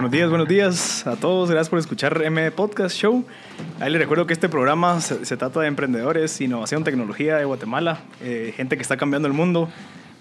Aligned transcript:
Buenos 0.00 0.12
días, 0.12 0.30
buenos 0.30 0.48
días 0.48 1.06
a 1.06 1.16
todos. 1.16 1.50
Gracias 1.50 1.68
por 1.68 1.78
escuchar 1.78 2.22
M 2.24 2.50
Podcast 2.52 2.96
Show. 2.96 3.22
Ahí 3.80 3.92
les 3.92 4.00
recuerdo 4.00 4.26
que 4.26 4.32
este 4.32 4.48
programa 4.48 4.98
se, 5.02 5.26
se 5.26 5.36
trata 5.36 5.60
de 5.60 5.66
emprendedores, 5.66 6.40
innovación, 6.40 6.84
tecnología 6.84 7.36
de 7.36 7.44
Guatemala, 7.44 8.00
eh, 8.22 8.54
gente 8.56 8.76
que 8.76 8.82
está 8.82 8.96
cambiando 8.96 9.28
el 9.28 9.34
mundo, 9.34 9.68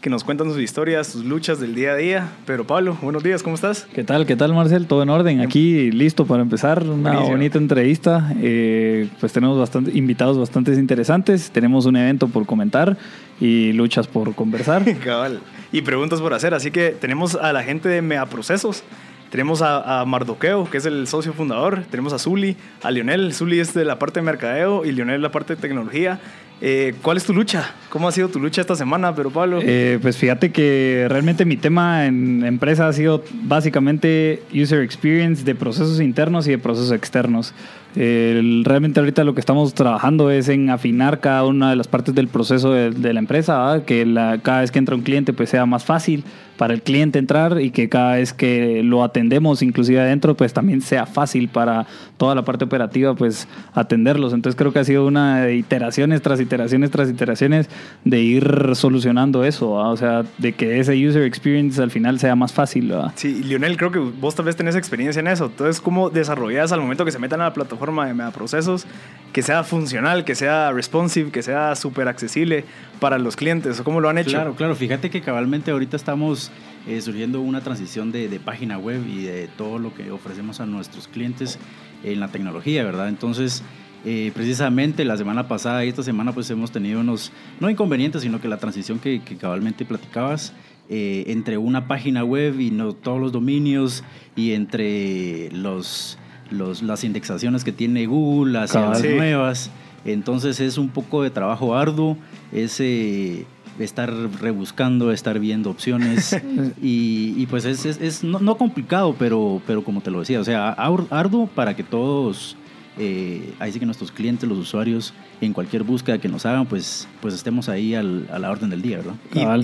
que 0.02 0.10
nos 0.10 0.26
cuentan 0.26 0.50
sus 0.52 0.60
historias, 0.60 1.08
sus 1.08 1.24
luchas 1.24 1.62
del 1.62 1.76
día 1.76 1.92
a 1.92 1.96
día. 1.96 2.28
Pero 2.46 2.68
Pablo, 2.68 2.98
buenos 3.02 3.24
días, 3.24 3.42
¿cómo 3.42 3.56
estás? 3.56 3.88
¿Qué 3.94 4.04
tal? 4.04 4.26
¿Qué 4.26 4.36
tal, 4.36 4.54
Marcel? 4.54 4.86
Todo 4.86 5.02
en 5.02 5.12
orden. 5.12 5.40
Aquí 5.40 5.92
listo 5.92 6.26
para 6.26 6.42
empezar 6.42 6.84
una 6.84 7.12
Buenísimo. 7.12 7.30
bonita 7.30 7.58
entrevista. 7.58 8.34
Eh, 8.42 9.08
pues 9.22 9.32
tenemos 9.32 9.58
bastante, 9.58 9.98
invitados 9.98 10.38
bastante 10.38 10.74
interesantes. 10.74 11.52
Tenemos 11.52 11.86
un 11.86 11.96
evento 11.96 12.28
por 12.28 12.46
comentar 12.46 12.98
y 13.40 13.72
luchas 13.72 14.08
por 14.08 14.36
conversar. 14.36 14.84
Cabal. 15.06 15.40
Y 15.72 15.84
preguntas 15.84 16.20
por 16.20 16.34
hacer. 16.34 16.54
Así 16.54 16.70
que 16.70 16.90
tenemos 16.90 17.36
a 17.36 17.54
la 17.54 17.64
gente 17.64 17.88
de 17.88 18.02
Mea 18.02 18.26
Procesos. 18.26 18.84
Tenemos 19.30 19.62
a, 19.62 20.02
a 20.02 20.06
Mardoqueo, 20.06 20.70
que 20.70 20.78
es 20.78 20.86
el 20.86 21.08
socio 21.08 21.34
fundador. 21.34 21.84
Tenemos 21.92 22.14
a 22.14 22.20
Zuli, 22.20 22.58
a 22.82 22.92
Lionel. 22.92 23.34
Zuli 23.34 23.60
es 23.60 23.74
de 23.74 23.86
la 23.86 24.00
parte 24.00 24.20
de 24.20 24.26
mercadeo 24.26 24.86
y 24.86 24.92
Lionel 24.92 25.22
la 25.22 25.32
parte 25.32 25.56
de 25.56 25.62
tecnología. 25.62 26.20
Eh, 26.62 26.94
¿Cuál 27.02 27.16
es 27.16 27.24
tu 27.24 27.34
lucha? 27.34 27.74
¿Cómo 27.90 28.08
ha 28.08 28.12
sido 28.12 28.28
tu 28.28 28.40
lucha 28.40 28.60
esta 28.60 28.76
semana, 28.76 29.16
pero 29.16 29.30
Pablo? 29.30 29.60
Eh, 29.64 29.98
pues 30.02 30.18
fíjate 30.18 30.52
que 30.52 31.06
realmente 31.08 31.46
mi 31.46 31.56
tema 31.56 32.06
en 32.06 32.44
empresa 32.46 32.88
ha 32.88 32.94
sido 32.94 33.24
básicamente 33.44 34.44
user 34.54 34.82
experience 34.82 35.46
de 35.46 35.56
procesos 35.56 36.02
internos 36.02 36.48
y 36.48 36.52
de 36.52 36.58
procesos 36.58 36.92
externos. 36.92 37.54
Realmente 37.96 39.00
ahorita 39.00 39.24
lo 39.24 39.34
que 39.34 39.40
estamos 39.40 39.74
trabajando 39.74 40.30
es 40.30 40.50
en 40.50 40.70
afinar 40.70 41.22
cada 41.22 41.46
una 41.46 41.70
de 41.70 41.76
las 41.76 41.88
partes 41.88 42.14
del 42.14 42.28
proceso 42.28 42.72
de, 42.72 43.14
la 43.14 43.20
empresa, 43.20 43.82
que 43.86 44.06
cada 44.44 44.62
vez 44.62 44.72
que 44.72 44.80
entra 44.80 44.96
un 44.96 45.02
cliente 45.02 45.34
pues 45.34 45.50
sea 45.50 45.66
más 45.66 45.86
fácil 45.86 46.24
para 46.60 46.74
el 46.74 46.82
cliente 46.82 47.20
entrar 47.20 47.62
y 47.62 47.72
que 47.72 47.88
cada 47.88 48.18
vez 48.18 48.34
que 48.34 48.84
lo 48.84 49.02
atendemos 49.02 49.62
inclusive 49.62 50.02
adentro 50.02 50.36
pues 50.36 50.52
también 50.52 50.82
sea 50.82 51.06
fácil 51.06 51.48
para 51.48 51.88
toda 52.18 52.36
la 52.36 52.44
parte 52.44 52.66
operativa 52.66 53.16
pues 53.16 53.48
atenderlos. 53.74 54.34
Entonces 54.34 54.60
creo 54.60 54.74
que 54.74 54.80
ha 54.80 54.84
sido 54.84 55.08
una 55.08 55.40
de 55.40 55.56
iteraciones 55.56 56.22
tras 56.22 56.42
iteraciones 56.42 56.92
tras 56.92 57.10
iteraciones 57.10 57.70
de 58.04 58.20
ir 58.20 58.72
solucionando 58.74 59.46
eso, 59.46 59.72
o 59.72 59.96
sea, 59.96 60.26
de 60.38 60.52
que 60.52 60.82
ese 60.82 60.96
user 61.08 61.24
experience 61.24 61.82
al 61.82 61.92
final 61.92 62.20
sea 62.20 62.36
más 62.36 62.52
fácil. 62.52 62.94
Sí, 63.16 63.42
Lionel, 63.42 63.78
creo 63.78 63.94
que 63.94 64.00
vos 64.00 64.36
tal 64.36 64.44
vez 64.44 64.58
tenés 64.58 64.76
experiencia 64.76 65.22
en 65.22 65.28
eso. 65.28 65.46
Entonces, 65.46 65.80
¿cómo 65.80 66.10
desarrollas 66.10 66.74
al 66.74 66.82
momento 66.82 67.06
que 67.06 67.12
se 67.14 67.20
metan 67.20 67.40
a 67.40 67.46
la 67.46 67.54
plataforma 67.54 68.06
de 68.06 68.14
Mea 68.14 68.32
Procesos 68.32 68.86
que 69.32 69.44
sea 69.44 69.64
funcional, 69.64 70.26
que 70.26 70.36
sea 70.36 70.74
responsive, 70.74 71.32
que 71.32 71.42
sea 71.42 71.76
súper 71.76 72.10
accesible 72.10 72.66
para 73.00 73.18
los 73.18 73.36
clientes? 73.36 73.82
¿Cómo 73.82 74.02
lo 74.02 74.10
han 74.10 74.18
hecho? 74.18 74.32
Claro, 74.32 74.56
claro. 74.56 74.76
Fíjate 74.76 75.10
que 75.10 75.22
cabalmente 75.22 75.72
ahorita 75.72 75.96
estamos 75.96 76.52
eh, 76.88 77.02
surgiendo 77.02 77.42
una 77.42 77.62
transición 77.62 78.12
de, 78.12 78.28
de 78.30 78.40
página 78.40 78.78
web 78.78 79.06
y 79.08 79.24
de 79.24 79.48
todo 79.58 79.80
lo 79.80 79.94
que 79.94 80.12
ofrecemos 80.12 80.60
a 80.60 80.66
nuestros 80.66 81.08
clientes 81.08 81.58
en 82.04 82.20
la 82.20 82.28
tecnología, 82.30 82.84
¿verdad? 82.84 83.10
Entonces, 83.10 83.64
eh, 84.06 84.32
precisamente 84.34 85.04
la 85.06 85.18
semana 85.18 85.48
pasada 85.48 85.84
y 85.84 85.90
esta 85.90 86.04
semana 86.04 86.32
pues 86.32 86.50
hemos 86.50 86.72
tenido 86.72 87.02
unos, 87.02 87.32
no 87.60 87.70
inconvenientes, 87.70 88.22
sino 88.22 88.40
que 88.40 88.48
la 88.48 88.58
transición 88.58 89.00
que, 89.00 89.22
que 89.22 89.36
cabalmente 89.36 89.84
platicabas 89.86 90.54
eh, 90.90 91.26
entre 91.28 91.58
una 91.58 91.88
página 91.88 92.24
web 92.24 92.60
y 92.60 92.72
no, 92.72 92.94
todos 92.94 93.20
los 93.20 93.32
dominios 93.32 94.04
y 94.36 94.54
entre 94.54 95.52
los, 95.52 96.18
los, 96.50 96.82
las 96.82 97.04
indexaciones 97.04 97.64
que 97.64 97.72
tiene 97.72 98.06
Google 98.08 98.54
las 98.54 98.72
Sí. 98.72 99.08
nuevas. 99.10 99.70
Entonces 100.06 100.60
es 100.60 100.78
un 100.78 100.90
poco 100.90 101.24
de 101.24 101.30
trabajo 101.30 101.76
arduo, 101.76 102.18
es 102.52 102.80
eh, 102.80 103.46
estar 103.80 104.12
rebuscando, 104.42 105.12
estar 105.12 105.40
viendo 105.40 105.70
opciones 105.70 106.34
y, 106.82 107.34
y 107.38 107.46
pues 107.50 107.66
es, 107.66 107.86
es- 107.86 108.02
es 108.02 108.24
no, 108.24 108.40
no 108.40 108.56
complicado, 108.58 109.16
pero, 109.18 109.62
pero 109.68 109.84
como 109.84 110.02
te 110.02 110.12
lo 110.12 110.20
decía, 110.20 110.40
o 110.40 110.44
sea, 110.44 110.70
ar- 110.70 111.06
arduo 111.10 111.48
para 111.48 111.76
que 111.76 111.84
todos, 111.84 112.56
eh, 112.98 113.54
ahí 113.60 113.72
sí 113.72 113.80
que 113.80 113.86
nuestros 113.86 114.12
clientes, 114.12 114.48
los 114.50 114.58
usuarios, 114.58 115.14
en 115.42 115.54
cualquier 115.54 115.84
búsqueda 115.84 116.18
que 116.18 116.28
nos 116.28 116.46
hagan, 116.46 116.66
pues, 116.66 117.08
pues 117.22 117.34
estemos 117.34 117.70
ahí 117.70 117.96
al- 117.96 118.28
a 118.32 118.40
la 118.40 118.52
orden 118.52 118.70
del 118.70 118.82
día, 118.82 118.98
¿verdad? 118.98 119.16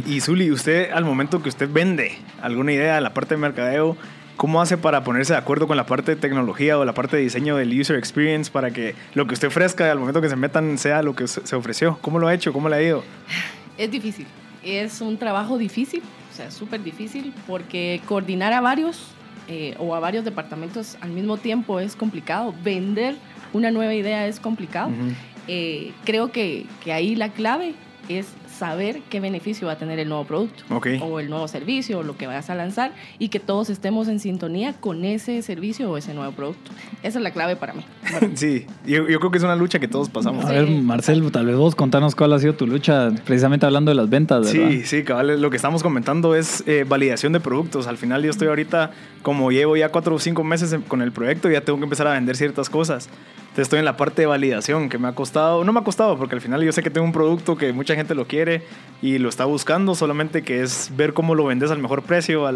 Y, 0.07 0.15
y 0.15 0.21
Zuli, 0.21 0.51
usted 0.51 0.91
al 0.91 1.03
momento 1.03 1.41
que 1.43 1.49
usted 1.49 1.69
vende 1.71 2.13
alguna 2.41 2.71
idea 2.71 2.95
de 2.95 3.01
la 3.01 3.13
parte 3.13 3.35
de 3.35 3.41
mercadeo, 3.41 3.97
¿cómo 4.37 4.61
hace 4.61 4.77
para 4.77 5.03
ponerse 5.03 5.33
de 5.33 5.39
acuerdo 5.39 5.67
con 5.67 5.77
la 5.77 5.85
parte 5.85 6.15
de 6.15 6.21
tecnología 6.21 6.77
o 6.77 6.85
la 6.85 6.93
parte 6.93 7.17
de 7.17 7.23
diseño 7.23 7.55
del 7.57 7.79
user 7.79 7.97
experience 7.97 8.51
para 8.51 8.71
que 8.71 8.95
lo 9.13 9.27
que 9.27 9.33
usted 9.33 9.47
ofrezca 9.47 9.91
al 9.91 9.99
momento 9.99 10.21
que 10.21 10.29
se 10.29 10.35
metan 10.35 10.77
sea 10.77 11.01
lo 11.01 11.15
que 11.15 11.27
se 11.27 11.55
ofreció? 11.55 11.97
¿Cómo 12.01 12.19
lo 12.19 12.27
ha 12.27 12.33
hecho? 12.33 12.53
¿Cómo 12.53 12.69
le 12.69 12.75
ha 12.75 12.81
ido? 12.81 13.03
Es 13.77 13.91
difícil. 13.91 14.25
Es 14.63 15.01
un 15.01 15.17
trabajo 15.17 15.57
difícil, 15.57 16.01
o 16.31 16.35
sea, 16.35 16.49
súper 16.49 16.83
difícil, 16.83 17.33
porque 17.45 18.01
coordinar 18.07 18.51
a 18.53 18.61
varios 18.61 19.11
eh, 19.47 19.75
o 19.77 19.93
a 19.93 19.99
varios 19.99 20.25
departamentos 20.25 20.97
al 21.01 21.11
mismo 21.11 21.37
tiempo 21.37 21.79
es 21.79 21.95
complicado. 21.95 22.53
Vender 22.63 23.15
una 23.53 23.69
nueva 23.69 23.93
idea 23.93 24.25
es 24.27 24.39
complicado. 24.39 24.91
Eh, 25.47 25.93
creo 26.03 26.31
que, 26.31 26.65
que 26.83 26.93
ahí 26.93 27.15
la 27.15 27.29
clave 27.29 27.75
es 28.09 28.27
saber 28.57 29.01
qué 29.09 29.19
beneficio 29.19 29.67
va 29.67 29.73
a 29.73 29.77
tener 29.77 29.99
el 29.99 30.07
nuevo 30.09 30.23
producto 30.25 30.63
Ok. 30.73 30.87
o 31.01 31.19
el 31.19 31.29
nuevo 31.29 31.47
servicio 31.47 31.99
o 31.99 32.03
lo 32.03 32.17
que 32.17 32.27
vayas 32.27 32.49
a 32.49 32.55
lanzar 32.55 32.93
y 33.19 33.29
que 33.29 33.39
todos 33.39 33.69
estemos 33.69 34.07
en 34.07 34.19
sintonía 34.19 34.73
con 34.73 35.03
ese 35.05 35.41
servicio 35.41 35.89
o 35.91 35.97
ese 35.97 36.13
nuevo 36.13 36.31
producto. 36.31 36.71
Esa 37.03 37.19
es 37.19 37.23
la 37.23 37.31
clave 37.31 37.55
para 37.55 37.73
mí. 37.73 37.85
Bueno, 38.11 38.29
Sí, 38.35 38.65
yo, 38.85 39.07
yo 39.07 39.19
creo 39.19 39.31
que 39.31 39.37
es 39.37 39.43
una 39.43 39.55
lucha 39.55 39.79
que 39.79 39.87
todos 39.87 40.09
pasamos. 40.09 40.45
A 40.45 40.49
Sí. 40.49 40.53
ver, 40.55 40.69
Marcel, 40.69 41.31
tal 41.31 41.45
vez 41.45 41.55
vos 41.55 41.75
contanos 41.75 42.15
cuál 42.15 42.33
ha 42.33 42.39
sido 42.39 42.53
tu 42.55 42.65
lucha, 42.67 43.11
precisamente 43.25 43.65
hablando 43.65 43.89
de 43.91 43.95
las 43.95 44.09
ventas, 44.09 44.45
¿verdad? 44.51 44.69
Sí, 44.71 44.83
sí, 44.85 45.03
cabal, 45.03 45.41
lo 45.41 45.49
que 45.49 45.57
estamos 45.57 45.83
comentando 45.83 46.35
es 46.35 46.63
eh, 46.67 46.85
validación 46.87 47.33
de 47.33 47.39
productos. 47.39 47.87
Al 47.87 47.97
final 47.97 48.23
yo 48.23 48.29
estoy 48.31 48.47
ahorita, 48.47 48.91
como 49.21 49.51
llevo 49.51 49.75
ya 49.77 49.89
cuatro 49.89 50.15
o 50.15 50.19
cinco 50.19 50.43
meses 50.43 50.75
con 50.87 51.01
el 51.01 51.11
proyecto, 51.11 51.49
ya 51.49 51.61
tengo 51.61 51.77
que 51.79 51.83
empezar 51.85 52.07
a 52.07 52.13
vender 52.13 52.35
ciertas 52.37 52.69
cosas. 52.69 53.09
Entonces 53.55 53.67
estoy 53.67 53.79
en 53.79 53.85
la 53.85 53.95
parte 53.95 54.21
de 54.21 54.25
validación 54.25 54.89
que 54.89 54.97
me 54.97 55.07
ha 55.07 55.13
costado, 55.13 55.63
no 55.63 55.71
me 55.71 55.79
ha 55.79 55.83
costado 55.83 56.17
porque 56.17 56.35
al 56.35 56.41
final 56.41 56.61
yo 56.61 56.73
sé 56.73 56.83
que 56.83 56.89
tengo 56.89 57.05
un 57.07 57.13
producto 57.13 57.55
que 57.55 57.71
mucha 57.71 57.95
gente 57.95 58.13
lo 58.13 58.27
quiere 58.27 58.44
y 59.01 59.19
lo 59.19 59.29
está 59.29 59.45
buscando, 59.45 59.93
solamente 59.93 60.41
que 60.41 60.61
es 60.61 60.91
ver 60.95 61.13
cómo 61.13 61.35
lo 61.35 61.45
vendes 61.45 61.69
al 61.69 61.79
mejor 61.79 62.03
precio, 62.03 62.49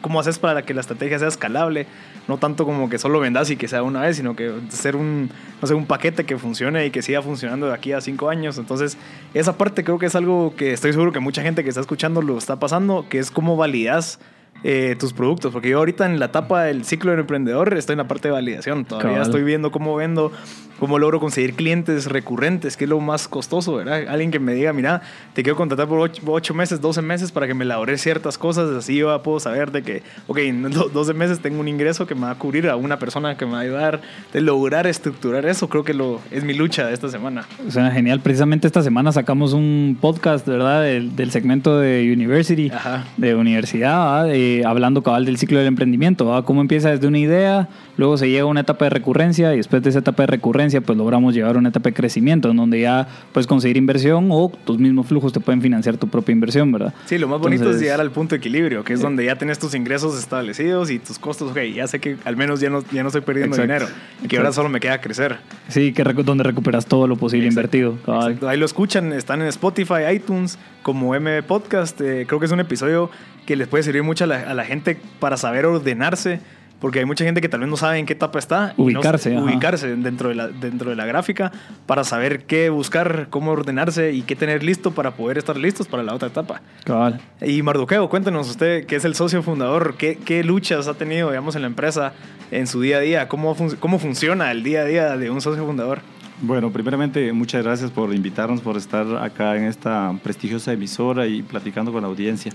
cómo 0.00 0.20
haces 0.20 0.38
para 0.38 0.62
que 0.62 0.74
la 0.74 0.80
estrategia 0.80 1.18
sea 1.18 1.28
escalable, 1.28 1.86
no 2.28 2.38
tanto 2.38 2.64
como 2.64 2.88
que 2.88 2.98
solo 2.98 3.18
vendas 3.20 3.50
y 3.50 3.56
que 3.56 3.68
sea 3.68 3.82
una 3.82 4.02
vez, 4.02 4.16
sino 4.16 4.36
que 4.36 4.52
ser 4.68 4.96
un, 4.96 5.30
no 5.60 5.66
sé, 5.66 5.74
un 5.74 5.86
paquete 5.86 6.24
que 6.24 6.38
funcione 6.38 6.86
y 6.86 6.90
que 6.90 7.02
siga 7.02 7.22
funcionando 7.22 7.66
de 7.66 7.74
aquí 7.74 7.92
a 7.92 8.00
cinco 8.00 8.28
años. 8.28 8.58
Entonces 8.58 8.96
esa 9.34 9.56
parte 9.56 9.82
creo 9.82 9.98
que 9.98 10.06
es 10.06 10.14
algo 10.14 10.54
que 10.56 10.72
estoy 10.72 10.92
seguro 10.92 11.10
que 11.10 11.20
mucha 11.20 11.42
gente 11.42 11.64
que 11.64 11.70
está 11.70 11.80
escuchando 11.80 12.22
lo 12.22 12.38
está 12.38 12.60
pasando, 12.60 13.06
que 13.08 13.18
es 13.18 13.30
cómo 13.30 13.56
validas 13.56 14.20
eh, 14.64 14.96
tus 14.98 15.12
productos. 15.12 15.52
Porque 15.52 15.68
yo 15.70 15.78
ahorita 15.78 16.06
en 16.06 16.18
la 16.18 16.26
etapa 16.26 16.64
del 16.64 16.84
ciclo 16.84 17.10
del 17.10 17.20
emprendedor 17.20 17.74
estoy 17.74 17.94
en 17.94 17.98
la 17.98 18.08
parte 18.08 18.28
de 18.28 18.32
validación. 18.32 18.84
Todavía 18.84 19.10
Cabal. 19.12 19.22
estoy 19.26 19.42
viendo 19.44 19.70
cómo 19.70 19.96
vendo, 19.96 20.32
cómo 20.78 20.98
logro 20.98 21.20
conseguir 21.20 21.54
clientes 21.54 22.06
recurrentes, 22.06 22.76
que 22.76 22.84
es 22.84 22.90
lo 22.90 22.98
más 23.00 23.28
costoso, 23.28 23.74
¿verdad? 23.76 24.08
Alguien 24.08 24.30
que 24.30 24.38
me 24.40 24.54
diga, 24.54 24.72
mira, 24.72 25.02
te 25.34 25.42
quiero 25.42 25.56
contratar 25.56 25.86
por 25.88 26.10
8, 26.26 26.54
meses, 26.54 26.80
12 26.80 27.02
meses 27.02 27.30
para 27.32 27.46
que 27.46 27.54
me 27.54 27.64
elabore 27.64 27.96
ciertas 27.98 28.38
cosas. 28.38 28.70
Así 28.70 28.96
yo 28.96 29.14
ya 29.16 29.22
puedo 29.22 29.38
saber 29.40 29.70
de 29.70 29.82
que, 29.82 30.02
ok, 30.26 30.38
en 30.38 30.62
do- 30.70 30.88
12 30.92 31.14
meses 31.14 31.40
tengo 31.40 31.60
un 31.60 31.68
ingreso 31.68 32.06
que 32.06 32.14
me 32.14 32.22
va 32.22 32.30
a 32.32 32.34
cubrir 32.36 32.68
a 32.68 32.76
una 32.76 32.98
persona 32.98 33.36
que 33.36 33.46
me 33.46 33.52
va 33.52 33.58
a 33.58 33.62
ayudar. 33.62 34.00
De 34.32 34.40
lograr 34.40 34.86
estructurar 34.86 35.46
eso, 35.46 35.68
creo 35.68 35.84
que 35.84 35.94
lo, 35.94 36.20
es 36.30 36.44
mi 36.44 36.54
lucha 36.54 36.86
de 36.86 36.94
esta 36.94 37.08
semana. 37.08 37.44
Suena 37.68 37.90
genial. 37.90 38.20
Precisamente 38.20 38.66
esta 38.66 38.82
semana 38.82 39.12
sacamos 39.12 39.52
un 39.52 39.96
podcast, 40.00 40.46
¿verdad? 40.48 40.82
Del, 40.82 41.14
del 41.14 41.30
segmento 41.30 41.78
de 41.78 42.10
University, 42.12 42.70
Ajá. 42.74 43.04
de 43.16 43.34
universidad, 43.34 44.24
¿verdad? 44.24 44.34
Eh, 44.58 44.64
hablando 44.66 45.02
cabal 45.02 45.24
del 45.24 45.38
ciclo 45.38 45.58
del 45.58 45.66
emprendimiento, 45.68 46.26
¿verdad? 46.26 46.44
Cómo 46.44 46.60
empieza 46.60 46.90
desde 46.90 47.06
una 47.06 47.18
idea, 47.18 47.68
luego 47.96 48.16
se 48.18 48.28
llega 48.28 48.42
a 48.42 48.46
una 48.46 48.60
etapa 48.60 48.84
de 48.86 48.90
recurrencia 48.90 49.54
y 49.54 49.56
después 49.56 49.82
de 49.82 49.88
esa 49.90 50.00
etapa 50.00 50.24
de 50.24 50.26
recurrencia, 50.26 50.80
pues 50.82 50.98
logramos 50.98 51.32
llevar 51.34 51.56
a 51.56 51.58
una 51.58 51.70
etapa 51.70 51.88
de 51.88 51.94
crecimiento, 51.94 52.50
en 52.50 52.56
donde 52.58 52.80
ya 52.80 53.08
puedes 53.32 53.46
conseguir 53.46 53.76
inversión 53.78 54.28
o 54.30 54.50
tus 54.64 54.78
mismos 54.78 55.06
flujos 55.06 55.32
te 55.32 55.40
pueden 55.40 55.62
financiar 55.62 55.96
tu 55.96 56.06
propia 56.08 56.32
inversión, 56.32 56.70
¿verdad? 56.70 56.92
Sí, 57.06 57.16
lo 57.18 57.28
más 57.28 57.40
bonito 57.40 57.70
es 57.70 57.80
llegar 57.80 58.00
al 58.00 58.10
punto 58.10 58.34
de 58.34 58.38
equilibrio, 58.38 58.84
que 58.84 58.92
es 58.92 59.00
donde 59.00 59.24
ya 59.24 59.36
tienes 59.36 59.58
tus 59.58 59.74
ingresos 59.74 60.18
establecidos 60.18 60.90
y 60.90 60.98
tus 60.98 61.18
costos. 61.18 61.50
Ok, 61.52 61.58
ya 61.74 61.86
sé 61.86 61.98
que 61.98 62.16
al 62.24 62.36
menos 62.36 62.60
ya 62.60 62.68
no, 62.68 62.82
ya 62.92 63.02
no 63.02 63.08
estoy 63.08 63.22
perdiendo 63.22 63.56
Exacto. 63.56 63.86
dinero 63.86 63.86
y 64.22 64.28
que 64.28 64.36
ahora 64.36 64.52
solo 64.52 64.68
me 64.68 64.80
queda 64.80 65.00
crecer. 65.00 65.36
Sí, 65.68 65.92
que 65.92 66.04
recu- 66.04 66.24
donde 66.24 66.44
recuperas 66.44 66.84
todo 66.86 67.06
lo 67.06 67.16
posible 67.16 67.46
Exacto. 67.48 67.76
invertido. 67.78 68.48
Ahí 68.48 68.56
lo 68.58 68.66
escuchan, 68.66 69.12
están 69.12 69.40
en 69.40 69.48
Spotify, 69.48 70.12
iTunes, 70.14 70.58
como 70.82 71.14
M 71.14 71.42
Podcast. 71.44 72.00
Eh, 72.00 72.24
creo 72.26 72.38
que 72.40 72.46
es 72.46 72.52
un 72.52 72.60
episodio 72.60 73.10
que 73.46 73.56
les 73.56 73.66
puede 73.66 73.82
servir 73.82 74.02
mucho 74.04 74.24
a 74.24 74.26
la, 74.28 74.36
a 74.42 74.54
la 74.54 74.64
gente 74.64 74.98
para 75.20 75.36
saber 75.36 75.66
ordenarse. 75.66 76.40
Porque 76.80 76.98
hay 76.98 77.04
mucha 77.04 77.24
gente 77.24 77.40
que 77.40 77.48
tal 77.48 77.60
vez 77.60 77.68
no 77.68 77.76
sabe 77.76 78.00
en 78.00 78.06
qué 78.06 78.12
etapa 78.14 78.40
está. 78.40 78.74
no 78.76 78.82
Ubicarse, 78.82 79.38
ubicarse 79.38 79.94
dentro 79.94 80.30
de, 80.30 80.34
la, 80.34 80.48
dentro 80.48 80.90
de 80.90 80.96
la 80.96 81.06
gráfica 81.06 81.52
para 81.86 82.02
saber 82.02 82.42
qué 82.44 82.70
buscar, 82.70 83.28
cómo 83.30 83.52
ordenarse 83.52 84.10
y 84.12 84.22
qué 84.22 84.34
tener 84.34 84.64
listo 84.64 84.90
para 84.90 85.12
poder 85.12 85.38
estar 85.38 85.56
listos 85.56 85.86
para 85.86 86.02
la 86.02 86.12
otra 86.12 86.26
etapa. 86.26 86.60
Cabal. 86.82 87.20
Y 87.40 87.62
Mardoqueo, 87.62 88.08
cuéntenos 88.08 88.50
usted, 88.50 88.84
que 88.86 88.96
es 88.96 89.04
el 89.04 89.14
socio 89.14 89.44
fundador, 89.44 89.94
¿qué, 89.96 90.18
qué 90.24 90.42
luchas 90.42 90.88
ha 90.88 90.94
tenido, 90.94 91.28
digamos, 91.30 91.54
en 91.54 91.62
la 91.62 91.68
empresa 91.68 92.14
en 92.50 92.66
su 92.66 92.80
día 92.80 92.96
a 92.96 93.00
día? 93.00 93.28
¿Cómo, 93.28 93.54
fun- 93.54 93.76
¿Cómo 93.78 94.00
funciona 94.00 94.50
el 94.50 94.64
día 94.64 94.80
a 94.80 94.84
día 94.84 95.16
de 95.16 95.30
un 95.30 95.40
socio 95.40 95.64
fundador? 95.64 96.00
Bueno, 96.40 96.72
primeramente, 96.72 97.32
muchas 97.32 97.62
gracias 97.62 97.92
por 97.92 98.12
invitarnos, 98.12 98.60
por 98.60 98.76
estar 98.76 99.06
acá 99.22 99.54
en 99.56 99.66
esta 99.66 100.12
prestigiosa 100.24 100.72
emisora 100.72 101.28
y 101.28 101.42
platicando 101.42 101.92
con 101.92 102.02
la 102.02 102.08
audiencia. 102.08 102.50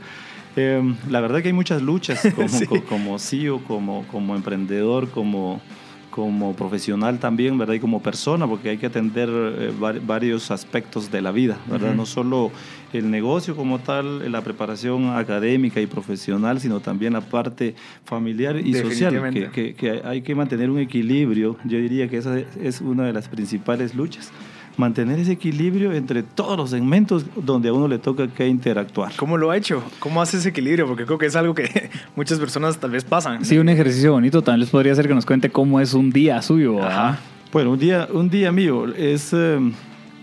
Eh, 0.58 0.82
la 1.10 1.22
verdad 1.22 1.42
que 1.42 1.50
hay 1.50 1.54
muchas 1.54 1.82
luchas 1.84 2.20
como, 2.36 2.48
Sí. 2.50 2.66
co- 2.66 2.84
como 2.84 3.20
CEO, 3.20 3.60
como, 3.64 4.04
como 4.12 4.36
emprendedor, 4.36 5.08
como, 5.12 5.62
como 6.10 6.56
profesional 6.56 7.20
también, 7.20 7.60
¿verdad? 7.60 7.76
Y 7.76 7.80
como 7.80 8.02
persona, 8.02 8.48
porque 8.48 8.70
hay 8.70 8.78
que 8.78 8.88
atender 8.88 9.30
eh, 9.32 9.72
var- 9.80 10.02
varios 10.02 10.50
aspectos 10.50 11.12
de 11.12 11.22
la 11.22 11.32
vida, 11.32 11.60
¿verdad? 11.70 11.94
No 11.94 12.08
solo 12.08 12.52
el 12.92 13.12
negocio 13.12 13.56
como 13.56 13.78
tal, 13.78 14.24
eh, 14.24 14.30
la 14.32 14.42
preparación 14.42 15.10
académica 15.16 15.80
y 15.80 15.86
profesional, 15.86 16.60
sino 16.60 16.80
también 16.80 17.14
la 17.14 17.22
parte 17.22 17.76
familiar 18.04 18.56
y 18.58 18.74
social, 18.74 19.14
que- 19.52 19.76
que 19.76 20.02
hay 20.04 20.22
que 20.24 20.34
mantener 20.34 20.72
un 20.72 20.80
equilibrio. 20.80 21.58
Yo 21.66 21.78
diría 21.78 22.08
que 22.10 22.18
esa 22.18 22.40
es 22.40 22.82
una 22.82 23.06
de 23.06 23.14
las 23.14 23.28
principales 23.28 23.94
luchas. 23.94 24.32
Mantener 24.78 25.20
ese 25.20 25.32
equilibrio 25.32 25.92
entre 25.92 26.22
todos 26.22 26.56
los 26.56 26.70
segmentos 26.70 27.26
donde 27.36 27.70
a 27.70 27.74
uno 27.74 27.88
le 27.88 27.98
toca 27.98 28.28
que 28.28 28.48
interactuar. 28.48 29.12
¿Cómo 29.18 29.36
lo 29.36 29.50
ha 29.50 29.58
hecho? 29.58 29.84
¿Cómo 30.00 30.22
hace 30.22 30.38
ese 30.38 30.50
equilibrio? 30.50 30.86
Porque 30.86 31.06
creo 31.06 31.18
que 31.18 31.26
es 31.26 31.36
algo 31.36 31.56
que 31.56 31.90
muchas 32.16 32.40
personas 32.40 32.78
tal 32.78 32.92
vez 32.92 33.04
pasan. 33.04 33.44
Sí, 33.44 33.58
un 33.58 33.70
ejercicio 33.70 34.12
bonito 34.12 34.44
también 34.44 34.62
les 34.62 34.70
podría 34.70 34.94
hacer 34.94 35.08
que 35.08 35.16
nos 35.16 35.26
cuente 35.26 35.50
cómo 35.50 35.80
es 35.80 35.96
un 35.96 36.12
día 36.12 36.42
suyo. 36.44 36.84
Ajá. 36.84 37.20
Bueno, 37.52 37.72
un 37.72 37.80
día, 37.80 38.08
un 38.12 38.30
día 38.30 38.52
mío 38.52 38.86
es, 38.96 39.34
eh, 39.34 39.58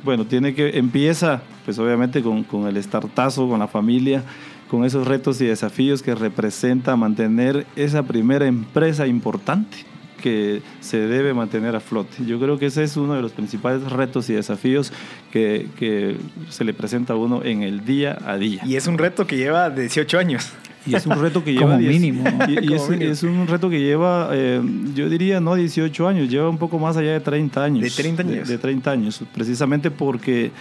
bueno, 0.04 0.24
tiene 0.24 0.54
que, 0.54 0.78
empieza, 0.78 1.42
pues 1.64 1.78
obviamente 1.80 2.22
con, 2.22 2.44
con 2.44 2.68
el 2.68 2.80
startazo, 2.80 3.48
con 3.48 3.58
la 3.58 3.66
familia, 3.66 4.22
con 4.70 4.84
esos 4.84 5.06
retos 5.06 5.40
y 5.40 5.46
desafíos 5.46 6.02
que 6.02 6.14
representa 6.14 6.94
mantener 6.96 7.66
esa 7.74 8.04
primera 8.04 8.46
empresa 8.46 9.06
importante 9.06 9.93
que 10.24 10.62
se 10.80 10.96
debe 11.00 11.34
mantener 11.34 11.76
a 11.76 11.80
flote. 11.80 12.24
Yo 12.24 12.40
creo 12.40 12.58
que 12.58 12.64
ese 12.64 12.82
es 12.82 12.96
uno 12.96 13.12
de 13.12 13.20
los 13.20 13.32
principales 13.32 13.82
retos 13.92 14.30
y 14.30 14.32
desafíos 14.32 14.90
que, 15.30 15.68
que 15.78 16.16
se 16.48 16.64
le 16.64 16.72
presenta 16.72 17.12
a 17.12 17.16
uno 17.16 17.42
en 17.44 17.62
el 17.62 17.84
día 17.84 18.16
a 18.24 18.38
día. 18.38 18.62
Y 18.64 18.76
es 18.76 18.86
un 18.86 18.96
reto 18.96 19.26
que 19.26 19.36
lleva 19.36 19.68
18 19.68 20.18
años. 20.18 20.50
Y 20.86 20.94
es 20.94 21.04
un 21.04 21.20
reto 21.20 21.44
que 21.44 21.52
lleva... 21.52 21.72
Como 21.72 21.76
10 21.76 21.92
mínimo. 21.92 22.24
Y, 22.48 22.52
y 22.52 22.68
Como 22.68 22.74
es, 22.74 22.88
mínimo. 22.88 23.12
es 23.12 23.22
un 23.22 23.46
reto 23.46 23.68
que 23.68 23.80
lleva, 23.80 24.30
eh, 24.32 24.62
yo 24.94 25.10
diría, 25.10 25.40
no 25.40 25.56
18 25.56 26.08
años, 26.08 26.30
lleva 26.30 26.48
un 26.48 26.56
poco 26.56 26.78
más 26.78 26.96
allá 26.96 27.12
de 27.12 27.20
30 27.20 27.62
años. 27.62 27.82
¿De 27.82 27.90
30 27.90 28.22
años? 28.22 28.48
De, 28.48 28.54
de 28.54 28.58
30 28.58 28.90
años, 28.90 29.22
precisamente 29.34 29.90
porque 29.90 30.52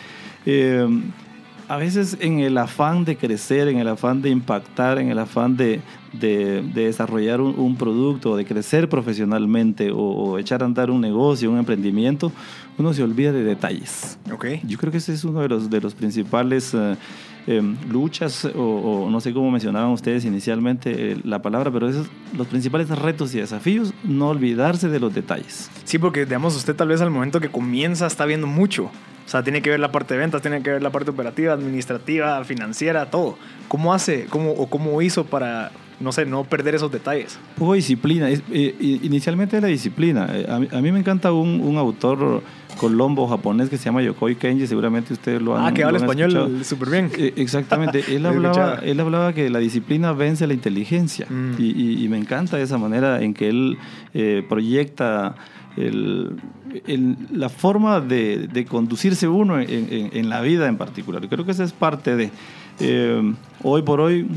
eh, 0.45 0.86
a 1.69 1.77
veces 1.77 2.18
en 2.19 2.39
el 2.39 2.57
afán 2.57 3.06
de 3.06 3.15
crecer, 3.15 3.69
en 3.69 3.77
el 3.77 3.88
afán 3.88 4.21
de 4.21 4.30
impactar, 4.30 5.00
en 5.00 5.07
el 5.07 5.19
afán 5.19 5.56
de, 5.56 5.80
de- 6.13 6.62
de 6.62 6.86
desarrollar 6.86 7.42
un, 7.42 7.54
un 7.60 7.75
producto, 7.75 8.36
de 8.36 8.45
crecer 8.45 8.88
profesionalmente 8.89 9.92
o, 9.92 9.98
o 9.98 10.38
echar 10.39 10.62
a 10.63 10.65
andar 10.65 10.89
un 10.92 11.01
negocio, 11.01 11.51
un 11.51 11.57
emprendimiento, 11.57 12.31
uno 12.77 12.94
se 12.94 13.04
olvida 13.04 13.31
de 13.31 13.44
detalles. 13.44 14.18
Ok. 14.31 14.45
Yo 14.63 14.77
creo 14.77 14.92
que 14.92 14.98
ese 15.00 15.13
es 15.13 15.24
uno 15.24 15.42
de 15.42 15.50
los, 15.50 15.69
de 15.69 15.81
los 15.81 15.94
principales 15.94 16.74
eh, 16.74 16.95
em, 17.48 17.75
luchas, 17.92 18.45
o, 18.45 18.50
o 19.06 19.10
no 19.10 19.19
sé 19.21 19.33
cómo 19.33 19.51
mencionaban 19.51 19.89
ustedes 19.92 20.24
inicialmente 20.25 21.12
eh, 21.13 21.18
la 21.24 21.42
palabra, 21.42 21.71
pero 21.71 21.89
esos 21.89 22.07
los 22.38 22.48
principales 22.48 22.89
retos 22.89 23.33
y 23.36 23.39
desafíos, 23.39 23.94
no 24.04 24.30
olvidarse 24.30 24.88
de 24.89 25.00
los 25.00 25.13
detalles. 25.13 25.69
Sí, 25.83 25.98
porque 26.00 26.25
digamos, 26.25 26.56
usted 26.56 26.75
tal 26.75 26.88
vez 26.88 27.01
al 27.01 27.10
momento 27.12 27.39
que 27.39 27.50
comienza 27.50 28.07
está 28.07 28.25
viendo 28.25 28.48
mucho. 28.48 28.86
O 29.25 29.30
sea, 29.30 29.42
tiene 29.42 29.62
que 29.62 29.69
ver 29.69 29.80
la 29.80 29.89
parte 29.92 30.15
de 30.15 30.19
ventas, 30.19 30.42
tiene 30.42 30.62
que 30.62 30.69
ver 30.71 30.81
la 30.83 30.89
parte 30.92 31.10
operativa, 31.12 31.54
administrativa, 31.54 32.44
financiera, 32.44 33.10
todo. 33.10 33.38
¿Cómo 33.69 33.94
hace 33.94 34.25
cómo, 34.30 34.51
o 34.51 34.68
cómo 34.68 35.01
hizo 35.01 35.24
para, 35.25 35.71
no 36.03 36.11
sé, 36.11 36.25
no 36.25 36.44
perder 36.44 36.75
esos 36.75 36.91
detalles? 36.91 37.39
Poco 37.57 37.73
disciplina. 37.73 38.29
Es- 38.29 38.44
eh, 38.51 38.75
inicialmente 39.03 39.59
la 39.61 39.67
disciplina. 39.67 40.27
Eh, 40.31 40.45
A 40.50 40.59
mí, 40.59 40.67
a 40.71 40.81
mí 40.81 40.91
me 40.91 41.00
encanta 41.00 41.31
un, 41.31 41.61
un 41.61 41.77
autor 41.77 42.44
colombo 42.77 43.27
japonés 43.27 43.69
que 43.69 43.77
se 43.77 43.85
llama 43.85 44.01
Yokoi 44.01 44.35
Kenji, 44.35 44.65
seguramente 44.67 45.13
ustedes 45.13 45.39
lo 45.41 45.55
han 45.55 45.65
ah, 45.65 45.73
que 45.73 45.83
habla 45.83 46.00
español 46.00 46.63
súper 46.63 46.89
bien. 46.89 47.11
Eh, 47.17 47.33
Exactamente, 47.38 48.03
él 48.15 48.25
hablaba, 48.25 48.79
él 48.83 49.00
hablaba 49.00 49.31
que 49.33 49.50
la 49.50 49.59
disciplina 49.59 50.11
vence 50.13 50.45
la 50.47 50.53
inteligencia 50.55 51.27
Mm. 51.29 51.51
y, 51.59 51.63
y- 51.65 52.03
y 52.03 52.09
me 52.09 52.17
encanta 52.17 52.59
esa 52.59 52.77
manera 52.77 53.21
en 53.21 53.33
que 53.33 53.47
él 53.50 53.77
eh, 54.15 54.44
proyecta 54.50 55.35
el- 55.77 56.31
el- 56.88 57.15
la 57.31 57.50
forma 57.50 58.00
de, 58.01 58.47
de 58.51 58.65
conducirse 58.65 59.27
uno 59.27 59.59
en, 59.59 59.69
en- 59.69 60.09
en 60.13 60.29
la 60.29 60.41
vida 60.41 60.67
en 60.67 60.77
particular. 60.77 61.27
Creo 61.29 61.45
que 61.45 61.51
esa 61.51 61.63
es 61.63 61.73
parte 61.73 62.15
de... 62.15 62.31
eh, 62.79 63.33
hoy 63.61 63.81
por 63.83 64.00
hoy 64.01 64.27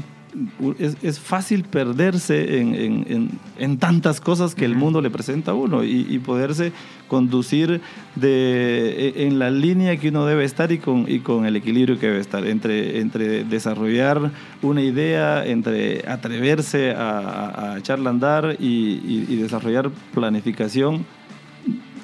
es, 0.79 0.97
es 1.03 1.19
fácil 1.21 1.65
perderse 1.65 2.59
en, 2.61 2.75
en- 2.75 3.07
en- 3.09 3.31
en 3.59 3.79
tantas 3.79 4.21
cosas 4.21 4.55
que 4.55 4.65
el 4.65 4.75
mundo 4.75 5.01
le 5.01 5.11
presenta 5.11 5.53
a 5.53 5.55
uno 5.55 5.83
y, 5.85 6.07
y 6.09 6.19
poderse 6.19 6.73
conducir 7.09 7.81
de, 8.17 9.13
e- 9.17 9.27
en 9.27 9.39
la 9.39 9.51
línea 9.51 9.97
que 9.97 10.09
uno 10.09 10.27
debe 10.27 10.45
estar 10.45 10.73
y 10.73 10.79
con, 10.79 11.05
y 11.09 11.21
con 11.21 11.47
el 11.47 11.57
equilibrio 11.57 11.99
que 11.99 12.07
debe 12.09 12.21
estar 12.21 12.47
entre, 12.47 13.01
entre 13.01 13.45
desarrollar 13.45 14.31
una 14.63 14.83
idea, 14.83 15.47
entre 15.47 16.05
atreverse 16.09 16.91
a, 16.93 17.19
a- 17.19 17.73
a 17.75 17.79
echarla 17.79 18.11
a 18.11 18.13
andar 18.13 18.57
y, 18.59 18.65
y- 18.67 19.27
y 19.29 19.37
desarrollar 19.37 19.91
planificación 20.15 21.05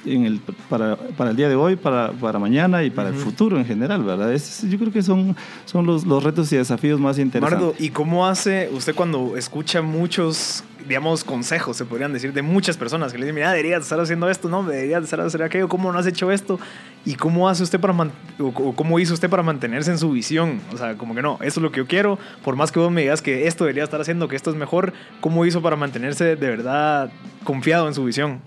en 0.04 0.24
el, 0.26 0.40
para, 0.68 0.96
para 0.96 1.30
el 1.30 1.36
día 1.36 1.48
de 1.48 1.54
hoy, 1.54 1.76
para, 1.76 2.10
para 2.12 2.38
mañana 2.38 2.82
y 2.82 2.90
para 2.90 3.08
el 3.10 3.14
Ujú. 3.14 3.24
futuro 3.24 3.56
en 3.58 3.64
general, 3.64 4.02
¿verdad? 4.02 4.32
Es- 4.32 4.62
yo 4.68 4.78
creo 4.78 4.90
que 4.92 5.02
son, 5.02 5.36
son 5.64 5.86
los, 5.86 6.04
los 6.06 6.22
retos 6.22 6.52
y 6.52 6.56
desafíos 6.56 6.98
más 7.00 7.18
interesantes. 7.18 7.58
Mardo, 7.60 7.74
¿y 7.78 7.90
cómo 7.90 8.26
hace 8.26 8.68
usted 8.72 8.94
cuando 8.94 9.36
escucha 9.36 9.80
muchos, 9.82 10.64
digamos, 10.88 11.22
consejos, 11.22 11.76
se 11.76 11.84
podrían 11.84 12.12
decir, 12.12 12.32
de 12.32 12.42
muchas 12.42 12.76
personas 12.76 13.12
que 13.12 13.18
le 13.18 13.26
dicen, 13.26 13.36
mira, 13.36 13.50
deberías 13.52 13.82
estar 13.82 14.00
haciendo 14.00 14.28
esto, 14.28 14.48
no, 14.48 14.64
deberías 14.64 15.04
estar 15.04 15.20
haciendo 15.20 15.44
aquello, 15.44 15.68
¿cómo 15.68 15.92
no 15.92 15.98
has 15.98 16.06
hecho 16.06 16.30
esto? 16.32 16.58
¿Y 17.04 17.14
cómo 17.14 17.48
hace 17.48 17.62
usted 17.62 17.78
para, 17.80 17.94
o 18.38 18.72
cómo 18.74 18.98
hizo 18.98 19.14
usted 19.14 19.30
para 19.30 19.42
mantenerse 19.42 19.90
en 19.92 19.98
su 19.98 20.10
visión? 20.10 20.60
O 20.72 20.76
sea, 20.76 20.96
como 20.96 21.14
que 21.14 21.22
no, 21.22 21.34
esto 21.42 21.60
es 21.60 21.62
lo 21.62 21.70
que 21.70 21.78
yo 21.78 21.86
quiero, 21.86 22.18
por 22.44 22.56
más 22.56 22.72
que 22.72 22.80
vos 22.80 22.90
me 22.90 23.02
digas 23.02 23.22
que 23.22 23.46
esto 23.46 23.64
debería 23.64 23.84
estar 23.84 24.00
haciendo, 24.00 24.26
que 24.28 24.34
esto 24.36 24.50
es 24.50 24.56
mejor, 24.56 24.92
¿cómo 25.20 25.44
hizo 25.46 25.62
para 25.62 25.76
mantenerse 25.76 26.24
de 26.36 26.48
verdad 26.48 27.10
confiado 27.44 27.86
en 27.88 27.94
su 27.94 28.04
visión? 28.04 28.40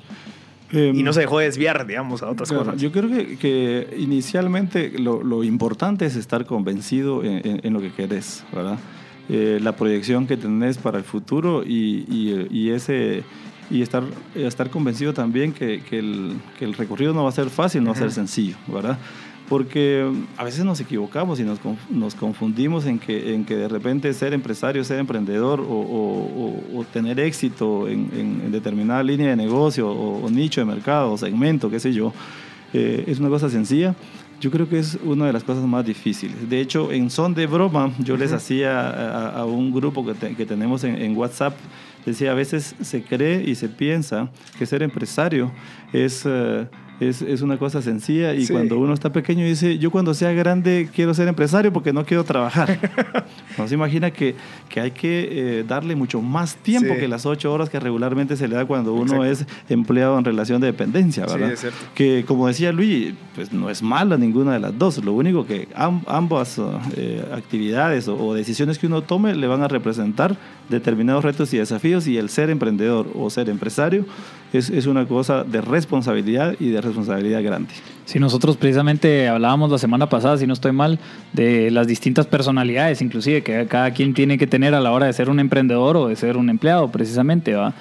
Em, 0.71 0.95
Y 0.95 1.03
no 1.03 1.13
se 1.13 1.21
dejó 1.21 1.39
desviar, 1.39 1.85
digamos, 1.85 2.23
a 2.23 2.29
otras 2.29 2.49
Claro, 2.49 2.65
cosas. 2.65 2.81
Yo 2.81 2.91
creo 2.91 3.07
que, 3.09 3.37
que 3.37 3.95
inicialmente 3.97 4.91
lo, 4.97 5.23
lo 5.23 5.43
importante 5.43 6.05
es 6.05 6.15
estar 6.15 6.45
convencido 6.45 7.23
en, 7.23 7.45
en- 7.47 7.59
en 7.63 7.73
lo 7.73 7.81
que 7.81 7.91
querés, 7.91 8.43
¿verdad? 8.53 8.77
Eh, 9.29 9.59
la 9.61 9.75
proyección 9.75 10.27
que 10.27 10.37
tenés 10.37 10.77
para 10.77 10.97
el 10.97 11.03
futuro 11.03 11.63
y, 11.63 12.05
y- 12.09 12.47
y 12.51 12.69
ese 12.71 13.23
y 13.71 13.81
estar, 13.81 14.03
estar 14.35 14.69
convencido 14.69 15.13
también 15.13 15.51
que, 15.51 15.81
que 15.81 15.97
el, 15.97 16.33
que 16.59 16.65
el 16.65 16.73
recorrido 16.75 17.13
no 17.15 17.23
va 17.23 17.29
a 17.29 17.31
ser 17.31 17.49
fácil, 17.49 17.83
no 17.83 17.91
va 17.91 17.95
a 17.95 17.99
ser 17.99 18.11
sencillo, 18.11 18.55
¿verdad? 18.67 18.99
Porque 19.47 20.11
a 20.37 20.43
veces 20.43 20.65
nos 20.65 20.79
equivocamos 20.79 21.39
y 21.39 21.43
nos, 21.43 21.59
nos 21.91 22.15
confundimos 22.15 22.85
en 22.87 22.97
que, 22.97 23.35
en 23.35 23.45
que 23.45 23.55
de 23.55 23.67
repente 23.67 24.11
ser 24.13 24.33
empresario, 24.33 24.83
ser 24.83 24.97
emprendedor 24.99 25.59
o, 25.61 25.65
o- 25.65 26.63
o- 26.79 26.83
tener 26.85 27.19
éxito 27.19 27.87
en, 27.87 28.09
en- 28.13 28.41
en 28.45 28.51
determinada 28.51 29.03
línea 29.03 29.29
de 29.29 29.35
negocio 29.35 29.87
o, 29.87 30.25
o 30.25 30.29
nicho 30.31 30.61
de 30.61 30.65
mercado 30.65 31.11
o 31.11 31.17
segmento, 31.17 31.69
qué 31.69 31.79
sé 31.79 31.93
yo, 31.93 32.11
eh, 32.73 33.03
es 33.07 33.19
una 33.19 33.29
cosa 33.29 33.49
sencilla. 33.49 33.93
Yo 34.41 34.51
creo 34.51 34.67
que 34.67 34.79
es 34.79 34.97
una 35.03 35.27
de 35.27 35.33
las 35.33 35.43
cosas 35.43 35.63
más 35.65 35.85
difíciles. 35.85 36.49
De 36.49 36.59
hecho, 36.59 36.91
en 36.91 37.09
son 37.09 37.33
de 37.33 37.45
broma, 37.47 37.91
yo 37.99 38.17
les 38.17 38.33
hacía 38.33 38.89
a, 38.89 39.29
a 39.39 39.45
un 39.45 39.71
grupo 39.73 40.05
que, 40.05 40.13
te- 40.15 40.35
que 40.35 40.45
tenemos 40.45 40.83
en, 40.83 40.95
en 40.95 41.15
WhatsApp, 41.15 41.55
decía, 42.05 42.31
a 42.31 42.33
veces 42.33 42.75
se 42.81 43.03
cree 43.03 43.43
y 43.47 43.55
se 43.55 43.69
piensa 43.69 44.29
que 44.57 44.65
ser 44.65 44.83
empresario 44.83 45.51
es, 45.93 46.23
eh, 46.25 46.67
es, 46.99 47.21
es 47.21 47.41
una 47.41 47.57
cosa 47.57 47.81
sencilla 47.81 48.33
y 48.33 48.45
Sí. 48.45 48.53
cuando 48.53 48.77
uno 48.79 48.93
está 48.93 49.11
pequeño 49.11 49.45
dice, 49.45 49.77
yo 49.77 49.91
cuando 49.91 50.13
sea 50.13 50.31
grande 50.31 50.89
quiero 50.93 51.13
ser 51.13 51.27
empresario 51.27 51.73
porque 51.73 51.91
no 51.93 52.05
quiero 52.05 52.23
trabajar. 52.23 52.79
no 53.57 53.67
se 53.67 53.73
imagina 53.75 54.11
que, 54.11 54.35
que 54.69 54.79
hay 54.81 54.91
que 54.91 55.59
eh, 55.59 55.63
darle 55.67 55.95
mucho 55.95 56.21
más 56.21 56.55
tiempo 56.55 56.93
Sí. 56.93 56.99
que 56.99 57.07
las 57.07 57.25
ocho 57.25 57.51
horas 57.53 57.69
que 57.69 57.79
regularmente 57.79 58.35
se 58.37 58.47
le 58.47 58.55
da 58.55 58.65
cuando 58.65 58.93
uno 58.93 59.25
Exacto. 59.25 59.51
es 59.69 59.71
empleado 59.71 60.17
en 60.17 60.25
relación 60.25 60.61
de 60.61 60.67
dependencia, 60.67 61.27
Sí, 61.27 61.33
¿verdad? 61.33 61.51
es 61.51 61.59
cierto. 61.59 61.77
que 61.95 62.23
como 62.27 62.47
decía 62.47 62.71
Luis, 62.71 63.13
pues 63.35 63.51
no 63.51 63.69
es 63.69 63.81
mala 63.83 64.17
ninguna 64.17 64.53
de 64.53 64.59
las 64.59 64.77
dos. 64.77 65.03
Lo 65.03 65.13
único 65.13 65.45
que 65.45 65.67
am- 65.75 66.03
ambas 66.07 66.61
eh, 66.95 67.23
actividades 67.33 68.07
o, 68.07 68.15
o 68.17 68.33
decisiones 68.33 68.79
que 68.79 68.87
uno 68.87 69.01
tome 69.01 69.35
le 69.35 69.47
van 69.47 69.61
a 69.63 69.67
representar 69.67 70.37
determinados 70.69 71.23
retos 71.23 71.53
y 71.53 71.57
desafíos 71.57 72.07
y 72.07 72.17
el 72.17 72.29
ser 72.29 72.49
emprendedor 72.49 73.07
o 73.15 73.29
ser 73.29 73.49
empresario 73.49 74.05
es, 74.53 74.69
es 74.69 74.85
una 74.85 75.05
cosa 75.05 75.43
de 75.43 75.61
responsabilidad 75.61 76.55
y 76.59 76.69
de 76.69 76.81
responsabilidad 76.81 77.43
grande. 77.43 77.73
Si 78.05 78.19
nosotros 78.19 78.57
precisamente 78.57 79.27
hablábamos 79.27 79.71
la 79.71 79.77
semana 79.77 80.07
pasada, 80.09 80.37
si 80.37 80.47
no 80.47 80.53
estoy 80.53 80.71
mal, 80.71 80.99
de 81.33 81.71
las 81.71 81.87
distintas 81.87 82.27
personalidades, 82.27 83.01
inclusive 83.01 83.41
que 83.41 83.65
cada 83.67 83.91
quien 83.91 84.13
tiene 84.13 84.37
que 84.37 84.47
tener 84.47 84.73
a 84.73 84.79
la 84.79 84.91
hora 84.91 85.07
de 85.07 85.13
ser 85.13 85.29
un 85.29 85.39
emprendedor 85.39 85.97
o 85.97 86.07
de 86.07 86.15
ser 86.15 86.37
un 86.37 86.49
empleado, 86.49 86.91
precisamente, 86.91 87.55
¿va? 87.55 87.73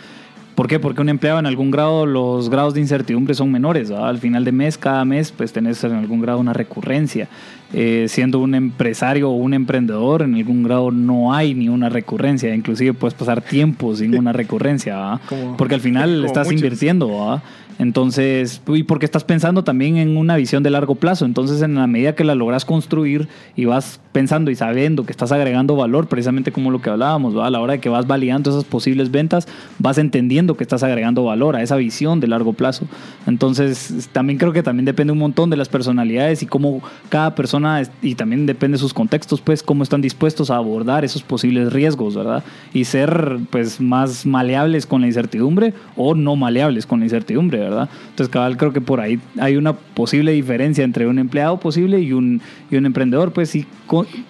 ¿Por 0.54 0.68
qué? 0.68 0.78
Porque 0.78 1.00
un 1.00 1.08
empleado 1.08 1.40
en 1.40 1.46
algún 1.46 1.72
grado 1.72 2.06
los 2.06 2.48
grados 2.48 2.74
de 2.74 2.80
incertidumbre 2.80 3.34
son 3.34 3.50
menores. 3.50 3.90
Al 3.90 4.18
final 4.18 4.44
de 4.44 4.52
mes, 4.52 4.78
cada 4.78 5.04
mes, 5.04 5.32
pues 5.32 5.52
tenés 5.52 5.82
en 5.82 5.92
algún 5.92 6.20
grado 6.20 6.38
una 6.38 6.52
recurrencia. 6.52 7.28
Eh, 7.72 8.06
siendo 8.08 8.38
un 8.38 8.54
empresario 8.54 9.30
o 9.30 9.34
un 9.34 9.52
emprendedor, 9.52 10.22
en 10.22 10.36
algún 10.36 10.62
grado 10.62 10.92
no 10.92 11.34
hay 11.34 11.54
ni 11.54 11.68
una 11.68 11.88
recurrencia. 11.88 12.54
Inclusive 12.54 12.94
puedes 12.94 13.14
pasar 13.14 13.42
tiempo 13.42 13.96
sin 13.96 14.16
una 14.16 14.32
recurrencia. 14.34 15.20
Porque 15.58 15.74
al 15.74 15.80
final 15.80 16.24
estás 16.24 16.46
muchos. 16.46 16.62
invirtiendo. 16.62 17.42
Entonces, 17.80 18.62
y 18.68 18.84
porque 18.84 19.06
estás 19.06 19.24
pensando 19.24 19.64
también 19.64 19.96
en 19.96 20.16
una 20.16 20.36
visión 20.36 20.62
de 20.62 20.70
largo 20.70 20.94
plazo. 20.94 21.24
Entonces, 21.24 21.62
en 21.62 21.74
la 21.74 21.88
medida 21.88 22.14
que 22.14 22.22
la 22.22 22.36
logras 22.36 22.64
construir 22.64 23.28
y 23.56 23.64
vas 23.64 24.00
pensando 24.14 24.52
y 24.52 24.54
sabiendo 24.54 25.04
que 25.04 25.10
estás 25.10 25.32
agregando 25.32 25.74
valor, 25.74 26.06
precisamente 26.06 26.52
como 26.52 26.70
lo 26.70 26.80
que 26.80 26.88
hablábamos, 26.88 27.36
¿va? 27.36 27.48
a 27.48 27.50
la 27.50 27.60
hora 27.60 27.72
de 27.72 27.80
que 27.80 27.88
vas 27.88 28.06
validando 28.06 28.48
esas 28.48 28.62
posibles 28.62 29.10
ventas, 29.10 29.48
vas 29.80 29.98
entendiendo 29.98 30.56
que 30.56 30.62
estás 30.62 30.84
agregando 30.84 31.24
valor 31.24 31.56
a 31.56 31.62
esa 31.62 31.74
visión 31.74 32.20
de 32.20 32.28
largo 32.28 32.52
plazo. 32.52 32.86
Entonces, 33.26 34.08
también 34.12 34.38
creo 34.38 34.52
que 34.52 34.62
también 34.62 34.84
depende 34.84 35.12
un 35.12 35.18
montón 35.18 35.50
de 35.50 35.56
las 35.56 35.68
personalidades 35.68 36.44
y 36.44 36.46
cómo 36.46 36.80
cada 37.08 37.34
persona, 37.34 37.82
y 38.02 38.14
también 38.14 38.46
depende 38.46 38.76
de 38.76 38.78
sus 38.78 38.94
contextos, 38.94 39.40
pues, 39.40 39.64
cómo 39.64 39.82
están 39.82 40.00
dispuestos 40.00 40.48
a 40.48 40.58
abordar 40.58 41.04
esos 41.04 41.24
posibles 41.24 41.72
riesgos, 41.72 42.14
¿verdad? 42.14 42.44
Y 42.72 42.84
ser, 42.84 43.38
pues, 43.50 43.80
más 43.80 44.24
maleables 44.26 44.86
con 44.86 45.00
la 45.00 45.08
incertidumbre 45.08 45.74
o 45.96 46.14
no 46.14 46.36
maleables 46.36 46.86
con 46.86 47.00
la 47.00 47.06
incertidumbre, 47.06 47.58
¿verdad? 47.58 47.88
Entonces, 48.10 48.28
cabal, 48.28 48.56
creo 48.56 48.72
que 48.72 48.80
por 48.80 49.00
ahí 49.00 49.18
hay 49.40 49.56
una 49.56 49.72
posible 49.72 50.30
diferencia 50.30 50.84
entre 50.84 51.08
un 51.08 51.18
empleado 51.18 51.58
posible 51.58 51.98
y 51.98 52.12
un, 52.12 52.40
y 52.70 52.76
un 52.76 52.86
emprendedor, 52.86 53.32
pues 53.32 53.50
sí, 53.50 53.66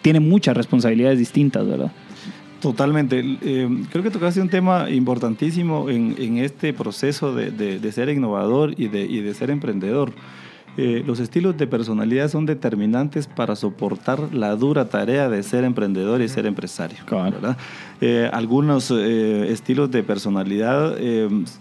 tiene 0.03 0.21
muchas 0.21 0.57
responsabilidades 0.57 1.19
distintas, 1.19 1.67
¿verdad? 1.67 1.93
Totalmente. 2.61 3.21
Eh, 3.43 3.69
creo 3.91 4.03
que 4.03 4.11
tocaste 4.11 4.41
un 4.41 4.49
tema 4.49 4.89
importantísimo 4.89 5.91
en, 5.91 6.15
en 6.19 6.39
este 6.39 6.73
proceso 6.73 7.35
de, 7.35 7.51
de, 7.51 7.79
de, 7.79 7.93
ser 7.93 8.09
innovador 8.09 8.75
y 8.79 8.89
de, 8.89 9.03
y 9.03 9.21
de 9.21 9.35
ser 9.35 9.51
emprendedor. 9.51 10.13
Eh, 10.77 11.05
los 11.07 11.21
estilos 11.21 11.57
de 11.57 11.69
personalidad 11.69 12.29
son 12.29 12.47
determinantes 12.47 13.29
para 13.29 13.55
soportar 13.55 14.35
la 14.35 14.57
dura 14.57 14.89
tarea 14.89 15.29
de 15.29 15.43
ser 15.45 15.63
emprendedor 15.63 16.21
y 16.21 16.29
ser 16.29 16.47
empresario. 16.47 16.99
¿verdad? 17.09 17.57
Eh, 18.01 18.29
algunos 18.33 18.91
eh, 18.91 19.53
estilos 19.53 19.91
de 19.93 20.03
personalidad 20.03 20.97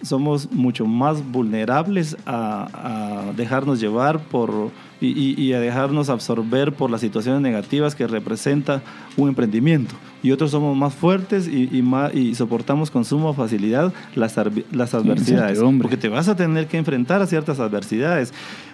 somos 0.01 0.51
mucho 0.51 0.85
más 0.87 1.23
vulnerables 1.31 2.17
a, 2.25 3.27
a 3.27 3.33
dejarnos 3.33 3.79
llevar 3.79 4.19
por 4.19 4.71
y, 5.07 5.41
y, 5.41 5.53
a 5.53 5.59
dejarnos 5.59 6.09
absorber 6.09 6.73
por 6.73 6.89
las 6.89 7.01
situaciones 7.01 7.41
negativas 7.41 7.95
que 7.95 8.07
representa 8.07 8.81
un 9.17 9.29
emprendimiento. 9.29 9.95
Y 10.21 10.31
otros 10.31 10.51
somos 10.51 10.77
más 10.77 10.93
fuertes 10.93 11.47
y, 11.47 11.69
y, 11.71 11.81
más, 11.81 12.13
y 12.15 12.35
soportamos 12.35 12.89
con 12.89 13.03
suma 13.03 13.33
facilidad 13.33 13.93
las, 14.15 14.35
las 14.71 14.93
adversidades. 14.93 15.59
porque 15.81 15.97
te 15.97 16.07
vas 16.07 16.29
a 16.29 16.35
tener 16.35 16.67
que 16.67 16.77
enfrentar 16.77 17.21
a 17.21 17.27
ciertas 17.27 17.59
adversidades 17.59 18.33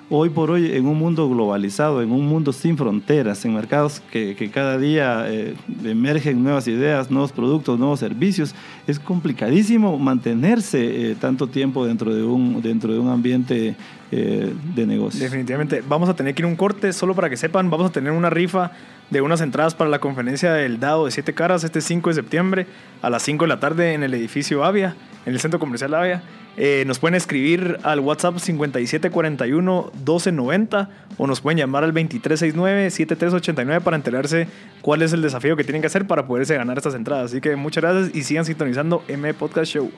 hoy 0.09 0.29
por 0.29 0.49
hoy 0.51 0.71
en 0.73 0.87
un 0.87 0.97
mundo 0.97 1.29
globalizado, 1.29 2.01
en 2.01 2.11
un 2.11 2.27
mundo 2.27 2.51
sin 2.51 2.77
fronteras, 2.77 3.45
en 3.45 3.53
mercados 3.53 4.01
que, 4.11 4.35
que 4.35 4.49
cada 4.49 4.77
día 4.77 5.25
eh, 5.27 5.55
emergen 5.83 6.43
nuevas 6.43 6.67
ideas, 6.67 7.11
nuevos 7.11 7.31
productos, 7.31 7.77
nuevos 7.77 7.99
servicios, 7.99 8.55
es 8.87 8.99
complicadísimo 8.99 9.97
mantenerse 9.99 11.11
eh, 11.11 11.15
tanto 11.15 11.47
tiempo 11.47 11.85
dentro 11.85 12.13
de 12.13 12.23
un, 12.23 12.61
dentro 12.61 12.91
de 12.91 12.99
un 12.99 13.09
ambiente 13.09 13.75
eh, 14.11 14.51
de 14.75 14.87
negocio. 14.87 15.19
Definitivamente. 15.19 15.83
Vamos 15.87 16.09
a 16.09 16.15
tener 16.15 16.33
que 16.33 16.41
ir 16.41 16.47
un 16.47 16.55
corte, 16.55 16.93
solo 16.93 17.13
para 17.13 17.29
que 17.29 17.37
sepan, 17.37 17.69
vamos 17.69 17.89
a 17.89 17.93
tener 17.93 18.11
una 18.11 18.31
rifa 18.31 18.71
de 19.11 19.21
unas 19.21 19.39
entradas 19.41 19.75
para 19.75 19.89
la 19.89 19.99
conferencia 19.99 20.53
del 20.53 20.79
Dado 20.79 21.05
de 21.05 21.11
Siete 21.11 21.33
Caras 21.33 21.63
este 21.63 21.81
5 21.81 22.09
de 22.09 22.15
septiembre 22.15 22.65
a 23.01 23.09
las 23.09 23.23
5 23.23 23.45
de 23.45 23.49
la 23.49 23.59
tarde 23.59 23.93
en 23.93 24.03
el 24.03 24.13
edificio 24.13 24.63
Avia, 24.63 24.95
en 25.25 25.33
el 25.33 25.39
centro 25.39 25.59
comercial 25.59 25.93
Avia. 25.93 26.21
Eh, 26.57 26.83
nos 26.87 26.99
pueden 26.99 27.15
escribir 27.15 27.77
al 27.83 28.01
WhatsApp 28.01 28.35
5741-1290 28.35 30.89
o 31.17 31.27
nos 31.27 31.39
pueden 31.39 31.59
llamar 31.59 31.83
al 31.83 31.93
2369-7389 31.93 33.81
para 33.81 33.95
enterarse 33.95 34.47
cuál 34.81 35.03
es 35.03 35.13
el 35.13 35.21
desafío 35.21 35.55
que 35.55 35.63
tienen 35.63 35.81
que 35.81 35.87
hacer 35.87 36.05
para 36.05 36.27
poderse 36.27 36.55
ganar 36.55 36.77
estas 36.77 36.95
entradas. 36.95 37.31
Así 37.31 37.39
que 37.41 37.55
muchas 37.55 37.83
gracias 37.83 38.15
y 38.15 38.23
sigan 38.23 38.43
sintonizando 38.43 39.03
M 39.07 39.33
Podcast 39.35 39.71
Show. 39.71 39.89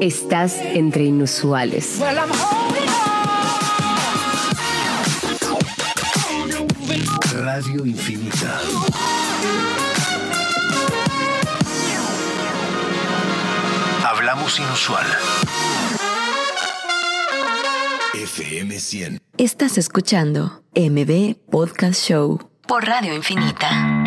Estás 0.00 0.56
entre 0.62 1.04
inusuales. 1.04 2.00
Radio 7.34 7.84
Infinita. 7.84 8.60
Hablamos 14.06 14.58
inusual. 14.58 15.06
FM 18.14 18.80
100. 18.80 19.18
Estás 19.36 19.76
escuchando 19.76 20.62
MB 20.74 21.36
Podcast 21.50 22.02
Show 22.02 22.50
por 22.66 22.86
Radio 22.86 23.12
Infinita. 23.14 23.99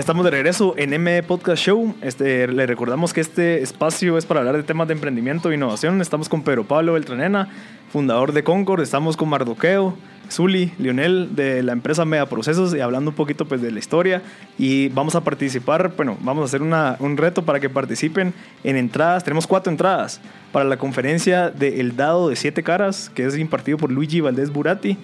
Ya 0.00 0.02
estamos 0.02 0.24
de 0.24 0.30
regreso 0.30 0.72
en 0.78 0.94
M 0.94 1.22
Podcast 1.24 1.62
Show. 1.62 1.94
Este, 2.00 2.48
le 2.48 2.64
recordamos 2.64 3.12
que 3.12 3.20
este 3.20 3.62
espacio 3.62 4.16
es 4.16 4.24
para 4.24 4.40
hablar 4.40 4.56
de 4.56 4.62
temas 4.62 4.88
de 4.88 4.94
emprendimiento 4.94 5.50
e 5.50 5.56
innovación. 5.56 6.00
Estamos 6.00 6.30
con 6.30 6.42
Pedro 6.42 6.64
Pablo 6.64 6.94
Beltranena, 6.94 7.50
fundador 7.92 8.32
de 8.32 8.42
Concord. 8.42 8.80
Estamos 8.80 9.18
con 9.18 9.28
Mardoqueo, 9.28 9.94
Zuli, 10.30 10.72
Lionel 10.78 11.36
de 11.36 11.62
la 11.62 11.72
empresa 11.72 12.06
Mega 12.06 12.24
Procesos 12.24 12.74
y 12.74 12.80
hablando 12.80 13.10
un 13.10 13.14
poquito 13.14 13.44
pues, 13.44 13.60
de 13.60 13.70
la 13.70 13.78
historia. 13.78 14.22
Y 14.56 14.88
vamos 14.88 15.16
a 15.16 15.20
participar, 15.20 15.92
bueno, 15.94 16.16
vamos 16.22 16.44
a 16.44 16.46
hacer 16.46 16.62
una, 16.62 16.96
un 16.98 17.18
reto 17.18 17.44
para 17.44 17.60
que 17.60 17.68
participen 17.68 18.32
en 18.64 18.76
entradas. 18.78 19.22
Tenemos 19.22 19.46
cuatro 19.46 19.70
entradas 19.70 20.22
para 20.50 20.64
la 20.64 20.78
conferencia 20.78 21.50
de 21.50 21.78
El 21.78 21.94
Dado 21.94 22.30
de 22.30 22.36
Siete 22.36 22.62
Caras, 22.62 23.10
que 23.14 23.26
es 23.26 23.36
impartido 23.36 23.76
por 23.76 23.92
Luigi 23.92 24.22
Valdés 24.22 24.50
Burati 24.50 24.96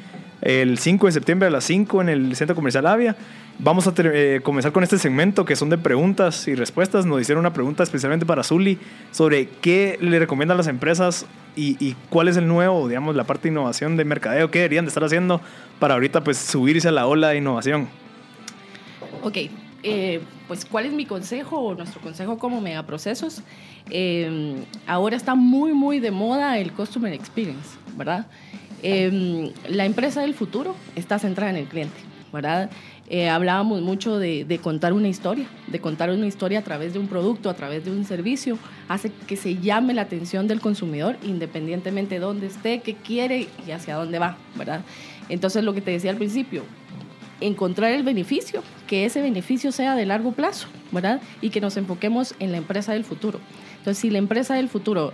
el 0.43 0.78
5 0.78 1.07
de 1.07 1.12
septiembre 1.12 1.49
a 1.49 1.50
las 1.50 1.64
5 1.64 2.02
en 2.02 2.09
el 2.09 2.37
Centro 2.37 2.55
Comercial 2.55 2.87
Avia. 2.87 3.16
Vamos 3.59 3.87
a 3.87 3.95
eh, 3.97 4.40
comenzar 4.43 4.73
con 4.73 4.83
este 4.83 4.99
segmento 4.99 5.47
que 5.47 5.57
son 5.57 5.71
de 5.71 5.78
preguntas 5.78 6.47
y 6.47 6.55
respuestas. 6.55 7.07
Nos 7.07 7.21
hicieron 7.23 7.40
una 7.40 7.55
pregunta 7.55 7.83
especialmente 7.83 8.26
para 8.26 8.43
Zuli 8.43 8.78
sobre 9.12 9.49
qué 9.49 9.97
le 10.00 10.19
recomiendan 10.19 10.59
las 10.59 10.66
empresas 10.66 11.25
y, 11.57 11.95
cuál 12.11 12.28
es 12.28 12.37
el 12.37 12.47
nuevo, 12.47 12.87
digamos, 12.87 13.16
la 13.16 13.25
parte 13.25 13.45
de 13.45 13.52
innovación 13.52 13.97
de 13.97 14.05
mercadeo, 14.05 14.50
qué 14.50 14.59
deberían 14.59 14.85
de 14.85 14.90
estar 14.90 15.02
haciendo 15.02 15.40
para 15.78 15.95
ahorita 15.95 16.23
pues 16.23 16.37
subirse 16.37 16.88
a 16.88 16.93
la 16.93 17.07
ola 17.07 17.31
de 17.31 17.38
innovación. 17.38 17.88
Ok, 19.23 19.38
eh, 19.83 20.21
pues 20.49 20.66
cuál 20.66 20.85
es 20.85 20.93
mi 20.93 21.07
consejo 21.07 21.59
o 21.59 21.75
nuestro 21.75 22.02
consejo 22.02 22.37
como 22.37 22.61
megaprocesos. 22.61 23.43
Eh, 23.88 24.57
ahora 24.87 25.16
está 25.16 25.35
muy, 25.35 25.73
muy 25.73 25.99
de 25.99 26.11
moda 26.11 26.59
el 26.59 26.73
Customer 26.73 27.11
Experience, 27.14 27.71
¿verdad? 27.97 28.26
Eh, 28.83 29.52
la 29.68 29.85
empresa 29.85 30.21
del 30.21 30.35
futuro 30.35 30.75
está 30.95 31.18
centrada 31.18 31.50
en 31.50 31.56
el 31.56 31.66
cliente, 31.66 31.97
¿verdad? 32.33 32.71
Eh, 33.09 33.28
hablábamos 33.28 33.83
mucho 33.83 34.18
de, 34.18 34.45
de, 34.45 34.59
contar 34.59 34.92
una 34.92 35.09
historia, 35.09 35.47
de 35.68 35.80
contar 35.80 36.11
una 36.11 36.26
historia 36.26 36.59
a 36.59 36.62
través 36.62 36.92
de 36.92 36.99
un 36.99 37.06
producto, 37.06 37.49
a 37.49 37.54
través 37.54 37.85
de 37.85 37.92
un 37.92 38.04
servicio, 38.04 38.59
hace 38.88 39.12
que 39.28 39.37
se 39.37 39.56
llame 39.56 39.95
la 39.95 40.02
atención 40.02 40.49
del 40.49 40.61
consumidor 40.61 41.16
independientemente 41.23 42.16
de 42.16 42.21
dónde 42.21 42.49
esté, 42.49 42.80
qué 42.80 42.95
quiere 42.95 43.49
y 43.66 43.71
hacia 43.71 43.95
dónde 43.95 44.18
va, 44.18 44.37
¿verdad? 44.56 44.83
Entonces, 45.28 45.62
lo 45.64 45.73
que 45.73 45.80
te 45.80 45.92
decía 45.92 46.11
al 46.11 46.16
principio, 46.16 46.62
encontrar 47.40 47.92
el 47.92 48.02
beneficio, 48.02 48.62
que 48.87 49.04
ese 49.04 49.21
beneficio 49.21 49.73
sea 49.73 49.95
de 49.95 50.06
largo 50.06 50.33
plazo, 50.33 50.68
¿verdad? 50.92 51.21
Y 51.40 51.50
que 51.50 51.61
nos 51.61 51.76
enfoquemos 51.76 52.35
en 52.38 52.52
la 52.52 52.59
empresa 52.59 52.92
del 52.92 53.04
futuro. 53.04 53.40
Entonces, 53.78 53.99
si 53.99 54.11
la 54.11 54.18
empresa 54.18 54.54
del 54.54 54.68
futuro 54.68 55.12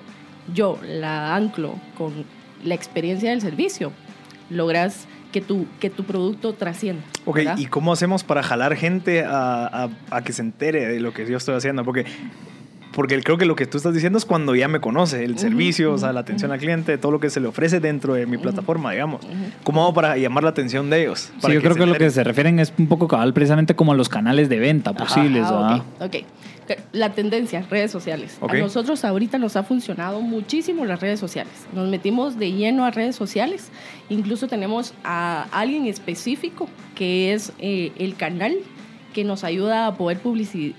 yo 0.53 0.79
la 0.83 1.35
anclo 1.35 1.75
con 1.97 2.25
la 2.63 2.75
experiencia 2.75 3.31
del 3.31 3.41
servicio, 3.41 3.93
logras 4.51 5.07
que 5.33 5.41
tu, 5.41 5.67
que 5.81 5.91
tu 5.91 6.05
producto 6.05 6.53
trascienda. 6.53 7.03
Ok, 7.25 7.41
¿y 7.57 7.67
cómo 7.67 7.93
hacemos 7.93 8.23
para 8.23 8.43
jalar 8.43 8.77
gente 8.77 9.25
a, 9.25 9.67
a, 9.67 9.91
a, 10.11 10.23
que 10.23 10.33
se 10.33 10.43
entere 10.43 10.87
de 10.87 11.01
lo 11.01 11.13
que 11.13 11.27
yo 11.27 11.39
estoy 11.39 11.57
haciendo? 11.57 11.85
Porque, 11.85 12.05
porque 12.93 13.21
creo 13.23 13.39
que 13.39 13.47
lo 13.47 13.57
que 13.57 13.67
tú 13.67 13.77
estás 13.77 13.95
diciendo 13.95 14.19
es 14.19 14.25
cuando 14.25 14.55
ya 14.55 14.69
me 14.69 14.81
conoce, 14.81 15.25
el 15.25 15.33
uh 15.33 15.35
-huh, 15.35 15.39
servicio, 15.39 15.89
uh 15.89 15.93
-huh, 15.93 15.97
o 15.97 15.99
sea, 15.99 16.13
la 16.13 16.21
atención 16.21 16.51
uh 16.51 16.53
-huh. 16.53 16.55
al 16.55 16.61
cliente, 16.61 16.99
todo 16.99 17.13
lo 17.13 17.21
que 17.21 17.31
se 17.31 17.41
le 17.41 17.49
ofrece 17.49 17.81
dentro 17.81 18.15
de 18.15 18.27
mi 18.27 18.39
plataforma, 18.39 18.93
digamos. 18.93 19.27
¿Cómo 19.65 19.83
hago 19.83 19.95
para 19.95 20.17
llamar 20.17 20.45
la 20.45 20.51
atención 20.51 20.91
de 20.91 21.03
ellos? 21.03 21.31
Sí, 21.45 21.53
yo 21.53 21.61
creo 21.61 21.75
que 21.75 21.87
lo 21.87 21.95
que 21.95 22.11
se 22.11 22.25
refieren 22.25 22.59
es 22.59 22.73
un 22.79 22.87
poco 22.87 23.09
cabal 23.09 23.33
precisamente 23.33 23.75
como 23.75 23.93
a 23.93 23.95
los 23.95 24.09
canales 24.09 24.49
de 24.49 24.59
venta 24.59 24.93
posibles. 24.93 25.45
Ah, 25.47 25.83
ok, 26.01 26.07
ok 26.07 26.17
la 26.93 27.11
tendencia, 27.11 27.65
redes 27.71 27.91
sociales. 27.91 28.37
Okay. 28.41 28.61
A 28.61 28.63
nosotros 28.63 29.05
ahorita 29.05 29.39
nos 29.39 29.57
ha 29.57 29.63
funcionado 29.63 30.21
muchísimo 30.21 30.85
las 30.85 31.01
redes 31.01 31.21
sociales. 31.21 31.53
Nos 31.75 31.89
metimos 31.89 32.39
de 32.39 32.53
lleno 32.53 32.85
a 32.85 32.91
redes 32.91 33.17
sociales. 33.17 33.71
Incluso 34.09 34.49
tenemos 34.49 34.95
a 35.05 35.47
alguien 35.51 35.87
específico 35.87 36.69
que 36.95 37.33
es 37.33 37.53
eh, 37.59 37.93
el 37.99 38.17
canal 38.17 38.57
que 39.13 39.25
nos 39.25 39.45
ayuda 39.45 39.87
a 39.87 39.95
poder, 39.95 40.21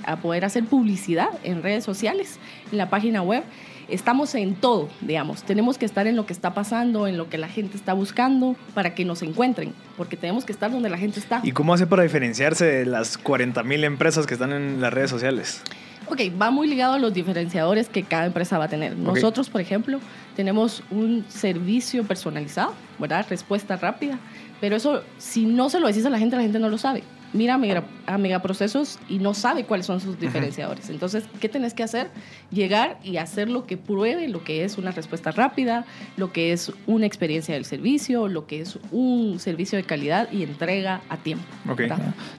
a 0.06 0.18
poder 0.18 0.46
hacer 0.46 0.66
publicidad 0.66 1.30
en 1.44 1.64
redes 1.64 1.84
sociales, 1.84 2.40
en 2.72 2.78
la 2.78 2.90
página 2.90 3.22
web. 3.22 3.44
estamos 3.90 4.34
en 4.36 4.56
todo, 4.56 4.90
digamos. 5.02 5.44
Tenemos 5.44 5.78
que 5.78 5.86
estar 5.86 6.08
en 6.08 6.16
lo 6.16 6.26
que 6.26 6.34
está 6.34 6.54
pasando, 6.54 7.08
en 7.08 7.18
lo 7.18 7.30
que 7.30 7.38
la 7.38 7.48
gente 7.48 7.78
está 7.78 7.94
buscando 7.94 8.56
para 8.74 8.96
que 8.96 9.06
nos 9.06 9.22
encuentren, 9.22 9.74
porque 9.98 10.18
tenemos 10.18 10.46
que 10.46 10.52
estar 10.52 10.72
donde 10.72 10.90
la 10.90 10.98
gente 10.98 11.20
está. 11.20 11.42
¿Y 11.44 11.52
cómo 11.52 11.74
hace 11.74 11.88
para 11.88 12.04
diferenciarse 12.04 12.66
de 12.66 12.86
las 12.86 13.22
40.000 13.22 13.84
empresas 13.84 14.26
que 14.26 14.34
están 14.34 14.52
en 14.52 14.82
las 14.82 14.94
redes 14.94 15.10
sociales? 15.10 15.62
Ok, 16.08 16.20
va 16.42 16.52
muy 16.52 16.68
ligado 16.68 16.96
a 16.96 17.00
los 17.00 17.14
diferenciadores 17.14 17.88
que 17.88 18.04
cada 18.04 18.26
empresa 18.26 18.58
va 18.58 18.66
a 18.66 18.68
tener. 18.68 18.98
Nosotros, 18.98 19.50
por 19.50 19.62
ejemplo, 19.62 20.00
tenemos 20.36 20.84
un 20.92 21.24
servicio 21.30 22.04
personalizado, 22.04 22.74
¿verdad? 23.00 23.26
Respuesta 23.30 23.78
rápida. 23.78 24.20
Pero 24.60 24.76
eso, 24.76 25.02
si 25.18 25.46
no 25.46 25.70
se 25.70 25.80
lo 25.80 25.88
decís 25.88 26.06
a 26.06 26.10
la 26.10 26.20
gente, 26.20 26.36
la 26.36 26.42
gente 26.42 26.60
no 26.60 26.70
lo 26.70 26.78
sabe 26.78 27.04
mira 27.34 27.60
a, 28.06 28.18
megaprocesos 28.18 29.00
y 29.10 29.18
no 29.18 29.34
sabe 29.34 29.66
cuáles 29.66 29.86
son 29.86 30.00
sus 30.00 30.20
diferenciadores. 30.20 30.90
Entonces, 30.90 31.26
¿qué 31.40 31.50
tenés 31.50 31.74
que 31.74 31.84
hacer? 31.84 32.10
Llegar 32.52 33.00
y 33.04 33.18
hacer 33.18 33.50
lo 33.50 33.66
que 33.66 33.78
pruebe 33.78 34.28
lo 34.28 34.44
que 34.44 34.64
es 34.64 34.78
una 34.78 34.92
respuesta 34.92 35.32
rápida, 35.32 35.86
lo 36.18 36.32
que 36.32 36.54
es 36.54 36.72
una 36.88 37.06
experiencia 37.06 37.56
del 37.56 37.66
servicio, 37.66 38.28
lo 38.28 38.46
que 38.46 38.62
es 38.62 38.80
un 38.92 39.40
servicio 39.40 39.78
de 39.78 39.84
calidad 39.84 40.32
y 40.32 40.44
entrega 40.44 41.02
a 41.10 41.18
tiempo. 41.18 41.44
Okay. 41.70 41.90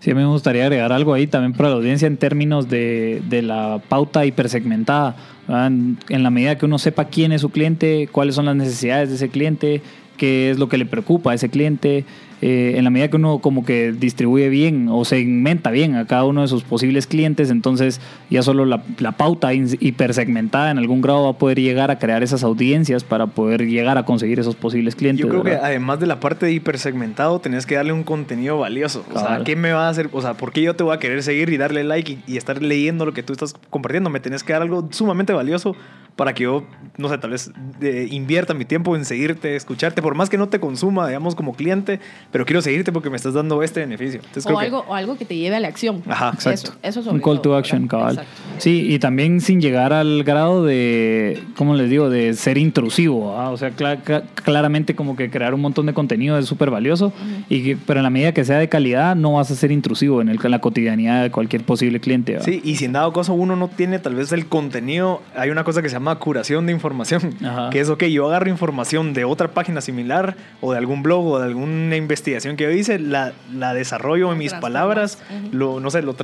Sí, 0.00 0.10
a 0.10 0.14
mí 0.14 0.20
me 0.20 0.28
gustaría 0.28 0.62
agregar 0.62 0.92
algo 0.92 1.12
ahí 1.12 1.26
también 1.26 1.52
para 1.52 1.70
la 1.70 1.76
audiencia 1.76 2.06
en 2.06 2.16
términos 2.16 2.68
de, 2.68 3.22
de 3.28 3.42
la 3.42 3.82
pauta 3.88 4.24
hipersegmentada. 4.24 5.16
En, 5.48 5.98
en 6.08 6.22
la 6.22 6.30
medida 6.30 6.56
que 6.56 6.64
uno 6.64 6.78
sepa 6.78 7.06
quién 7.06 7.32
es 7.32 7.42
su 7.42 7.50
cliente, 7.50 8.08
cuáles 8.10 8.34
son 8.34 8.46
las 8.46 8.56
necesidades 8.56 9.10
de 9.10 9.16
ese 9.16 9.28
cliente, 9.28 9.82
qué 10.16 10.50
es 10.50 10.58
lo 10.58 10.68
que 10.68 10.78
le 10.78 10.86
preocupa 10.86 11.32
a 11.32 11.34
ese 11.34 11.48
cliente, 11.48 12.04
eh, 12.46 12.76
en 12.76 12.84
la 12.84 12.90
medida 12.90 13.08
que 13.08 13.16
uno 13.16 13.38
como 13.38 13.64
que 13.64 13.90
distribuye 13.92 14.50
bien 14.50 14.88
o 14.90 15.06
segmenta 15.06 15.70
bien 15.70 15.94
a 15.94 16.06
cada 16.06 16.24
uno 16.24 16.42
de 16.42 16.48
sus 16.48 16.62
posibles 16.62 17.06
clientes, 17.06 17.48
entonces 17.48 18.02
ya 18.28 18.42
solo 18.42 18.66
la, 18.66 18.82
pauta 19.16 19.54
hipersegmentada 19.54 20.70
en 20.70 20.76
algún 20.76 21.00
grado 21.00 21.24
va 21.24 21.30
a 21.30 21.38
poder 21.38 21.58
llegar 21.58 21.90
a 21.90 21.98
crear 21.98 22.22
esas 22.22 22.44
audiencias 22.44 23.02
para 23.02 23.28
poder 23.28 23.66
llegar 23.66 23.96
a 23.96 24.04
conseguir 24.04 24.40
esos 24.40 24.56
posibles 24.56 24.94
clientes. 24.94 25.24
Yo 25.24 25.30
creo 25.30 25.42
que 25.42 25.54
además 25.54 26.00
de 26.00 26.06
la 26.06 26.20
parte 26.20 26.44
de 26.44 26.52
hipersegmentado, 26.52 27.38
tenés 27.38 27.64
que 27.64 27.76
darle 27.76 27.94
un 27.94 28.02
contenido 28.02 28.58
valioso. 28.58 29.06
O 29.14 29.18
sea, 29.18 29.42
¿qué 29.42 29.56
me 29.56 29.72
va 29.72 29.86
a 29.86 29.88
hacer? 29.88 30.10
O 30.12 30.20
sea, 30.20 30.34
¿por 30.34 30.52
qué 30.52 30.60
yo 30.60 30.76
te 30.76 30.84
voy 30.84 30.94
a 30.94 30.98
querer 30.98 31.22
seguir 31.22 31.48
y 31.48 31.56
darle 31.56 31.82
like 31.82 32.12
y, 32.12 32.32
y 32.34 32.36
estar 32.36 32.60
leyendo 32.60 33.06
lo 33.06 33.14
que 33.14 33.22
tú 33.22 33.32
estás 33.32 33.54
compartiendo? 33.70 34.10
Me 34.10 34.20
tenés 34.20 34.44
que 34.44 34.52
dar 34.52 34.60
algo 34.60 34.86
sumamente 34.90 35.32
valioso 35.32 35.74
para 36.16 36.32
que 36.32 36.44
yo, 36.44 36.64
no 36.96 37.08
sé, 37.08 37.18
tal 37.18 37.30
vez 37.30 37.50
eh, 37.80 38.06
invierta 38.10 38.54
mi 38.54 38.64
tiempo 38.64 38.94
en 38.94 39.04
seguirte, 39.04 39.56
escucharte, 39.56 40.00
por 40.00 40.14
más 40.14 40.30
que 40.30 40.38
no 40.38 40.48
te 40.48 40.60
consuma, 40.60 41.08
digamos, 41.08 41.34
como 41.34 41.54
cliente, 41.54 42.00
pero 42.34 42.44
quiero 42.44 42.60
seguirte 42.62 42.90
porque 42.90 43.10
me 43.10 43.16
estás 43.16 43.32
dando 43.32 43.62
este 43.62 43.78
beneficio. 43.78 44.20
o, 44.46 44.58
algo, 44.58 44.82
que... 44.82 44.90
o 44.90 44.94
algo 44.96 45.16
que 45.16 45.24
te 45.24 45.36
lleve 45.36 45.54
a 45.54 45.60
la 45.60 45.68
acción. 45.68 46.02
Ajá, 46.08 46.32
exacto. 46.34 46.72
Eso, 46.82 46.98
es 46.98 47.06
Un 47.06 47.20
call 47.20 47.40
to 47.40 47.54
action, 47.54 47.86
cabal. 47.86 48.24
Sí, 48.58 48.92
y 48.92 48.98
también 48.98 49.40
sin 49.40 49.60
llegar 49.60 49.92
al 49.92 50.24
grado 50.24 50.64
de, 50.64 51.40
¿cómo 51.56 51.76
les 51.76 51.88
digo?, 51.88 52.10
de 52.10 52.34
ser 52.34 52.58
intrusivo. 52.58 53.38
¿ah? 53.38 53.50
O 53.50 53.56
sea, 53.56 53.70
claramente 53.70 54.96
como 54.96 55.14
que 55.14 55.30
crear 55.30 55.54
un 55.54 55.60
montón 55.60 55.86
de 55.86 55.94
contenido 55.94 56.36
es 56.36 56.46
súper 56.46 56.70
valioso, 56.70 57.12
y 57.48 57.76
pero 57.76 58.00
en 58.00 58.02
la 58.02 58.10
medida 58.10 58.34
que 58.34 58.44
sea 58.44 58.58
de 58.58 58.68
calidad, 58.68 59.14
no 59.14 59.34
vas 59.34 59.52
a 59.52 59.54
ser 59.54 59.70
intrusivo 59.70 60.20
en, 60.20 60.28
el, 60.28 60.40
en 60.42 60.50
la 60.50 60.60
cotidianidad 60.60 61.22
de 61.22 61.30
cualquier 61.30 61.62
posible 61.62 62.00
cliente. 62.00 62.40
Sí, 62.40 62.60
y 62.64 62.74
si 62.74 62.86
en 62.86 62.94
dado 62.94 63.12
caso 63.12 63.32
uno 63.32 63.54
no 63.54 63.68
tiene 63.68 64.00
tal 64.00 64.16
vez 64.16 64.32
el 64.32 64.46
contenido, 64.46 65.22
hay 65.36 65.50
una 65.50 65.62
cosa 65.62 65.82
que 65.82 65.88
se 65.88 65.94
llama 65.94 66.18
curación 66.18 66.66
de 66.66 66.72
información, 66.72 67.32
que 67.70 67.78
es, 67.78 67.88
ok, 67.88 68.02
yo 68.06 68.26
agarro 68.26 68.50
información 68.50 69.14
de 69.14 69.24
otra 69.24 69.52
página 69.52 69.80
similar 69.80 70.36
o 70.60 70.72
de 70.72 70.78
algún 70.78 71.04
blog 71.04 71.24
o 71.26 71.38
de 71.38 71.44
alguna 71.44 71.94
investigación 71.94 72.13
que 72.56 72.64
yo 72.64 72.70
hice, 72.70 72.98
la, 72.98 73.32
la 73.54 73.74
desarrollo 73.74 74.32
en 74.32 74.38
mis 74.38 74.54
palabras, 74.54 75.18
lo, 75.52 75.80
no 75.80 75.90
sé, 75.90 76.02
lo, 76.02 76.14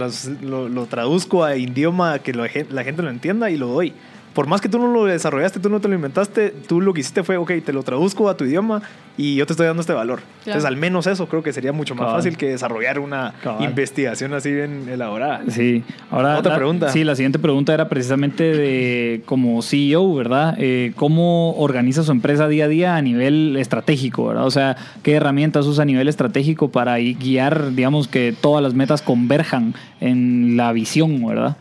lo, 0.68 0.86
traduzco 0.86 1.44
a 1.44 1.56
idioma 1.56 2.18
que 2.20 2.32
la 2.32 2.48
gente 2.84 3.02
lo 3.02 3.10
entienda 3.10 3.50
y 3.50 3.56
lo 3.56 3.68
doy 3.68 3.94
por 4.34 4.46
más 4.46 4.60
que 4.60 4.68
tú 4.68 4.78
no 4.78 4.88
lo 4.88 5.04
desarrollaste, 5.04 5.60
tú 5.60 5.68
no 5.70 5.80
te 5.80 5.88
lo 5.88 5.94
inventaste, 5.94 6.50
tú 6.50 6.80
lo 6.80 6.94
que 6.94 7.00
hiciste 7.00 7.22
fue, 7.22 7.36
ok, 7.36 7.52
te 7.64 7.72
lo 7.72 7.82
traduzco 7.82 8.28
a 8.28 8.36
tu 8.36 8.44
idioma 8.44 8.82
y 9.16 9.34
yo 9.34 9.44
te 9.44 9.52
estoy 9.52 9.66
dando 9.66 9.80
este 9.80 9.92
valor. 9.92 10.20
Entonces, 10.40 10.64
al 10.64 10.76
menos 10.76 11.06
eso 11.06 11.26
creo 11.26 11.42
que 11.42 11.52
sería 11.52 11.72
mucho 11.72 11.94
más 11.94 12.12
fácil 12.12 12.36
que 12.36 12.46
desarrollar 12.46 12.98
una 12.98 13.34
investigación 13.60 14.32
así 14.32 14.52
bien 14.52 14.88
elaborada. 14.88 15.42
Sí. 15.48 15.82
Ahora, 16.10 16.38
otra 16.38 16.56
pregunta. 16.56 16.88
Sí, 16.90 17.04
la 17.04 17.16
siguiente 17.16 17.38
pregunta 17.38 17.74
era 17.74 17.88
precisamente 17.88 18.44
de 18.44 19.22
como 19.26 19.60
CEO, 19.62 20.14
¿verdad? 20.14 20.54
Eh, 20.58 20.92
¿Cómo 20.96 21.54
organiza 21.56 22.02
su 22.02 22.12
empresa 22.12 22.48
día 22.48 22.64
a 22.64 22.68
día 22.68 22.96
a 22.96 23.02
nivel 23.02 23.56
estratégico, 23.56 24.26
¿verdad? 24.26 24.46
O 24.46 24.50
sea, 24.50 24.76
¿qué 25.02 25.14
herramientas 25.14 25.66
usa 25.66 25.82
a 25.82 25.86
nivel 25.86 26.08
estratégico 26.08 26.70
para 26.70 26.96
guiar, 26.98 27.74
digamos, 27.74 28.08
que 28.08 28.34
todas 28.40 28.62
las 28.62 28.74
metas 28.74 29.02
converjan 29.02 29.74
en 30.00 30.56
la 30.56 30.72
visión, 30.72 31.26
¿verdad? 31.26 31.56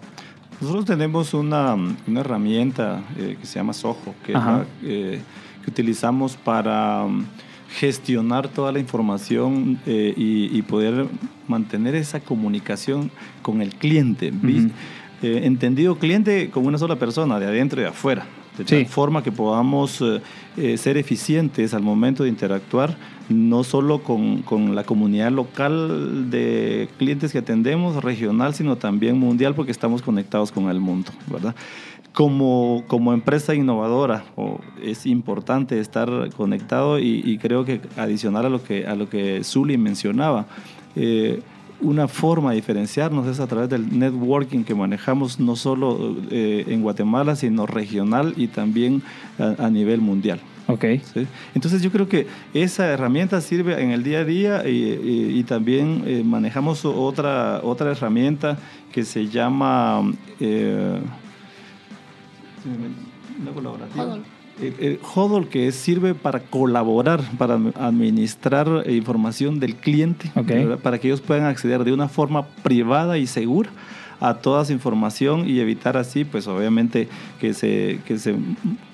Nosotros 0.62 0.86
tenemos 0.86 1.34
una, 1.34 1.74
una 1.74 2.20
herramienta 2.20 3.02
eh, 3.18 3.38
que 3.40 3.48
se 3.48 3.60
llama 3.60 3.74
Soho, 3.74 4.14
que, 4.26 4.34
eh, 4.84 5.22
que 5.64 5.72
utilizamos 5.72 6.36
para 6.36 7.04
um, 7.04 7.26
gestionar 7.78 8.50
toda 8.50 8.72
la 8.74 8.80
información 8.80 9.80
eh, 9.86 10.14
y, 10.18 10.62
poder 10.64 11.08
mantener 11.48 11.96
esa 11.96 12.20
comunicación 12.20 13.10
con 13.42 13.62
el 13.62 13.74
cliente. 13.76 14.34
entendido 15.22 15.98
cliente 15.98 16.50
como 16.50 16.68
una 16.68 16.78
sola 16.78 16.98
persona, 16.98 17.40
de 17.40 17.46
adentro 17.46 17.80
y 17.80 17.84
de 17.84 17.90
afuera. 17.90 18.26
De 18.58 18.66
tal 18.66 18.86
forma 18.88 19.24
que 19.24 19.32
podamos 19.32 20.04
ser 20.76 20.98
eficientes 20.98 21.74
al 21.74 21.82
momento 21.82 22.24
de 22.24 22.30
interactuar, 22.30 22.98
no 23.30 23.64
solo 23.64 24.04
con, 24.04 24.42
con, 24.42 24.76
la 24.76 24.84
comunidad 24.84 25.32
local 25.32 26.30
de 26.30 26.90
clientes 26.98 27.32
que 27.32 27.38
atendemos, 27.40 28.04
regional, 28.04 28.54
sino 28.54 28.78
también 28.78 29.18
mundial, 29.18 29.56
porque 29.56 29.72
estamos 29.72 30.02
conectados 30.02 30.52
con 30.52 30.70
el 30.70 30.80
mundo, 30.80 31.12
¿verdad? 31.32 31.56
Como, 32.14 32.84
como 32.88 33.14
empresa 33.14 33.54
innovadora 33.54 34.26
es 34.82 35.06
importante 35.06 35.80
estar 35.80 36.10
conectado 36.36 37.00
y, 37.00 37.38
creo 37.38 37.66
que 37.66 37.82
adicional 37.98 38.48
a 38.48 38.50
lo 38.50 38.64
que, 38.64 38.88
a 38.88 38.96
lo 38.96 39.08
que 39.08 39.44
Zuli 39.44 39.78
mencionaba, 39.78 40.48
eh, 40.96 41.42
una 41.82 42.08
forma 42.08 42.50
de 42.50 42.58
diferenciarnos 42.58 43.28
es 43.28 43.40
a 43.40 43.48
través 43.48 43.70
del 43.70 43.98
networking 43.98 44.64
que 44.64 44.76
manejamos 44.76 45.40
no 45.40 45.56
solo 45.56 46.18
eh, 46.30 46.66
en 46.68 46.82
Guatemala, 46.82 47.36
sino 47.36 47.66
regional 47.66 48.34
y 48.36 48.48
también 48.48 49.02
a, 49.38 49.70
nivel 49.70 50.02
mundial. 50.02 50.40
Ok. 50.70 50.86
Entonces 51.56 51.82
yo 51.82 51.92
creo 51.92 52.08
que 52.08 52.28
esa 52.54 52.86
herramienta 52.88 53.42
sirve 53.42 53.82
en 53.82 53.90
el 53.90 54.04
día 54.04 54.20
a 54.20 54.24
día 54.24 54.64
y, 54.68 55.44
también 55.44 56.04
eh, 56.06 56.22
manejamos 56.24 56.86
otra, 56.86 57.62
otra 57.64 57.92
herramienta 57.92 58.58
que 58.92 59.04
se 59.04 59.28
llama... 59.28 60.04
Eh, 60.40 61.00
el, 64.62 65.00
HODL. 65.16 65.48
Que 65.48 65.72
sirve 65.72 66.14
para 66.14 66.42
colaborar, 66.42 67.22
para 67.40 67.56
administrar 67.76 68.84
información 68.90 69.60
del 69.60 69.76
cliente, 69.76 70.32
para 70.84 71.00
que 71.00 71.08
ellos 71.08 71.22
puedan 71.22 71.46
acceder 71.46 71.84
de 71.84 71.94
una 71.94 72.10
forma 72.10 72.46
privada 72.62 73.18
y 73.18 73.26
segura 73.26 73.72
a 74.20 74.36
toda 74.36 74.64
esa 74.64 74.74
información 74.74 75.48
y 75.48 75.60
evitar 75.60 75.98
así, 75.98 76.26
pues 76.26 76.48
obviamente 76.48 77.08
que 77.40 77.54
se, 77.54 78.00
que 78.06 78.18
se, 78.18 78.36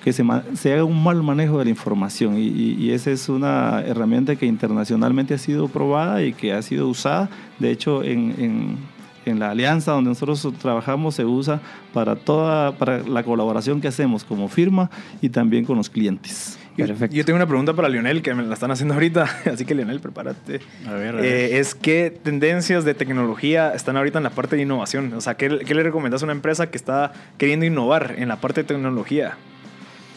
que 0.04 0.12
se, 0.12 0.24
se 0.54 0.72
haga 0.72 0.84
un 0.84 1.02
mal 1.02 1.22
manejo 1.22 1.58
de 1.58 1.64
la 1.64 1.70
información. 1.70 2.38
Y, 2.38 2.46
y, 2.48 2.90
esa 2.90 3.10
es 3.10 3.28
una 3.28 3.82
herramienta 3.82 4.36
que 4.36 4.46
internacionalmente 4.46 5.34
ha 5.34 5.38
sido 5.38 5.68
probada 5.68 6.22
y 6.22 6.32
que 6.32 6.52
ha 6.52 6.62
sido 6.62 6.88
usada, 6.88 7.28
de 7.58 7.70
hecho, 7.70 8.02
en, 8.02 8.34
en 8.38 8.96
en 9.26 9.40
la 9.40 9.50
alianza 9.50 9.92
donde 9.92 10.10
nosotros 10.10 10.46
trabajamos 10.58 11.16
se 11.16 11.24
usa 11.24 11.60
para 11.92 12.14
toda 12.14 12.72
para 12.72 13.02
la 13.02 13.24
colaboración 13.24 13.80
que 13.80 13.88
hacemos 13.88 14.24
como 14.24 14.48
firma 14.48 14.88
y 15.20 15.28
también 15.28 15.64
con 15.64 15.76
los 15.76 15.90
clientes. 15.90 16.58
Perfecto. 16.76 17.16
Yo 17.16 17.24
tengo 17.24 17.36
una 17.36 17.46
pregunta 17.46 17.72
para 17.74 17.88
Lionel 17.88 18.22
que 18.22 18.34
me 18.34 18.42
la 18.42 18.54
están 18.54 18.70
haciendo 18.70 18.94
ahorita, 18.94 19.22
así 19.52 19.64
que 19.64 19.74
Lionel, 19.74 20.00
prepárate. 20.00 20.60
A 20.86 20.92
ver, 20.92 21.14
a 21.14 21.20
ver. 21.20 21.24
Eh, 21.24 21.58
es 21.58 21.74
qué 21.74 22.16
tendencias 22.22 22.84
de 22.84 22.94
tecnología 22.94 23.72
están 23.72 23.96
ahorita 23.96 24.18
en 24.18 24.24
la 24.24 24.30
parte 24.30 24.56
de 24.56 24.62
innovación. 24.62 25.12
O 25.14 25.20
sea, 25.20 25.36
¿qué, 25.36 25.60
qué 25.66 25.74
le 25.74 25.82
recomiendas 25.82 26.22
a 26.22 26.26
una 26.26 26.32
empresa 26.32 26.70
que 26.70 26.76
está 26.76 27.12
queriendo 27.38 27.66
innovar 27.66 28.14
en 28.18 28.28
la 28.28 28.36
parte 28.36 28.62
de 28.62 28.68
tecnología? 28.68 29.36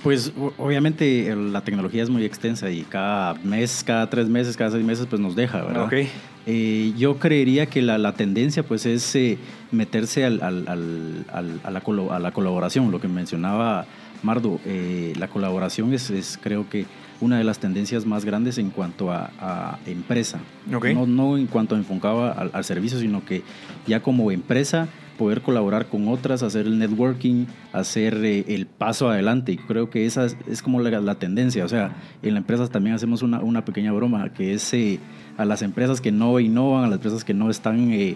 Pues 0.03 0.31
obviamente 0.57 1.35
la 1.35 1.61
tecnología 1.61 2.03
es 2.03 2.09
muy 2.09 2.23
extensa 2.23 2.69
y 2.69 2.83
cada 2.83 3.33
mes, 3.35 3.83
cada 3.85 4.09
tres 4.09 4.29
meses, 4.29 4.55
cada 4.55 4.71
seis 4.71 4.83
meses 4.83 5.07
pues 5.09 5.21
nos 5.21 5.35
deja, 5.35 5.61
¿verdad? 5.61 5.85
Okay. 5.85 6.09
Eh, 6.45 6.93
yo 6.97 7.19
creería 7.19 7.65
que 7.65 7.81
la, 7.81 7.97
la 7.97 8.13
tendencia 8.13 8.63
pues 8.63 8.85
es 8.85 9.13
eh, 9.15 9.37
meterse 9.71 10.23
al, 10.23 10.41
al, 10.41 10.67
al, 10.67 11.59
a, 11.63 11.71
la 11.71 11.79
a, 12.15 12.19
la 12.19 12.31
colaboración, 12.31 12.91
lo 12.91 13.01
que 13.01 13.09
mencionaba 13.09 13.85
Mardo. 14.23 14.60
Eh, 14.65 15.13
la 15.17 15.27
colaboración 15.27 15.93
es, 15.93 16.10
es, 16.10 16.39
creo 16.41 16.69
que 16.69 16.86
una 17.21 17.38
de 17.38 17.43
las 17.43 17.60
tendencias 17.60 18.05
más 18.05 18.25
grandes 18.25 18.58
en 18.58 18.69
cuanto 18.69 19.12
a, 19.12 19.32
a 19.39 19.79
empresa. 19.86 20.39
Okay. 20.73 20.93
No, 20.93 21.05
no 21.05 21.38
en 21.38 21.47
cuanto 21.47 21.75
enfocaba 21.75 22.32
al, 22.32 22.51
al 22.53 22.63
servicio, 22.63 22.99
sino 22.99 23.25
que 23.25 23.43
ya 23.88 24.01
como 24.01 24.32
empresa 24.32 24.88
poder 25.19 25.41
colaborar 25.41 25.88
con 25.88 26.08
otras, 26.08 26.43
hacer 26.43 26.65
el 26.65 26.79
networking, 26.79 27.45
hacer 27.73 28.15
eh, 28.23 28.45
el 28.47 28.67
paso 28.67 29.10
adelante. 29.10 29.51
Y 29.51 29.58
creo 29.58 29.89
que 29.89 30.05
esa 30.05 30.23
es, 30.23 30.38
es 30.47 30.63
como 30.63 30.79
la, 30.79 31.01
la 31.01 31.15
tendencia. 31.15 31.65
O 31.65 31.67
sea, 31.67 31.91
en 32.23 32.34
la 32.34 32.39
empresa 32.39 32.69
también 32.69 32.95
hacemos 32.95 33.21
una, 33.21 33.41
una 33.41 33.65
pequeña 33.65 33.91
broma, 33.91 34.32
que 34.34 34.53
es 34.53 34.73
eh, 34.73 34.97
a 35.38 35.43
las 35.43 35.62
empresas 35.62 35.99
que 35.99 36.13
no 36.13 36.39
innovan, 36.39 36.86
a 36.86 36.88
las 36.88 36.95
empresas 36.95 37.25
que 37.25 37.34
no 37.34 37.49
están 37.49 37.91
eh, 37.91 38.15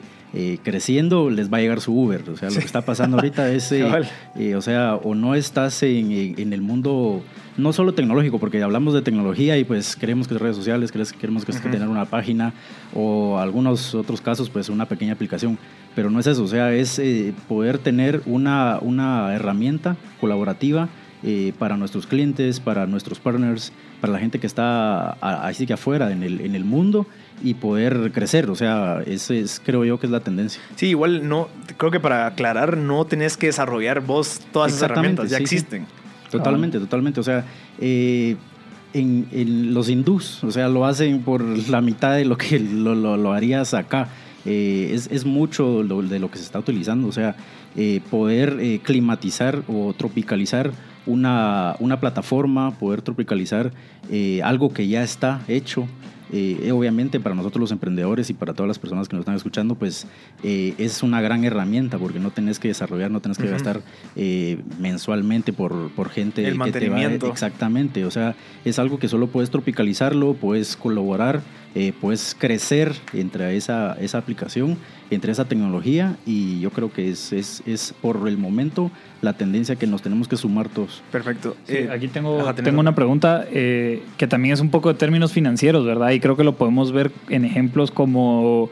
creciendo, 0.63 1.29
les 1.29 1.51
va 1.51 1.57
a 1.57 1.61
llegar 1.61 1.81
su 1.81 1.93
Uber. 1.93 2.23
O 2.29 2.37
sea, 2.37 2.49
lo 2.49 2.55
que 2.55 2.65
está 2.65 2.81
pasando 2.81 3.17
ahorita 3.17 3.51
es, 3.51 3.73
o 4.55 4.61
sea, 4.61 4.95
o 4.95 5.13
no 5.13 5.35
estás 5.35 5.83
en 5.83 6.53
el 6.53 6.61
mundo, 6.61 7.21
no 7.57 7.71
solo 7.73 7.93
tecnológico, 7.93 8.39
porque 8.39 8.61
hablamos 8.63 8.93
de 8.93 9.01
tecnología 9.01 9.57
y 9.57 9.63
pues 9.63 9.95
queremos 9.95 10.27
que 10.27 10.37
redes 10.37 10.55
sociales, 10.55 10.91
queremos- 10.91 11.45
que 11.45 11.51
es 11.51 11.59
que 11.61 11.69
tener 11.69 11.87
una 11.87 12.05
página 12.05 12.53
o 12.93 13.37
algunos 13.39 13.93
otros 13.95 14.21
casos, 14.21 14.49
pues 14.49 14.69
una 14.69 14.85
pequeña 14.87 15.13
aplicación. 15.13 15.57
Pero 15.95 16.09
no 16.09 16.19
es 16.19 16.27
eso, 16.27 16.43
o 16.43 16.47
sea, 16.47 16.73
es 16.73 16.97
eh, 16.99 17.33
poder 17.47 17.77
tener 17.77 18.21
una, 18.25 18.79
una 18.81 19.33
herramienta 19.35 19.95
colaborativa 20.19 20.89
eh, 21.25 21.53
para 21.57 21.77
nuestros 21.77 22.05
clientes, 22.07 22.59
para 22.59 22.85
nuestros 22.85 23.19
partners, 23.19 23.71
para 24.01 24.11
la 24.11 24.19
gente 24.19 24.39
que 24.39 24.47
está 24.47 25.11
a- 25.11 25.47
así 25.47 25.65
que 25.65 25.73
afuera 25.73 26.11
en 26.11 26.21
el, 26.23 26.41
en 26.41 26.55
el 26.55 26.65
mundo 26.65 27.05
y 27.43 27.53
poder 27.53 28.11
crecer. 28.11 28.49
O 28.49 28.55
sea, 28.55 29.01
ese 29.05 29.39
es, 29.39 29.61
creo 29.63 29.85
yo 29.85 29.99
que 29.99 30.07
es 30.07 30.11
la 30.11 30.19
tendencia. 30.19 30.61
Sí, 30.75 30.87
igual 30.87 31.29
no, 31.29 31.47
creo 31.77 31.91
que 31.91 31.99
para 32.01 32.25
aclarar, 32.25 32.75
no 32.77 33.05
tenés 33.05 33.37
que 33.37 33.45
desarrollar 33.47 34.01
vos 34.01 34.41
todas 34.51 34.71
esas 34.73 34.89
herramientas, 34.89 35.29
ya 35.29 35.37
sí, 35.37 35.45
sí. 35.47 35.55
Totalmente, 36.37 36.79
totalmente. 36.79 37.19
O 37.19 37.23
sea, 37.23 37.45
eh, 37.79 38.35
en, 38.93 39.27
en 39.31 39.73
los 39.73 39.89
hindús, 39.89 40.43
o 40.43 40.51
sea, 40.51 40.67
lo 40.69 40.85
hacen 40.85 41.21
por 41.21 41.41
la 41.69 41.81
mitad 41.81 42.15
de 42.15 42.25
lo 42.25 42.37
que 42.37 42.59
lo, 42.59 42.93
lo- 42.95 43.17
lo 43.17 43.33
harías 43.33 43.73
acá. 43.73 44.07
Eh, 44.45 44.91
es, 44.93 45.07
es 45.11 45.25
mucho 45.25 45.83
lo- 45.83 46.01
de 46.01 46.19
lo 46.19 46.29
que 46.29 46.37
se 46.37 46.43
está 46.43 46.59
utilizando. 46.59 47.07
O 47.07 47.11
sea, 47.11 47.35
eh, 47.75 48.01
poder 48.11 48.57
eh, 48.61 48.79
climatizar 48.83 49.63
o 49.67 49.93
tropicalizar 49.97 50.71
una, 51.05 51.75
una 51.79 51.99
plataforma, 51.99 52.71
poder 52.77 53.01
tropicalizar 53.01 53.71
algo 54.43 54.73
que 54.73 54.87
ya 54.87 55.03
está 55.03 55.41
hecho. 55.47 55.87
Eh, 56.35 56.71
obviamente 56.71 57.19
para 57.19 57.35
nosotros 57.35 57.61
los 57.61 57.71
emprendedores 57.71 58.27
y 58.31 58.33
para 58.33 58.55
todas 58.55 58.67
las 58.67 58.79
personas 58.79 59.07
que 59.07 59.15
nos 59.15 59.21
están 59.21 59.35
escuchando, 59.35 59.75
pues 59.75 60.07
eh, 60.41 60.73
es 60.79 61.03
una 61.03 61.21
gran 61.21 61.43
herramienta 61.43 61.99
porque 61.99 62.19
no 62.19 62.31
tenés 62.31 62.57
que 62.57 62.69
desarrollar, 62.69 63.11
no 63.11 63.19
tenés 63.19 63.37
que 63.37 63.47
gastar 63.47 63.81
eh, 64.15 64.59
mensualmente 64.79 65.53
por, 65.53 65.91
por 65.91 66.09
gente 66.09 66.47
El 66.47 66.59
que 66.59 66.71
te 66.71 66.89
va 66.89 67.03
exactamente, 67.03 68.03
o 68.03 68.09
sea, 68.09 68.35
es 68.65 68.79
algo 68.79 68.97
que 68.97 69.07
solo 69.07 69.27
puedes 69.27 69.51
tropicalizarlo, 69.51 70.33
puedes 70.33 70.75
colaborar, 70.75 71.41
puedes 72.01 72.35
crecer 72.37 72.95
entre 73.13 73.55
esa, 73.55 73.93
esa 73.93 74.17
aplicación, 74.17 74.77
entre 75.11 75.31
esa 75.31 75.45
tecnología 75.45 76.17
y 76.25 76.59
yo 76.61 76.71
creo 76.71 76.91
que 76.91 77.09
es, 77.09 77.31
es, 77.31 77.61
es 77.67 77.93
por 78.01 78.27
el 78.27 78.39
momento 78.39 78.91
la 79.23 79.33
tendencia 79.33 79.75
que 79.77 79.87
nos 79.87 80.01
tenemos 80.03 80.27
que 80.27 80.35
sumar 80.37 80.69
todos. 80.69 81.01
Perfecto. 81.11 81.55
Sí, 81.65 81.73
Eh, 81.77 81.89
aquí 81.91 82.07
tengo, 82.09 82.41
ajá, 82.41 82.53
tengo 82.53 82.79
una 82.79 82.93
pregunta 82.93 83.45
eh, 83.51 84.03
que 84.17 84.27
también 84.27 84.53
es 84.53 84.59
un 84.59 84.69
poco 84.69 84.89
de 84.89 84.95
términos 84.99 85.31
financieros, 85.31 85.85
¿verdad? 85.85 86.11
Y 86.11 86.19
creo 86.19 86.35
que 86.37 86.43
lo 86.43 86.53
podemos 86.57 86.91
ver 86.91 87.11
en 87.29 87.45
ejemplos 87.45 87.89
como 87.89 88.69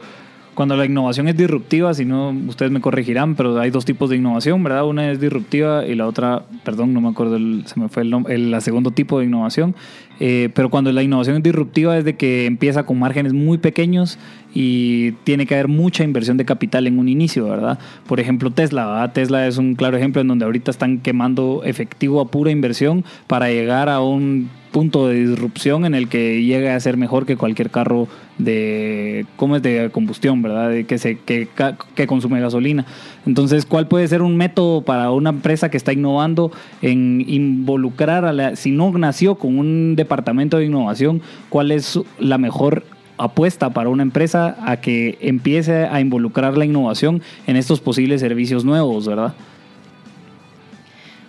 cuando 0.54 0.76
la 0.76 0.84
innovación 0.84 1.28
es 1.28 1.36
disruptiva, 1.38 1.94
si 1.94 2.04
no, 2.04 2.28
ustedes 2.46 2.70
me 2.70 2.82
corregirán, 2.82 3.34
pero 3.36 3.58
hay 3.58 3.70
dos 3.70 3.86
tipos 3.86 4.10
de 4.10 4.16
innovación, 4.16 4.62
¿verdad? 4.62 4.84
Una 4.86 5.10
es 5.10 5.18
disruptiva 5.18 5.86
y 5.86 5.94
la 5.94 6.06
otra, 6.06 6.42
perdón, 6.62 6.92
no 6.92 7.00
me 7.00 7.08
acuerdo, 7.08 7.36
el- 7.36 7.62
se 7.64 7.80
me 7.80 7.88
fue 7.88 8.02
el, 8.02 8.12
nom- 8.12 8.28
el 8.28 8.60
segundo 8.60 8.90
tipo 8.90 9.18
de 9.18 9.24
innovación. 9.24 9.74
Eh, 10.20 10.50
pero 10.54 10.68
cuando 10.68 10.92
la 10.92 11.02
innovación 11.02 11.38
es 11.38 11.42
disruptiva 11.42 11.96
es 11.96 12.04
de 12.04 12.16
que 12.16 12.44
empieza 12.44 12.84
con 12.84 12.98
márgenes 12.98 13.32
muy 13.32 13.56
pequeños 13.56 14.18
y 14.54 15.12
tiene 15.24 15.46
que 15.46 15.54
haber 15.54 15.68
mucha 15.68 16.04
inversión 16.04 16.36
de 16.36 16.44
capital 16.44 16.86
en 16.86 16.98
un 16.98 17.08
inicio, 17.08 17.48
¿verdad? 17.48 17.78
Por 18.06 18.20
ejemplo, 18.20 18.50
Tesla, 18.50 18.86
¿verdad? 18.86 19.12
Tesla 19.12 19.46
es 19.46 19.58
un 19.58 19.74
claro 19.74 19.96
ejemplo 19.96 20.20
en 20.20 20.28
donde 20.28 20.44
ahorita 20.44 20.70
están 20.70 20.98
quemando 20.98 21.62
efectivo 21.64 22.20
a 22.20 22.28
pura 22.28 22.50
inversión 22.50 23.04
para 23.26 23.48
llegar 23.48 23.88
a 23.88 24.00
un 24.00 24.50
punto 24.72 25.06
de 25.06 25.26
disrupción 25.26 25.84
en 25.84 25.94
el 25.94 26.08
que 26.08 26.42
llegue 26.42 26.70
a 26.70 26.80
ser 26.80 26.96
mejor 26.96 27.26
que 27.26 27.36
cualquier 27.36 27.70
carro 27.70 28.08
de 28.38 29.26
cómo 29.36 29.56
es 29.56 29.62
de 29.62 29.90
combustión, 29.92 30.42
¿verdad? 30.42 30.70
De 30.70 30.84
que 30.84 31.46
que, 31.94 32.06
consume 32.06 32.40
gasolina. 32.40 32.86
Entonces, 33.26 33.66
¿cuál 33.66 33.86
puede 33.86 34.08
ser 34.08 34.22
un 34.22 34.36
método 34.36 34.82
para 34.82 35.10
una 35.12 35.30
empresa 35.30 35.70
que 35.70 35.76
está 35.76 35.92
innovando 35.92 36.50
en 36.80 37.22
involucrar 37.28 38.24
a 38.24 38.32
la 38.32 38.56
si 38.56 38.70
no 38.70 38.90
nació 38.92 39.36
con 39.36 39.58
un 39.58 39.94
departamento 39.94 40.56
de 40.56 40.64
innovación, 40.64 41.20
cuál 41.50 41.70
es 41.70 42.00
la 42.18 42.38
mejor 42.38 42.84
apuesta 43.18 43.70
para 43.70 43.88
una 43.88 44.02
empresa 44.02 44.56
a 44.66 44.78
que 44.78 45.18
empiece 45.20 45.86
a 45.86 46.00
involucrar 46.00 46.56
la 46.56 46.64
innovación 46.64 47.22
en 47.46 47.56
estos 47.56 47.80
posibles 47.80 48.20
servicios 48.20 48.64
nuevos, 48.64 49.06
¿verdad? 49.06 49.34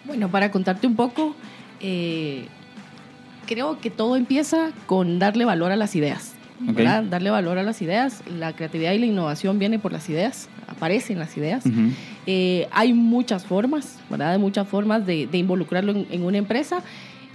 Bueno, 0.05 0.29
para 0.29 0.51
contarte 0.51 0.87
un 0.87 0.95
poco, 0.95 1.35
eh, 1.79 2.45
creo 3.45 3.79
que 3.79 3.89
todo 3.89 4.15
empieza 4.15 4.71
con 4.85 5.19
darle 5.19 5.45
valor 5.45 5.71
a 5.71 5.75
las 5.75 5.95
ideas. 5.95 6.33
Ok. 6.69 6.75
¿verdad? 6.75 7.03
Darle 7.03 7.29
valor 7.29 7.57
a 7.57 7.63
las 7.63 7.81
ideas. 7.81 8.23
La 8.37 8.53
creatividad 8.53 8.93
y 8.93 8.99
la 8.99 9.05
innovación 9.05 9.59
viene 9.59 9.79
por 9.79 9.91
las 9.91 10.07
ideas, 10.09 10.49
aparecen 10.67 11.19
las 11.19 11.35
ideas. 11.35 11.63
Eh, 12.25 12.67
hay 12.71 12.93
muchas 12.93 13.45
formas, 13.45 13.99
¿verdad? 14.09 14.33
Hay 14.33 14.39
muchas 14.39 14.67
formas 14.67 15.05
de, 15.05 15.27
de 15.27 15.37
involucrarlo 15.37 15.91
en, 15.91 16.07
en 16.09 16.23
una 16.23 16.37
empresa. 16.37 16.81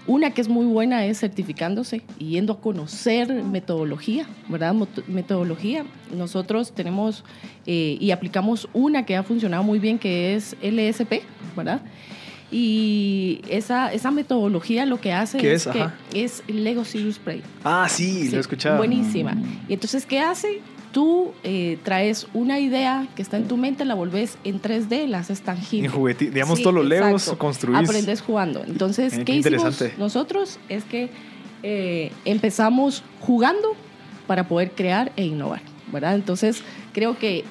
Una 0.08 0.30
que 0.32 0.40
es 0.40 0.48
muy 0.48 0.64
buena 0.66 1.04
es 1.04 1.20
certificándose 1.20 2.02
y 2.18 2.30
yendo 2.30 2.54
a 2.54 2.60
conocer 2.60 3.30
metodología, 3.44 4.26
¿verdad? 4.48 4.74
Metodología. 5.06 5.84
Nosotros 6.16 6.72
tenemos 6.72 7.24
eh, 7.66 7.98
y 8.00 8.10
aplicamos 8.10 8.68
una 8.72 9.04
que 9.04 9.16
ha 9.16 9.22
funcionado 9.22 9.62
muy 9.62 9.78
bien, 9.78 9.98
que 9.98 10.34
es 10.34 10.56
LSP, 10.62 11.20
¿verdad? 11.54 11.82
Y 12.50 13.42
esa, 13.50 13.92
esa 13.92 14.10
metodología 14.10 14.86
lo 14.86 14.98
que 14.98 15.12
hace 15.12 15.36
¿Qué 15.36 15.52
es, 15.52 15.66
es? 15.66 15.72
que 15.74 16.24
es 16.24 16.42
Lego 16.48 16.84
Serious 16.86 17.18
Play. 17.18 17.42
Ah, 17.62 17.86
sí, 17.90 18.24
lo 18.24 18.30
Sí, 18.30 18.36
he 18.36 18.40
escuchado. 18.40 18.78
Buenísima. 18.78 19.36
Y 19.68 19.74
entonces, 19.74 20.06
¿qué 20.06 20.20
hace? 20.20 20.62
Tú 20.98 21.32
eh, 21.44 21.78
traes 21.84 22.26
una 22.34 22.58
idea 22.58 23.06
que 23.14 23.22
está 23.22 23.36
en 23.36 23.46
tu 23.46 23.56
mente, 23.56 23.84
la 23.84 23.94
volvés 23.94 24.36
en 24.42 24.60
3D, 24.60 25.06
la 25.06 25.20
haces 25.20 25.42
tangible. 25.42 25.86
En 25.86 25.92
juguete, 25.92 26.28
digamos, 26.28 26.58
Sí, 26.58 26.64
todos 26.64 26.74
los 26.74 26.86
legos 26.86 27.32
construís. 27.38 27.88
Aprendes 27.88 28.20
jugando. 28.20 28.64
Entonces, 28.66 29.12
Eh, 29.16 29.24
¿qué, 29.24 29.36
hicimos 29.36 29.80
nosotros? 29.96 30.58
Es 30.68 30.82
que 30.82 31.08
eh, 31.62 32.10
empezamos 32.24 33.04
jugando 33.20 33.76
para 34.26 34.48
poder 34.48 34.72
crear 34.72 35.12
e 35.14 35.24
innovar, 35.24 35.60
¿verdad? 35.92 36.16
Entonces, 36.16 36.64
creo 36.92 37.16
que 37.16 37.44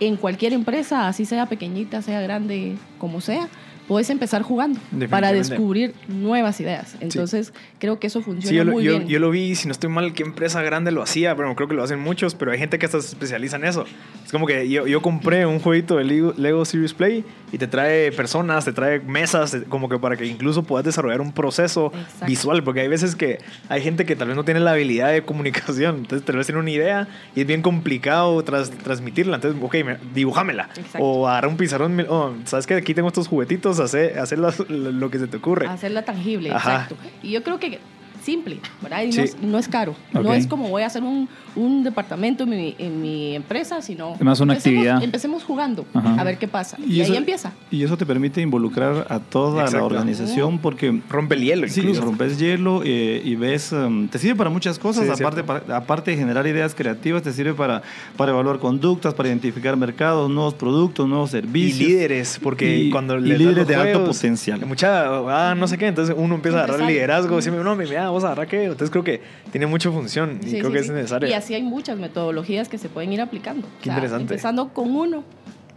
en 0.00 0.16
cualquier 0.16 0.54
empresa, 0.54 1.06
así 1.06 1.26
sea 1.26 1.44
pequeñita, 1.50 2.00
sea 2.00 2.22
grande, 2.22 2.76
como 2.96 3.20
sea, 3.20 3.50
puedes 3.88 4.10
empezar 4.10 4.42
jugando 4.42 4.80
para 5.10 5.32
descubrir 5.32 5.94
nuevas 6.08 6.60
ideas. 6.60 6.96
Entonces, 7.00 7.52
creo 7.78 7.98
que 7.98 8.06
eso 8.08 8.20
funciona 8.22 8.48
Sí, 8.50 8.54
yo, 8.56 8.64
lo- 8.64 8.72
muy 8.72 8.84
yo- 8.84 8.96
bien. 8.98 9.08
yo 9.08 9.18
lo 9.20 9.30
vi, 9.30 9.54
si 9.54 9.66
no 9.68 9.72
estoy 9.72 9.90
mal, 9.90 10.12
qué 10.12 10.22
empresa 10.22 10.60
grande 10.62 10.90
lo 10.90 11.02
hacía, 11.02 11.34
pero 11.36 11.54
creo 11.54 11.68
que 11.68 11.74
lo 11.74 11.82
hacen 11.82 12.00
muchos, 12.00 12.34
pero 12.34 12.52
hay 12.52 12.58
gente 12.58 12.78
que 12.78 12.86
hasta 12.86 13.00
se 13.00 13.08
especializa 13.08 13.56
en 13.56 13.64
eso. 13.64 13.84
Es 14.24 14.32
como 14.32 14.46
que 14.46 14.68
yo, 14.68 14.86
yo 14.86 15.00
compré 15.02 15.46
un 15.46 15.60
jueguito 15.60 15.96
de 15.96 16.04
Lego, 16.04 16.34
Lego 16.36 16.64
Serious 16.64 16.94
Play 16.94 17.24
y 17.52 17.58
te 17.58 17.66
trae 17.68 18.10
personas, 18.12 18.64
te 18.64 18.72
trae 18.72 18.98
mesas, 19.00 19.56
como 19.68 19.88
que 19.88 19.98
para 19.98 20.16
que 20.16 20.26
incluso 20.26 20.64
puedas 20.64 20.84
desarrollar 20.84 21.20
un 21.20 21.32
proceso 21.32 21.92
Exacto. 21.94 22.26
visual, 22.26 22.64
porque 22.64 22.80
hay 22.80 22.88
veces 22.88 23.14
que 23.14 23.38
hay 23.68 23.82
gente 23.82 24.04
que 24.04 24.16
tal 24.16 24.28
vez 24.28 24.36
no 24.36 24.44
tiene 24.44 24.60
la 24.60 24.72
habilidad 24.72 25.12
de 25.12 25.22
comunicación, 25.22 25.96
entonces 25.98 26.24
tal 26.26 26.36
vez 26.36 26.46
tiene 26.46 26.60
una 26.60 26.70
idea 26.70 27.08
y 27.36 27.42
es 27.42 27.46
bien 27.46 27.62
complicado 27.62 28.42
tras- 28.42 28.70
transmitirla, 28.70 29.36
entonces, 29.36 29.60
ok, 29.62 29.74
me- 29.84 29.96
dibújamela. 30.14 30.68
Exacto. 30.76 30.98
O 30.98 31.28
agarra 31.28 31.46
un 31.48 31.56
pizarrón, 31.56 32.04
oh, 32.08 32.32
sabes 32.44 32.66
que 32.66 32.74
aquí 32.74 32.94
tengo 32.94 33.08
estos 33.08 33.28
juguetitos, 33.28 33.75
hacer 33.80 34.18
hacer 34.18 34.38
lo 34.38 35.10
que 35.10 35.18
se 35.18 35.26
te 35.26 35.36
ocurre. 35.36 35.66
Hacerla 35.66 36.04
tangible, 36.04 36.50
Ajá. 36.50 36.72
exacto. 36.72 36.96
Y 37.22 37.30
yo 37.32 37.42
creo 37.42 37.58
que 37.58 37.78
simple, 38.26 38.58
¿verdad? 38.82 39.02
Y 39.04 39.12
Sí. 39.12 39.18
no, 39.18 39.24
es, 39.24 39.36
no 39.40 39.58
es 39.58 39.68
caro. 39.68 39.94
No 40.12 40.20
Ok. 40.20 40.34
es 40.34 40.46
como 40.46 40.68
voy 40.68 40.82
a 40.82 40.86
hacer 40.86 41.02
un, 41.02 41.28
un 41.54 41.84
departamento 41.84 42.42
en 42.44 42.50
mi, 42.50 42.74
en 42.78 43.00
mi 43.00 43.34
empresa, 43.36 43.80
sino... 43.80 44.14
Es 44.14 44.20
más 44.20 44.40
una 44.40 44.54
empecemos- 44.54 44.76
actividad. 44.78 45.02
Empecemos 45.02 45.44
jugando, 45.44 45.86
Ajá. 45.94 46.20
a 46.20 46.24
ver 46.24 46.36
qué 46.38 46.48
pasa. 46.48 46.76
Y 46.84 46.96
Y, 46.96 47.00
eso- 47.00 47.12
ahí 47.12 47.18
empieza. 47.18 47.52
Y 47.70 47.82
eso 47.84 47.96
te 47.96 48.04
permite 48.04 48.40
involucrar 48.42 49.06
a 49.08 49.20
toda 49.20 49.62
Exacto. 49.64 49.78
la 49.78 49.84
organización 49.84 50.58
porque 50.58 51.00
Rompe 51.08 51.36
el 51.36 51.42
hielo 51.44 51.68
Sí, 51.68 51.80
incluso. 51.80 52.02
rompes 52.02 52.38
hielo 52.38 52.82
eh, 52.84 53.22
y 53.24 53.36
ves, 53.36 53.72
um, 53.72 54.08
te 54.08 54.18
sirve 54.18 54.34
para 54.34 54.50
muchas 54.50 54.78
cosas, 54.78 55.04
Sí, 55.06 55.22
aparte, 55.22 55.44
para- 55.44 55.76
aparte 55.76 56.10
de 56.10 56.16
generar 56.16 56.46
ideas 56.46 56.74
creativas, 56.74 57.22
te 57.22 57.32
sirve 57.32 57.54
para, 57.54 57.82
para 58.16 58.32
evaluar 58.32 58.58
conductas, 58.58 59.14
para 59.14 59.28
identificar 59.28 59.76
mercados, 59.76 60.28
nuevos 60.28 60.54
productos, 60.54 61.08
nuevos 61.08 61.30
y 61.30 61.32
servicios. 61.32 61.78
líderes, 61.88 62.40
porque 62.42 62.76
Y- 62.78 62.90
cuando 62.90 63.16
y 63.18 63.20
líderes 63.22 63.56
los 63.58 63.68
de 63.68 63.74
alto 63.76 63.98
juegos, 64.00 64.16
potencial. 64.16 64.66
Mucha, 64.66 65.50
ah, 65.50 65.54
no 65.54 65.68
sé 65.68 65.78
qué, 65.78 65.86
entonces 65.86 66.14
uno 66.18 66.34
empieza 66.34 66.60
a 66.60 66.64
agarrar 66.64 66.88
liderazgo, 66.88 67.36
Ujú. 67.36 67.48
y 67.48 67.50
dice, 67.50 67.62
no, 67.64 67.76
mira, 67.76 68.10
vamos 68.16 68.24
a 68.24 68.28
agarrar 68.28 68.48
qué. 68.48 68.64
Entonces 68.64 68.90
creo 68.90 69.04
que 69.04 69.20
tiene 69.52 69.66
mucha 69.66 69.90
función 69.90 70.40
y 70.42 70.46
Sí, 70.48 70.58
creo 70.58 70.70
sí, 70.70 70.72
que 70.72 70.82
sí. 70.82 70.88
es 70.88 70.94
necesario. 70.94 71.28
Y 71.28 71.32
así 71.32 71.54
hay 71.54 71.62
muchas 71.62 71.98
metodologías 71.98 72.68
que 72.68 72.78
se 72.78 72.88
pueden 72.88 73.12
ir 73.12 73.20
aplicando. 73.20 73.66
Qué 73.82 73.88
interesante. 73.90 74.34
Empezando 74.34 74.68
con 74.70 74.94
uno. 74.94 75.24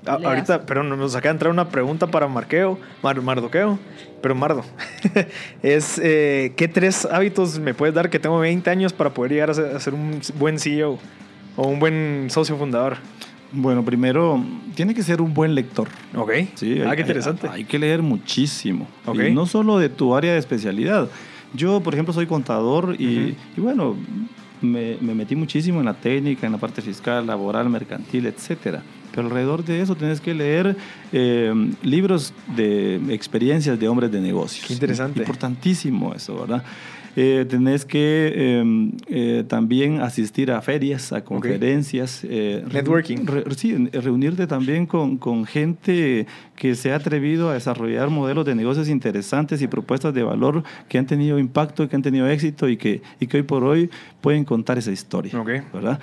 A- 0.06 0.18
le 0.18 0.26
ahorita, 0.28 0.58
das. 0.60 0.62
pero 0.66 0.82
nos 0.82 1.14
acaba 1.16 1.34
de 1.34 1.36
entrar 1.36 1.52
una 1.52 1.68
pregunta 1.70 2.08
para 2.08 2.26
Marqueo, 2.30 2.80
Mar- 3.04 3.22
Mardoqueo, 3.22 3.78
pero 4.22 4.34
Mardo, 4.34 4.64
es, 5.62 6.00
eh, 6.02 6.54
¿qué 6.56 6.68
tres 6.70 7.06
hábitos 7.06 7.60
me 7.60 7.74
puedes 7.74 7.94
dar 7.94 8.10
que 8.10 8.18
tengo 8.18 8.40
20 8.40 8.70
años 8.70 8.94
para 8.94 9.14
poder 9.14 9.34
llegar 9.34 9.50
a 9.50 9.54
ser, 9.54 9.76
a 9.76 9.80
ser 9.80 9.94
un 9.94 10.22
buen 10.38 10.58
CEO 10.58 10.98
o 11.58 11.68
un 11.68 11.80
buen 11.80 12.28
socio 12.30 12.56
fundador? 12.58 12.96
Bueno, 13.52 13.84
primero, 13.84 14.42
tiene 14.76 14.94
que 14.94 15.04
ser 15.04 15.22
un 15.22 15.34
buen 15.34 15.54
lector. 15.56 15.90
Ok. 16.16 16.32
Sí, 16.56 16.80
ah, 16.82 16.92
hay- 16.92 16.96
qué 16.98 17.02
interesante. 17.02 17.48
Hay, 17.48 17.60
hay 17.62 17.64
que 17.66 17.78
leer 17.80 18.02
muchísimo. 18.02 18.88
Ok. 19.06 19.20
Y 19.28 19.32
no 19.34 19.46
solo 19.48 19.80
de 19.80 19.90
tu 19.90 20.16
área 20.16 20.32
de 20.34 20.40
especialidad. 20.40 21.10
Yo, 21.54 21.80
por 21.82 21.94
ejemplo, 21.94 22.14
soy 22.14 22.28
contador 22.28 22.96
y, 23.00 23.36
bueno, 23.58 23.96
me, 24.62 24.98
me 25.02 25.14
metí 25.14 25.36
muchísimo 25.36 25.80
en 25.80 25.86
la 25.86 25.94
técnica, 25.94 26.46
en 26.46 26.54
la 26.54 26.60
parte 26.60 26.82
fiscal, 26.82 27.26
laboral, 27.26 27.70
mercantil, 27.70 28.26
etcétera. 28.28 28.84
Pero 29.12 29.28
alrededor 29.28 29.64
de 29.64 29.82
eso 29.82 29.96
tienes 29.96 30.22
que 30.22 30.34
leer 30.34 30.78
eh, 31.12 31.52
libros 31.82 32.34
de 32.56 32.96
experiencias 33.10 33.80
de 33.80 33.88
hombres 33.88 34.12
de 34.12 34.22
negocios. 34.22 34.68
Qué 34.68 34.74
interesante. 34.74 35.20
Importantísimo 35.20 36.14
eso, 36.14 36.40
¿verdad? 36.42 36.64
Eh, 37.16 37.46
tenés 37.50 37.86
que 37.86 38.32
eh, 38.36 38.92
eh, 39.08 39.44
también 39.48 40.00
asistir 40.02 40.52
a 40.52 40.62
ferias, 40.62 41.12
a 41.12 41.24
conferencias. 41.24 42.24
eh, 42.24 42.64
re- 42.68 42.74
Networking. 42.74 43.26
re- 43.26 43.44
sí, 43.56 43.72
en- 43.72 43.90
reunirte 43.92 44.48
también 44.48 44.86
con, 44.86 45.18
con 45.18 45.46
gente 45.46 46.28
que 46.56 46.76
se 46.76 46.92
ha 46.92 46.96
atrevido 46.96 47.50
a 47.50 47.54
desarrollar 47.56 48.10
modelos 48.10 48.46
de 48.46 48.56
negocios 48.56 48.90
interesantes 48.90 49.62
y 49.62 49.68
propuestas 49.68 50.14
de 50.14 50.24
valor 50.24 50.64
que 50.88 50.98
han 50.98 51.06
tenido 51.08 51.40
impacto, 51.40 51.88
que 51.90 51.96
han 51.96 52.02
tenido 52.02 52.30
éxito 52.30 52.70
y 52.70 52.78
que, 52.78 53.02
y 53.20 53.28
que 53.28 53.38
hoy 53.38 53.44
por 53.44 53.64
hoy 53.64 53.90
pueden 54.22 54.46
contar 54.46 54.78
esa 54.78 54.92
historia. 54.92 55.40
Ok. 55.40 55.50
¿verdad? 55.74 56.00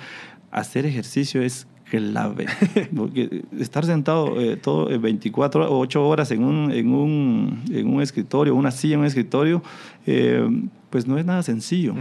Hacer 0.51 0.85
ejercicio 0.85 1.41
es 1.41 1.67
clave. 1.89 2.47
Porque 2.95 3.43
estar 3.57 3.85
sentado 3.85 4.41
eh, 4.41 4.57
todo 4.57 4.89
eh, 4.91 4.97
24 4.97 5.71
o 5.71 5.79
8 5.79 6.05
horas 6.07 6.31
en 6.31 6.43
un, 6.43 6.71
en, 6.71 6.89
un, 6.93 7.61
en 7.71 7.87
un 7.87 8.01
escritorio, 8.01 8.55
una 8.55 8.71
silla 8.71 8.95
en 8.95 8.99
un 9.01 9.05
escritorio, 9.05 9.63
eh, 10.05 10.45
pues 10.89 11.05
no 11.07 11.17
es 11.17 11.25
nada 11.25 11.43
sencillo. 11.43 11.93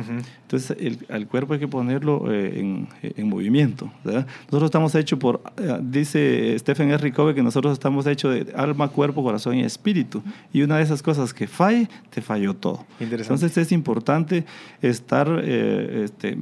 Entonces, 0.43 0.77
el, 0.81 1.07
al 1.09 1.27
cuerpo 1.27 1.55
hay 1.55 1.61
que 1.61 1.69
ponerlo 1.69 2.33
eh, 2.33 2.61
en, 2.61 2.89
en 3.03 3.29
movimiento. 3.29 3.93
¿verdad? 4.05 4.27
Nosotros 4.45 4.65
estamos 4.65 4.95
hechos 4.95 5.19
por, 5.19 5.43
eh, 5.57 5.79
dice 5.83 6.57
Stephen 6.59 6.91
R. 6.91 7.13
Covey, 7.13 7.35
que 7.35 7.43
nosotros 7.43 7.73
estamos 7.73 8.07
hechos 8.07 8.35
de 8.35 8.53
alma, 8.55 8.89
cuerpo, 8.89 9.23
corazón 9.23 9.57
y 9.57 9.63
espíritu. 9.63 10.23
Y 10.53 10.63
una 10.63 10.77
de 10.77 10.85
esas 10.85 11.03
cosas 11.03 11.35
que 11.35 11.47
falle, 11.47 11.89
te 12.11 12.23
falló 12.23 12.55
todo. 12.55 12.87
Entonces, 13.01 13.57
es 13.57 13.73
importante 13.73 14.45
estar 14.83 15.29
eh, 15.43 16.03
este, 16.05 16.39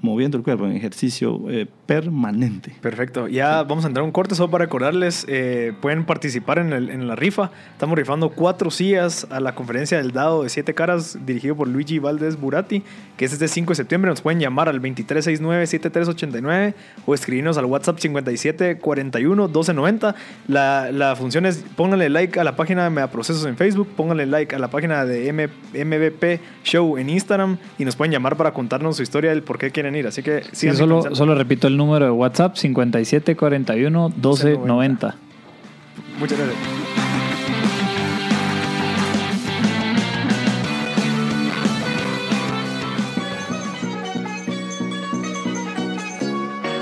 moviendo 0.00 0.36
el 0.36 0.44
cuerpo 0.44 0.66
en 0.66 0.72
ejercicio 0.72 1.50
eh, 1.50 1.66
permanente. 1.88 2.76
Perfecto. 2.82 3.28
Ya 3.28 3.62
vamos 3.62 3.86
a 3.86 3.88
entrar 3.88 4.04
un 4.04 4.12
corte 4.12 4.34
solo 4.34 4.50
para 4.50 4.66
recordarles, 4.66 5.24
eh, 5.26 5.72
pueden 5.80 6.04
participar 6.04 6.58
en, 6.58 7.08
la 7.08 7.16
rifa. 7.16 7.50
Estamos 7.72 7.96
rifando 7.96 8.28
cuatro 8.28 8.70
sillas 8.70 9.26
a 9.30 9.40
la 9.40 9.54
conferencia 9.54 9.96
del 9.96 10.12
dado 10.12 10.42
de 10.42 10.50
siete 10.50 10.74
caras 10.74 11.18
dirigido 11.24 11.56
por 11.56 11.66
Luigi 11.66 11.98
Valdés 11.98 12.38
Burati, 12.38 12.82
que 13.18 13.26
es 13.26 13.32
este 13.34 13.48
5 13.48 13.72
de 13.72 13.74
septiembre. 13.74 14.10
Nos 14.10 14.22
pueden 14.22 14.40
llamar 14.40 14.70
al 14.70 14.80
2369-7389 14.80 16.72
o 17.04 17.12
escribirnos 17.14 17.58
al 17.58 17.66
WhatsApp 17.66 17.98
5741-1290. 17.98 20.14
La, 20.48 20.90
la 20.92 21.16
función 21.16 21.46
es 21.46 21.64
pónganle 21.76 22.08
like 22.08 22.38
a 22.40 22.44
la 22.44 22.56
página 22.56 22.84
de 22.84 22.90
Megaprocesos 22.90 23.44
en 23.46 23.56
Facebook, 23.56 23.88
pónganle 23.96 24.26
like 24.26 24.54
a 24.54 24.58
la 24.58 24.68
página 24.68 25.04
de 25.04 25.28
M- 25.28 25.48
MVP 25.74 26.40
Show 26.64 26.96
en 26.96 27.10
Instagram 27.10 27.58
y 27.78 27.84
nos 27.84 27.96
pueden 27.96 28.12
llamar 28.12 28.36
para 28.36 28.52
contarnos 28.52 28.96
su 28.96 29.02
historia 29.02 29.30
del 29.30 29.42
por 29.42 29.58
qué 29.58 29.70
quieren 29.70 29.94
ir. 29.96 30.06
Así 30.06 30.22
que 30.22 30.42
Sí, 30.52 30.70
solo, 30.74 31.14
solo 31.14 31.34
repito 31.34 31.66
el 31.66 31.76
número 31.76 32.04
de 32.06 32.10
WhatsApp, 32.12 32.56
5741 32.56 34.08
1290. 34.10 35.14
Muchas 36.20 36.38
gracias. 36.38 37.07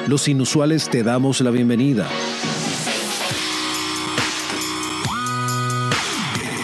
Los 0.06 0.28
inusuales 0.28 0.88
te 0.88 1.02
damos 1.02 1.40
la 1.40 1.50
bienvenida. 1.50 2.08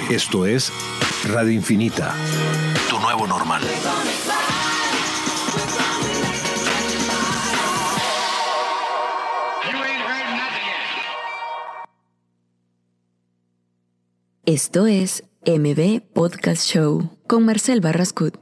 Esto 0.08 0.46
es 0.46 0.72
Radio 1.24 1.50
Infinita. 1.50 2.14
Tu 2.88 3.00
nuevo 3.00 3.26
normal. 3.26 3.62
Esto 14.44 14.86
es 14.86 15.24
MB 15.44 16.00
Podcast 16.12 16.64
Show 16.64 17.18
con 17.26 17.44
Marcel 17.44 17.80
Barrascut. 17.80 18.41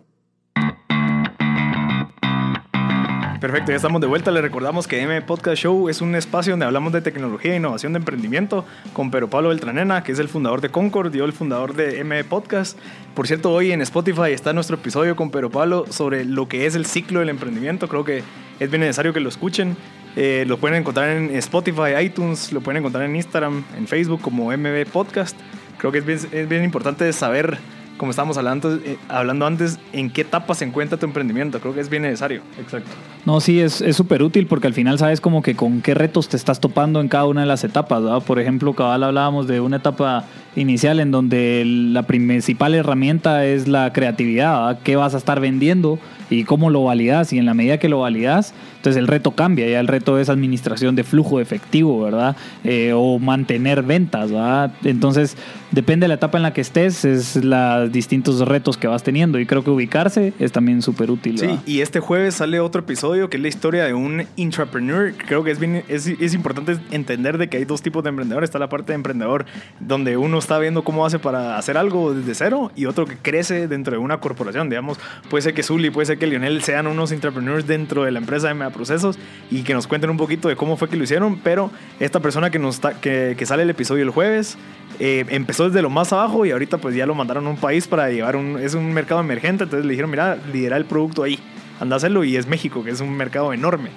Perfecto, 3.40 3.70
ya 3.72 3.76
estamos 3.76 4.02
de 4.02 4.06
vuelta. 4.06 4.30
Les 4.30 4.42
recordamos 4.42 4.86
que 4.86 5.00
M 5.00 5.22
Podcast 5.22 5.62
Show 5.62 5.88
es 5.88 6.02
un 6.02 6.14
espacio 6.14 6.52
donde 6.52 6.66
hablamos 6.66 6.92
de 6.92 7.00
tecnología 7.00 7.54
e 7.54 7.56
innovación 7.56 7.94
de 7.94 7.98
emprendimiento 7.98 8.66
con 8.92 9.10
Pedro 9.10 9.30
Pablo 9.30 9.48
Beltranena, 9.48 10.02
que 10.02 10.12
es 10.12 10.18
el 10.18 10.28
fundador 10.28 10.60
de 10.60 10.68
Concord, 10.68 11.10
yo 11.14 11.24
el 11.24 11.32
fundador 11.32 11.72
de 11.72 12.00
M 12.00 12.22
Podcast. 12.24 12.78
Por 13.14 13.26
cierto, 13.26 13.50
hoy 13.50 13.72
en 13.72 13.80
Spotify 13.80 14.32
está 14.32 14.52
nuestro 14.52 14.76
episodio 14.76 15.16
con 15.16 15.30
Pedro 15.30 15.48
Pablo 15.48 15.86
sobre 15.88 16.26
lo 16.26 16.48
que 16.48 16.66
es 16.66 16.74
el 16.74 16.84
ciclo 16.84 17.20
del 17.20 17.30
emprendimiento. 17.30 17.88
Creo 17.88 18.04
que 18.04 18.22
es 18.58 18.70
bien 18.70 18.82
necesario 18.82 19.14
que 19.14 19.20
lo 19.20 19.30
escuchen. 19.30 19.74
Eh, 20.16 20.44
lo 20.46 20.58
pueden 20.58 20.76
encontrar 20.76 21.08
en 21.08 21.34
Spotify, 21.36 21.96
iTunes, 21.98 22.52
lo 22.52 22.60
pueden 22.60 22.80
encontrar 22.80 23.04
en 23.04 23.16
Instagram, 23.16 23.64
en 23.74 23.88
Facebook 23.88 24.20
como 24.20 24.54
MB 24.54 24.84
Podcast. 24.92 25.38
Creo 25.78 25.92
que 25.92 25.98
es 26.00 26.28
es 26.30 26.46
bien 26.46 26.62
importante 26.62 27.10
saber, 27.14 27.56
como 28.00 28.12
estábamos 28.12 28.38
hablando, 28.38 28.76
eh, 28.76 28.96
hablando 29.10 29.44
antes, 29.44 29.78
en 29.92 30.08
qué 30.08 30.22
etapa 30.22 30.54
se 30.54 30.64
encuentra 30.64 30.96
tu 30.98 31.04
emprendimiento. 31.04 31.60
Creo 31.60 31.74
que 31.74 31.80
es 31.80 31.90
bien 31.90 32.04
necesario. 32.04 32.40
Exacto. 32.58 32.88
No, 33.26 33.40
sí, 33.40 33.60
es 33.60 33.84
súper 33.92 34.22
útil 34.22 34.46
porque 34.46 34.68
al 34.68 34.72
final 34.72 34.98
sabes 34.98 35.20
como 35.20 35.42
que 35.42 35.54
con 35.54 35.82
qué 35.82 35.92
retos 35.92 36.30
te 36.30 36.38
estás 36.38 36.60
topando 36.60 37.02
en 37.02 37.08
cada 37.08 37.26
una 37.26 37.42
de 37.42 37.46
las 37.46 37.62
etapas. 37.62 38.24
Por 38.24 38.40
ejemplo, 38.40 38.72
cabal 38.72 39.04
hablábamos 39.04 39.46
de 39.46 39.60
una 39.60 39.76
etapa 39.76 40.24
inicial 40.56 40.98
en 40.98 41.10
donde 41.10 41.62
la 41.66 42.04
principal 42.04 42.74
herramienta 42.74 43.44
es 43.44 43.68
la 43.68 43.92
creatividad. 43.92 44.78
¿Qué 44.82 44.96
vas 44.96 45.14
a 45.14 45.18
estar 45.18 45.38
vendiendo 45.38 45.98
y 46.30 46.44
cómo 46.44 46.70
lo 46.70 46.84
validas? 46.84 47.32
Y 47.32 47.38
en 47.38 47.46
la 47.46 47.54
medida 47.54 47.78
que 47.78 47.88
lo 47.88 48.00
validas, 48.00 48.54
entonces 48.76 48.98
el 48.98 49.08
reto 49.08 49.32
cambia. 49.32 49.68
Ya 49.68 49.80
el 49.80 49.88
reto 49.88 50.18
es 50.18 50.28
administración 50.28 50.96
de 50.96 51.04
flujo 51.04 51.36
de 51.36 51.42
efectivo, 51.42 52.00
¿verdad? 52.02 52.36
Eh, 52.64 52.92
o 52.94 53.18
mantener 53.18 53.82
ventas, 53.82 54.30
¿verdad? 54.30 54.72
Entonces, 54.84 55.36
depende 55.72 56.04
de 56.04 56.08
la 56.08 56.14
etapa 56.14 56.38
en 56.38 56.42
la 56.42 56.52
que 56.52 56.60
estés, 56.60 57.04
es 57.04 57.36
los 57.36 57.92
distintos 57.92 58.40
retos 58.46 58.76
que 58.76 58.86
vas 58.86 59.02
teniendo. 59.02 59.38
Y 59.38 59.46
creo 59.46 59.64
que 59.64 59.70
ubicarse 59.70 60.32
es 60.38 60.52
también 60.52 60.82
súper 60.82 61.10
útil. 61.10 61.38
Sí, 61.38 61.58
y 61.66 61.80
este 61.80 62.00
jueves 62.00 62.36
sale 62.36 62.60
otro 62.60 62.82
episodio 62.82 63.28
que 63.28 63.36
es 63.36 63.42
la 63.42 63.48
historia 63.48 63.84
de 63.84 63.94
un 63.94 64.24
intrapreneur. 64.36 65.14
Creo 65.26 65.44
que 65.44 65.50
es, 65.50 65.58
bien, 65.58 65.84
es, 65.88 66.06
es 66.06 66.34
importante 66.34 66.78
entender 66.90 67.38
de 67.38 67.48
que 67.48 67.56
hay 67.56 67.64
dos 67.64 67.82
tipos 67.82 68.02
de 68.02 68.10
emprendedor. 68.10 68.44
Está 68.44 68.58
la 68.58 68.68
parte 68.68 68.92
de 68.92 68.94
emprendedor 68.94 69.46
donde 69.80 70.16
uno 70.16 70.38
está 70.38 70.58
viendo 70.58 70.84
cómo 70.84 71.04
hace 71.04 71.18
para 71.18 71.58
hacer 71.58 71.76
algo 71.76 72.14
desde 72.14 72.34
cero 72.34 72.70
y 72.76 72.86
otro 72.86 73.06
que 73.06 73.16
crece 73.16 73.68
dentro 73.68 73.92
de 73.92 73.98
una 73.98 74.20
corporación. 74.20 74.68
Digamos, 74.68 74.98
puede 75.28 75.42
ser 75.42 75.54
que 75.54 75.62
Zully, 75.62 75.90
puede 75.90 76.06
ser 76.06 76.19
que 76.20 76.28
Lionel 76.28 76.62
sean 76.62 76.86
unos 76.86 77.10
intrapreneurs 77.10 77.66
dentro 77.66 78.04
de 78.04 78.12
la 78.12 78.20
empresa 78.20 78.46
de 78.46 78.54
Megaprocesos 78.54 79.18
y 79.50 79.64
que 79.64 79.74
nos 79.74 79.88
cuenten 79.88 80.10
un 80.10 80.16
poquito 80.16 80.46
de 80.48 80.54
cómo 80.54 80.76
fue 80.76 80.88
que 80.88 80.96
lo 80.96 81.02
hicieron. 81.02 81.40
Pero 81.42 81.72
esta 81.98 82.20
persona 82.20 82.50
que, 82.50 82.60
nos 82.60 82.78
que, 83.00 83.34
que 83.36 83.46
sale 83.46 83.64
el 83.64 83.70
episodio 83.70 84.04
el 84.04 84.10
jueves 84.10 84.56
eh, 85.00 85.24
empezó 85.30 85.66
desde 85.66 85.82
lo 85.82 85.90
más 85.90 86.12
abajo 86.12 86.46
y 86.46 86.52
ahorita 86.52 86.78
pues 86.78 86.94
ya 86.94 87.06
lo 87.06 87.16
mandaron 87.16 87.44
a 87.48 87.50
un 87.50 87.56
país 87.56 87.88
para 87.88 88.08
llevar 88.10 88.36
un... 88.36 88.60
Es 88.60 88.74
un 88.74 88.92
mercado 88.92 89.20
emergente, 89.20 89.64
entonces 89.64 89.84
le 89.84 89.90
dijeron, 89.90 90.10
mira, 90.10 90.38
lidera 90.52 90.76
el 90.76 90.84
producto 90.84 91.24
ahí 91.24 91.40
anda 91.80 91.96
a 91.96 91.98
hacerlo 91.98 92.22
y 92.24 92.36
es 92.36 92.46
México, 92.46 92.84
que 92.84 92.90
es 92.90 93.00
un 93.00 93.16
mercado 93.16 93.52
enorme. 93.52 93.90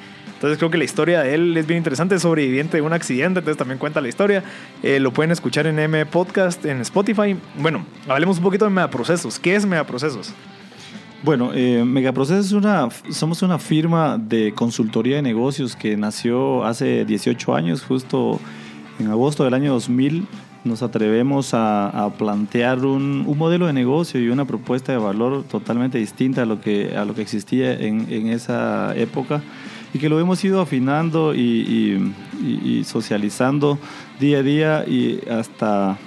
Entonces 0.43 0.57
creo 0.57 0.69
que 0.69 0.77
la 0.77 0.83
historia 0.83 1.21
de 1.21 1.35
él 1.35 1.55
es 1.55 1.67
bien 1.67 1.77
interesante, 1.77 2.15
es 2.15 2.21
sobreviviente 2.21 2.77
de 2.77 2.81
un 2.81 2.91
accidente, 2.91 3.39
entonces 3.39 3.57
también 3.57 3.77
cuenta 3.77 4.01
la 4.01 4.09
historia. 4.09 4.43
Eh, 4.81 4.99
lo 4.99 5.13
pueden 5.13 5.31
escuchar 5.31 5.67
en 5.67 5.79
M 5.79 6.05
Podcast, 6.05 6.65
en 6.65 6.81
Spotify. 6.81 7.37
Bueno, 7.57 7.85
hablemos 8.09 8.37
un 8.37 8.43
poquito 8.43 8.65
de 8.65 8.71
Megaprocesos. 8.71 9.39
¿Qué 9.39 9.55
es 9.55 9.65
Megaprocesos? 9.65 10.33
Bueno, 11.23 11.51
eh, 11.53 11.85
Megaprocesos 11.85 12.47
es 12.47 12.51
una, 12.51 12.89
somos 13.09 13.41
una 13.43 13.57
firma 13.57 14.17
de 14.17 14.51
consultoría 14.53 15.15
de 15.15 15.21
negocios 15.21 15.77
que 15.77 15.95
nació 15.95 16.65
hace 16.65 17.05
18 17.05 17.55
años, 17.55 17.81
justo 17.81 18.41
en 18.99 19.07
agosto 19.07 19.45
del 19.45 19.53
año 19.53 19.71
2000. 19.71 20.27
Nos 20.65 20.83
atrevemos 20.83 21.53
a, 21.53 22.11
plantear 22.17 22.85
un, 22.85 23.25
modelo 23.37 23.67
de 23.67 23.73
negocio 23.73 24.21
y 24.21 24.27
una 24.27 24.43
propuesta 24.43 24.91
de 24.91 24.97
valor 24.97 25.43
totalmente 25.43 25.97
distinta 25.97 26.41
a 26.41 26.45
lo 26.45 26.59
que, 26.59 26.97
a 26.97 27.05
lo 27.05 27.15
que 27.15 27.21
existía 27.21 27.73
en 27.73 28.27
esa 28.27 28.93
época 28.97 29.41
y 29.93 29.99
que 29.99 30.09
lo 30.09 30.19
hemos 30.19 30.43
ido 30.43 30.59
afinando 30.59 31.35
y, 31.35 31.39
y, 31.39 32.13
y, 32.43 32.79
y 32.79 32.83
socializando 32.83 33.77
día 34.19 34.39
a 34.39 34.43
día 34.43 34.85
y 34.87 35.19
hasta, 35.29 35.97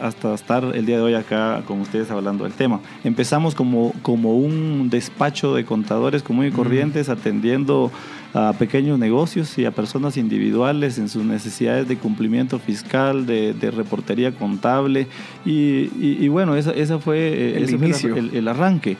hasta 0.00 0.34
estar 0.34 0.64
el 0.74 0.86
día 0.86 0.96
de 0.96 1.02
hoy 1.02 1.14
acá 1.14 1.62
con 1.66 1.80
ustedes 1.80 2.10
hablando 2.10 2.44
del 2.44 2.52
tema. 2.52 2.80
Empezamos 3.04 3.54
como, 3.54 3.92
como 4.02 4.36
un 4.36 4.88
despacho 4.90 5.54
de 5.54 5.64
contadores 5.64 6.22
común 6.22 6.46
y 6.46 6.50
corrientes, 6.50 7.08
atendiendo 7.08 7.90
a 8.32 8.52
pequeños 8.52 8.98
negocios 8.98 9.56
y 9.58 9.64
a 9.64 9.70
personas 9.70 10.16
individuales 10.16 10.98
en 10.98 11.08
sus 11.08 11.24
necesidades 11.24 11.86
de 11.86 11.96
cumplimiento 11.96 12.58
fiscal, 12.58 13.26
de, 13.26 13.54
de 13.54 13.70
reportería 13.70 14.32
contable. 14.32 15.06
Y, 15.44 15.90
y 16.00 16.28
bueno, 16.28 16.56
esa, 16.56 16.72
esa 16.72 16.98
fue, 16.98 17.56
el, 17.56 17.64
ese. 17.64 17.78
Fue 18.08 18.18
el, 18.18 18.34
el 18.34 18.48
arranque. 18.48 18.96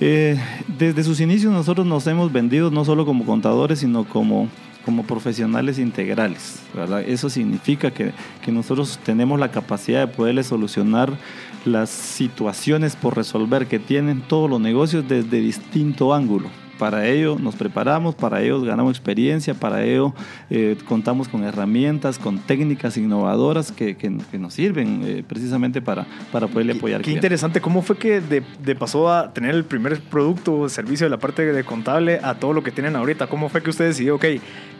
Eh, 0.00 0.38
desde 0.78 1.02
sus 1.02 1.20
inicios 1.20 1.52
nosotros 1.52 1.86
nos 1.86 2.06
hemos 2.06 2.30
vendido 2.32 2.70
no 2.70 2.84
solo 2.84 3.06
como 3.06 3.24
contadores, 3.24 3.78
sino 3.78 4.04
como, 4.04 4.48
como 4.84 5.04
profesionales 5.04 5.78
integrales. 5.78 6.62
Eso 7.06 7.30
significa 7.30 7.90
que, 7.90 8.12
que 8.44 8.52
nosotros 8.52 8.98
tenemos 9.04 9.40
la 9.40 9.50
capacidad 9.50 10.06
de 10.06 10.12
poderle 10.14 10.44
solucionar 10.44 11.16
las 11.64 11.90
situaciones 11.90 12.94
por 12.94 13.16
resolver 13.16 13.66
que 13.66 13.78
tienen 13.78 14.20
todos 14.20 14.50
los 14.50 14.60
negocios 14.60 15.08
desde 15.08 15.40
distinto 15.40 16.12
ángulo. 16.14 16.50
Para 16.78 17.06
ello 17.06 17.36
nos 17.40 17.54
preparamos, 17.56 18.14
para 18.14 18.42
ello 18.42 18.60
ganamos 18.62 18.92
experiencia, 18.92 19.54
para 19.54 19.82
ello 19.84 20.14
eh, 20.50 20.76
contamos 20.88 21.28
con 21.28 21.42
herramientas, 21.44 22.18
con 22.18 22.38
técnicas 22.38 22.96
innovadoras 22.96 23.72
que, 23.72 23.96
que- 23.96 24.16
que 24.30 24.38
nos 24.38 24.54
sirven 24.54 25.02
eh, 25.04 25.24
precisamente 25.26 25.80
para, 25.80 26.06
para 26.32 26.46
poderle 26.48 26.74
apoyar. 26.74 27.02
Qué 27.02 27.10
interesante, 27.12 27.60
¿cómo 27.60 27.82
fue 27.82 27.96
que 27.96 28.20
de, 28.20 28.42
de 28.62 28.74
pasó 28.74 29.12
a 29.12 29.32
tener 29.32 29.54
el 29.54 29.64
primer 29.64 30.00
producto 30.00 30.54
o 30.60 30.68
servicio 30.68 31.06
de 31.06 31.10
la 31.10 31.18
parte 31.18 31.44
de 31.52 31.64
contable 31.64 32.20
a 32.22 32.34
todo 32.34 32.52
lo 32.52 32.62
que 32.62 32.70
tienen 32.70 32.96
ahorita? 32.96 33.26
¿Cómo 33.26 33.48
fue 33.48 33.62
que 33.62 33.70
usted 33.70 33.86
decidió, 33.86 34.16
ok, 34.16 34.24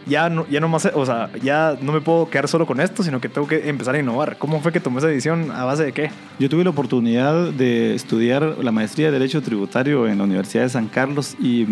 ya 0.06 0.28
no, 0.28 0.46
ya 0.48 0.61
no 0.61 0.68
más, 0.68 0.88
o 0.94 1.04
sea, 1.04 1.30
ya 1.42 1.76
no 1.82 1.92
me 1.92 2.00
puedo 2.00 2.30
quedar 2.30 2.46
solo 2.46 2.64
con 2.66 2.80
esto, 2.80 3.02
sino 3.02 3.20
que 3.20 3.28
tengo 3.28 3.48
que 3.48 3.68
empezar 3.68 3.94
a 3.96 3.98
innovar? 3.98 4.37
¿Cómo 4.38 4.61
fue 4.61 4.70
que 4.70 4.78
tomó 4.80 4.98
esa 4.98 5.09
decisión? 5.09 5.50
¿A 5.50 5.64
base 5.64 5.85
de 5.85 5.92
qué? 5.92 6.11
Yo 6.38 6.48
tuve 6.48 6.62
la 6.62 6.70
oportunidad 6.70 7.50
de 7.52 7.94
estudiar 7.94 8.56
la 8.62 8.70
maestría 8.70 9.06
de 9.06 9.12
Derecho 9.18 9.42
Tributario 9.42 10.06
en 10.06 10.18
la 10.18 10.24
Universidad 10.24 10.62
de 10.64 10.68
San 10.68 10.87
Carlos 10.87 11.35
y 11.40 11.66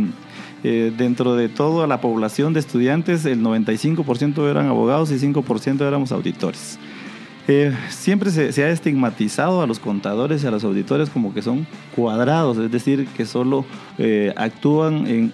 eh, 0.63 0.93
dentro 0.97 1.37
de 1.37 1.49
toda 1.49 1.87
la 1.87 2.01
población 2.01 2.53
de 2.55 2.61
estudiantes, 2.61 3.25
el 3.27 3.43
95% 3.43 4.51
eran 4.51 4.67
abogados 4.67 5.11
y 5.11 5.17
5% 5.17 5.81
éramos 5.83 6.13
auditores. 6.13 6.79
Eh, 7.47 7.77
siempre 7.91 8.31
se, 8.31 8.65
ha 8.65 8.71
estigmatizado 8.71 9.61
a 9.61 9.67
los 9.67 9.79
contadores 9.79 10.43
y 10.43 10.47
a 10.47 10.51
los 10.51 10.65
auditores 10.65 11.11
como 11.11 11.35
que 11.35 11.43
son 11.43 11.67
cuadrados, 11.95 12.57
es 12.57 12.71
decir, 12.71 13.07
que 13.09 13.27
solo 13.27 13.67
eh, 13.99 14.33
actúan 14.37 15.07
en, 15.07 15.33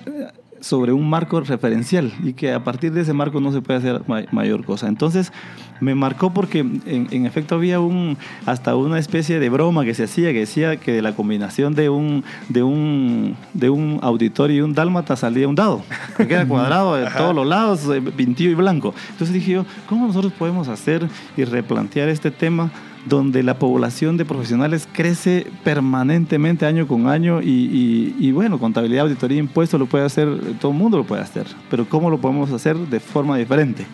sobre 0.60 0.92
un 0.92 1.08
marco 1.08 1.40
referencial 1.40 2.12
y 2.22 2.32
que 2.34 2.52
a 2.52 2.62
partir 2.64 2.92
de 2.92 3.00
ese 3.02 3.12
marco 3.12 3.40
no 3.40 3.52
se 3.52 3.62
puede 3.62 3.78
hacer 3.78 4.02
ma- 4.06 4.22
mayor 4.32 4.64
cosa. 4.64 4.88
Entonces 4.88 5.32
me 5.80 5.94
marcó 5.94 6.32
porque 6.34 6.58
en, 6.58 7.08
en 7.10 7.26
efecto 7.26 7.54
había 7.54 7.80
un 7.80 8.18
hasta 8.46 8.76
una 8.76 8.98
especie 8.98 9.40
de 9.40 9.48
broma 9.48 9.84
que 9.84 9.94
se 9.94 10.04
hacía 10.04 10.32
que 10.32 10.40
decía 10.40 10.76
que 10.76 10.92
de 10.92 11.00
la 11.02 11.14
combinación 11.14 11.74
de 11.74 11.88
un 11.88 12.22
de 12.48 12.62
un 12.62 13.36
de 13.54 13.70
un 13.70 13.98
auditor 14.02 14.50
y 14.50 14.60
un 14.60 14.74
dálmata 14.74 15.16
salía 15.16 15.48
un 15.48 15.54
dado, 15.54 15.82
porque 16.16 16.34
era 16.34 16.46
cuadrado 16.46 16.96
de 16.96 17.06
todos 17.16 17.34
los 17.34 17.46
lados, 17.46 17.88
eh, 17.94 18.02
pintillo 18.14 18.50
y 18.50 18.54
blanco. 18.54 18.94
Entonces 19.10 19.32
dije 19.32 19.52
yo, 19.52 19.64
¿cómo 19.88 20.06
nosotros 20.06 20.32
podemos 20.34 20.68
hacer 20.68 21.08
y 21.36 21.44
replantear 21.44 22.08
este 22.10 22.30
tema? 22.30 22.70
Donde 23.06 23.42
la 23.42 23.58
población 23.58 24.16
de 24.16 24.24
profesionales 24.24 24.86
crece 24.92 25.46
permanentemente 25.64 26.66
año 26.66 26.86
con 26.86 27.08
año 27.08 27.40
y, 27.42 28.30
bueno, 28.32 28.58
contabilidad, 28.58 29.04
auditoría, 29.04 29.38
impuestos 29.38 29.80
lo 29.80 29.86
puede 29.86 30.04
hacer, 30.04 30.28
todo 30.60 30.72
el 30.72 30.78
mundo 30.78 30.98
lo 30.98 31.04
puede 31.04 31.22
hacer, 31.22 31.46
pero 31.70 31.88
¿cómo 31.88 32.10
lo 32.10 32.18
podemos 32.18 32.50
hacer 32.52 32.76
de 32.76 33.00
forma 33.00 33.36
diferente? 33.36 33.86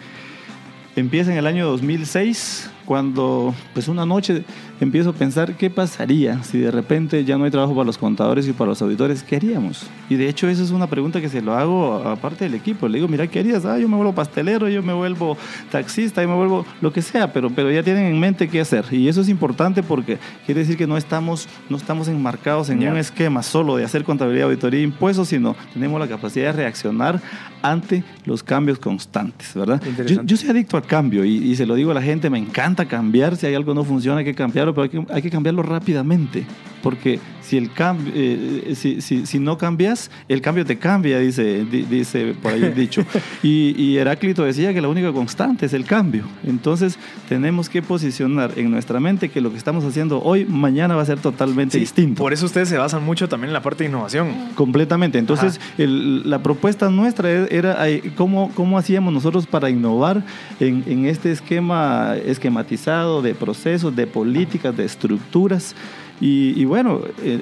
Empieza 0.96 1.30
en 1.30 1.38
el 1.38 1.46
año 1.46 1.66
2006, 1.66 2.70
cuando 2.86 3.54
pues 3.74 3.88
una 3.88 4.06
noche 4.06 4.44
empiezo 4.80 5.10
a 5.10 5.12
pensar 5.12 5.56
qué 5.56 5.70
pasaría 5.70 6.42
si 6.42 6.58
de 6.58 6.70
repente 6.70 7.24
ya 7.24 7.38
no 7.38 7.44
hay 7.44 7.50
trabajo 7.50 7.74
para 7.74 7.86
los 7.86 7.98
contadores 7.98 8.46
y 8.46 8.52
para 8.52 8.70
los 8.70 8.82
auditores, 8.82 9.22
¿qué 9.22 9.36
haríamos? 9.36 9.86
Y 10.08 10.16
de 10.16 10.28
hecho 10.28 10.48
esa 10.48 10.62
es 10.62 10.70
una 10.70 10.86
pregunta 10.86 11.20
que 11.20 11.28
se 11.28 11.40
lo 11.40 11.54
hago 11.54 11.94
aparte 11.94 12.44
del 12.44 12.54
equipo. 12.54 12.88
Le 12.88 12.98
digo, 12.98 13.08
mira, 13.08 13.26
¿qué 13.26 13.40
harías? 13.40 13.64
Ah, 13.64 13.78
yo 13.78 13.88
me 13.88 13.96
vuelvo 13.96 14.14
pastelero, 14.14 14.68
yo 14.68 14.82
me 14.82 14.92
vuelvo 14.92 15.36
taxista, 15.70 16.22
yo 16.22 16.28
me 16.28 16.34
vuelvo 16.34 16.66
lo 16.80 16.92
que 16.92 17.02
sea, 17.02 17.32
pero, 17.32 17.50
pero 17.50 17.70
ya 17.70 17.82
tienen 17.82 18.06
en 18.06 18.20
mente 18.20 18.48
qué 18.48 18.60
hacer. 18.60 18.84
Y 18.90 19.08
eso 19.08 19.20
es 19.20 19.28
importante 19.28 19.82
porque 19.82 20.18
quiere 20.44 20.60
decir 20.60 20.76
que 20.76 20.86
no 20.86 20.96
estamos, 20.96 21.48
no 21.68 21.76
estamos 21.76 22.08
enmarcados 22.08 22.68
en 22.70 22.86
un 22.86 22.96
esquema 22.96 23.42
solo 23.42 23.76
de 23.76 23.84
hacer 23.84 24.04
contabilidad, 24.04 24.46
auditoría 24.46 24.80
e 24.80 24.84
impuestos, 24.84 25.28
sino 25.28 25.56
tenemos 25.72 25.98
la 25.98 26.08
capacidad 26.08 26.46
de 26.46 26.52
reaccionar 26.52 27.20
ante 27.62 28.04
los 28.24 28.42
cambios 28.42 28.78
constantes, 28.78 29.54
¿verdad? 29.54 29.82
Yo, 30.24 30.36
soy 30.36 30.50
adicto 30.50 30.76
al 30.76 30.84
cambio 30.84 31.24
y, 31.24 31.36
y 31.36 31.56
se 31.56 31.66
lo 31.66 31.74
digo 31.74 31.90
a 31.90 31.94
la 31.94 32.02
gente, 32.02 32.30
me 32.30 32.38
encanta 32.38 32.86
cambiar, 32.86 33.36
si 33.36 33.46
hay 33.46 33.54
algo 33.54 33.72
que 33.72 33.76
no 33.76 33.84
funciona 33.84 34.18
hay 34.18 34.24
que 34.24 34.34
cambiarlo, 34.34 34.65
pero 34.74 34.84
hay 34.84 34.88
que, 34.88 35.12
hay 35.12 35.22
que 35.22 35.30
cambiarlo 35.30 35.62
rápidamente, 35.62 36.44
porque 36.86 37.18
si, 37.42 37.56
el 37.56 37.72
cambio, 37.72 38.12
eh, 38.14 38.74
si, 38.76 39.00
si- 39.00 39.26
si 39.26 39.40
no 39.40 39.58
cambias, 39.58 40.08
el 40.28 40.40
cambio 40.40 40.64
te 40.64 40.78
cambia, 40.78 41.18
dice, 41.18 41.64
di- 41.64 41.82
dice 41.82 42.34
por 42.40 42.52
ahí 42.52 42.62
el 42.62 42.74
dicho. 42.76 43.04
Y, 43.42 43.74
y 43.76 43.98
Heráclito 43.98 44.44
decía 44.44 44.72
que 44.72 44.80
la 44.80 44.86
única 44.88 45.12
constante 45.12 45.66
es 45.66 45.72
el 45.72 45.84
cambio. 45.84 46.24
Entonces 46.46 46.96
tenemos 47.28 47.68
que 47.68 47.82
posicionar 47.82 48.52
en 48.56 48.70
nuestra 48.70 49.00
mente 49.00 49.28
que 49.30 49.40
lo 49.40 49.50
que 49.50 49.58
estamos 49.58 49.84
haciendo 49.84 50.22
hoy, 50.22 50.44
mañana 50.44 50.94
va 50.94 51.02
a 51.02 51.06
ser 51.06 51.18
totalmente 51.18 51.72
Sí, 51.72 51.80
distinto. 51.80 52.22
Por 52.22 52.32
eso 52.32 52.46
ustedes 52.46 52.68
se 52.68 52.76
basan 52.78 53.04
mucho 53.04 53.28
también 53.28 53.48
en 53.48 53.54
la 53.54 53.62
parte 53.62 53.82
de 53.84 53.90
innovación. 53.90 54.28
Completamente. 54.54 55.18
Entonces, 55.18 55.60
el- 55.78 56.28
la 56.30 56.40
propuesta 56.42 56.88
nuestra 56.90 57.30
e- 57.32 57.48
era 57.50 57.78
cómo, 58.16 58.52
cómo 58.54 58.78
hacíamos 58.78 59.12
nosotros 59.12 59.46
para 59.46 59.70
innovar 59.70 60.24
en, 60.60 60.84
en 60.86 61.06
este 61.06 61.32
esquema 61.32 62.14
esquematizado 62.24 63.22
de 63.22 63.34
procesos, 63.34 63.94
de 63.96 64.06
políticas, 64.06 64.76
de 64.76 64.84
estructuras. 64.84 65.74
Y, 66.20 66.64
bueno, 66.64 67.00
eh, 67.22 67.40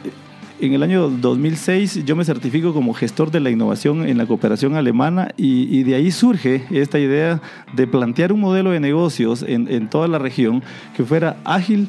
en 0.60 0.72
el 0.72 0.82
año 0.82 1.08
2006 1.08 2.04
yo 2.04 2.16
me 2.16 2.24
certifico 2.24 2.72
como 2.72 2.94
gestor 2.94 3.30
de 3.30 3.40
la 3.40 3.50
innovación 3.50 4.06
en 4.08 4.18
la 4.18 4.26
cooperación 4.26 4.76
alemana 4.76 5.32
y, 5.36 5.78
y 5.78 5.82
de 5.82 5.94
ahí 5.96 6.10
surge 6.10 6.64
esta 6.70 6.98
idea 6.98 7.40
de 7.72 7.86
plantear 7.86 8.32
un 8.32 8.40
modelo 8.40 8.70
de 8.70 8.80
negocios 8.80 9.42
en, 9.42 9.68
en 9.70 9.88
toda 9.88 10.08
la 10.08 10.18
región 10.18 10.62
que 10.96 11.04
fuera 11.04 11.36
ágil, 11.44 11.88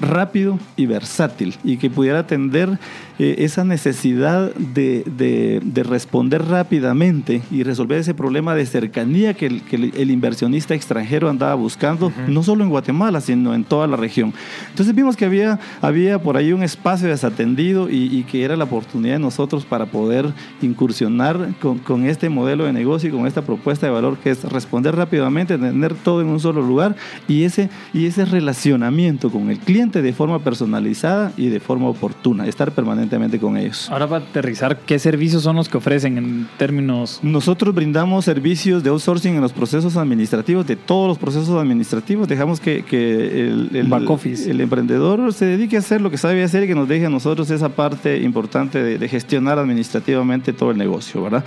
rápido 0.00 0.58
y 0.76 0.86
versátil 0.86 1.54
y 1.64 1.76
que 1.76 1.88
pudiera 1.88 2.20
atender 2.20 2.78
eh, 3.18 3.36
esa 3.38 3.64
necesidad 3.64 4.54
de, 4.54 5.04
de- 5.16 5.60
de 5.64 5.82
responder 5.82 6.44
rápidamente 6.44 7.42
y 7.50 7.62
resolver 7.62 7.98
ese 7.98 8.14
problema 8.14 8.54
de 8.54 8.66
cercanía 8.66 9.34
que 9.34 9.46
el, 9.46 9.62
que 9.62 9.76
el- 9.76 10.10
inversionista 10.10 10.74
extranjero 10.74 11.28
andaba 11.28 11.54
buscando, 11.54 12.12
no 12.28 12.42
solo 12.42 12.64
en 12.64 12.70
Guatemala, 12.70 13.20
sino 13.20 13.54
en 13.54 13.64
toda 13.64 13.86
la 13.86 13.96
región. 13.96 14.32
Entonces 14.70 14.94
vimos 14.94 15.16
que 15.16 15.24
había, 15.24 15.58
había 15.80 16.20
por 16.22 16.36
ahí 16.36 16.52
un 16.52 16.62
espacio 16.62 17.08
desatendido 17.08 17.88
y, 17.90 18.04
y 18.14 18.24
que 18.24 18.42
era 18.44 18.56
la 18.56 18.64
oportunidad 18.64 19.14
de 19.14 19.18
nosotros 19.20 19.64
para 19.64 19.86
poder 19.86 20.26
incursionar 20.60 21.54
con, 21.60 21.78
con 21.78 22.04
este 22.06 22.28
modelo 22.28 22.64
de 22.64 22.72
negocio 22.72 23.08
y 23.08 23.12
con 23.12 23.26
esta 23.26 23.42
propuesta 23.42 23.86
de 23.86 23.92
valor 23.92 24.16
que 24.18 24.30
es 24.30 24.42
responder 24.44 24.96
rápidamente, 24.96 25.58
tener 25.58 25.94
todo 25.94 26.20
en 26.22 26.28
un 26.28 26.40
solo 26.40 26.62
lugar 26.62 26.96
y 27.28 27.44
ese, 27.44 27.70
y 27.94 28.06
ese 28.06 28.24
relacionamiento 28.24 29.30
con 29.30 29.50
el 29.50 29.58
cliente 29.58 30.02
de 30.02 30.12
forma 30.12 30.38
personalizada 30.40 31.32
y 31.36 31.48
de 31.48 31.60
forma 31.60 31.88
oportuna, 31.88 32.46
estar 32.46 32.72
permanentemente 33.02 33.38
con 33.38 33.56
ellos. 33.56 33.88
Ahora 33.90 34.06
para 34.06 34.24
aterrizar, 34.24 34.78
¿qué 34.86 34.98
servicios 34.98 35.42
son 35.42 35.56
los 35.56 35.68
que 35.68 35.76
ofrecen 35.76 36.18
en 36.18 36.48
términos... 36.58 37.20
Nosotros 37.22 37.74
brindamos 37.74 38.24
servicios 38.24 38.82
de 38.82 38.90
outsourcing 38.90 39.34
en 39.34 39.40
los 39.40 39.52
procesos 39.52 39.96
administrativos, 39.96 40.66
de 40.66 40.76
todos 40.76 41.08
los 41.08 41.18
procesos 41.18 41.60
administrativos. 41.60 42.28
Dejamos 42.28 42.60
que, 42.60 42.84
que 42.84 43.48
el, 43.48 43.70
el- 43.74 43.88
Back 43.88 44.08
office. 44.08 44.50
el 44.50 44.60
emprendedor 44.60 45.32
se 45.32 45.44
dedique 45.46 45.76
a 45.76 45.80
hacer 45.80 46.00
lo 46.00 46.10
que 46.10 46.18
sabe 46.18 46.42
hacer 46.42 46.64
y 46.64 46.66
que 46.66 46.74
nos 46.74 46.88
deje 46.88 47.06
a 47.06 47.10
nosotros 47.10 47.50
esa 47.50 47.68
parte 47.70 48.20
importante 48.22 48.82
de, 48.82 48.98
de 48.98 49.08
gestionar 49.08 49.58
administrativamente 49.58 50.52
todo 50.52 50.70
el 50.70 50.78
negocio, 50.78 51.22
¿verdad? 51.22 51.44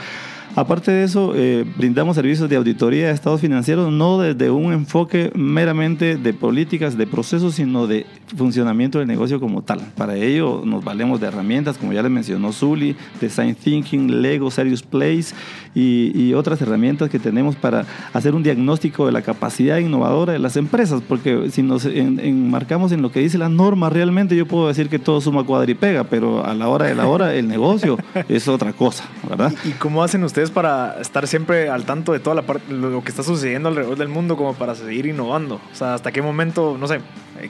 Aparte 0.56 0.91
de 0.91 1.04
eso, 1.04 1.34
eh, 1.36 1.65
brindamos 1.78 2.15
servicios 2.15 2.50
de 2.50 2.56
auditoría 2.56 3.08
de 3.08 3.13
estados 3.13 3.41
financieros, 3.41 3.91
no 3.91 4.20
desde 4.20 4.50
un 4.50 4.72
enfoque 4.72 5.32
meramente 5.36 6.15
de 6.15 6.34
políticas, 6.34 6.98
de 6.98 7.06
procesos, 7.08 7.56
sino 7.56 7.88
de 7.88 8.06
funcionamiento 8.38 9.00
del 9.00 9.08
negocio 9.08 9.39
como 9.39 9.62
tal. 9.63 9.82
Para 9.98 10.15
ello 10.15 10.62
nos 10.65 10.84
valemos 10.84 11.20
de 11.20 11.28
herramientas, 11.28 11.78
como 11.78 11.91
ya 11.94 12.02
les 12.02 12.12
mencionó 12.12 12.54
Zuli, 12.54 12.96
Design 13.20 13.56
Thinking, 13.56 14.22
Lego, 14.22 14.50
Serious 14.50 14.82
Place 14.82 15.36
y, 15.74 16.12
y 16.15 16.34
otras 16.34 16.62
herramientas 16.62 17.10
que 17.10 17.20
tenemos 17.20 17.56
para 17.58 17.86
hacer 18.13 18.34
un 18.34 18.41
diagnóstico 18.44 19.06
de 19.06 19.12
la 19.12 19.22
capacidad 19.22 19.78
innovadora 19.80 20.34
de 20.34 20.39
las 20.39 20.56
empresas, 20.56 21.02
porque 21.08 21.50
si 21.52 21.63
nos 21.63 21.86
en- 21.86 22.20
enmarcamos 22.20 22.91
en 22.94 23.02
lo 23.02 23.12
que 23.12 23.20
dice 23.20 23.38
la 23.38 23.50
norma, 23.50 23.89
realmente 23.89 24.36
yo 24.38 24.46
puedo 24.46 24.68
decir 24.70 24.88
que 24.88 25.00
todo 25.00 25.20
suma 25.20 25.44
cuadripega, 25.44 26.06
pero 26.06 26.46
a 26.46 26.54
la 26.54 26.70
hora 26.70 26.86
de 26.86 26.96
la 26.96 27.08
hora 27.08 27.34
el 27.36 27.48
negocio 27.48 27.98
es 28.30 28.48
otra 28.48 28.72
cosa, 28.72 29.04
¿verdad? 29.28 29.54
¿Y 29.65 29.72
cómo 29.72 30.02
hacen 30.04 30.24
ustedes 30.24 30.45
para 30.52 31.00
estar 31.00 31.28
siempre 31.28 31.70
al 31.70 31.86
tanto 31.86 32.14
de 32.14 32.20
toda 32.20 32.36
la 32.36 32.42
parte, 32.44 32.74
lo 32.74 32.90
lo 32.90 33.04
que 33.04 33.10
está 33.10 33.24
sucediendo 33.24 33.70
alrededor 33.70 33.98
del 33.98 34.08
mundo, 34.08 34.38
como 34.38 34.54
para 34.54 34.76
seguir 34.76 35.06
innovando? 35.06 35.56
O 35.72 35.76
sea, 35.76 35.94
¿hasta 35.96 36.12
qué 36.12 36.22
momento, 36.22 36.78
no 36.80 36.88
sé, 36.88 37.00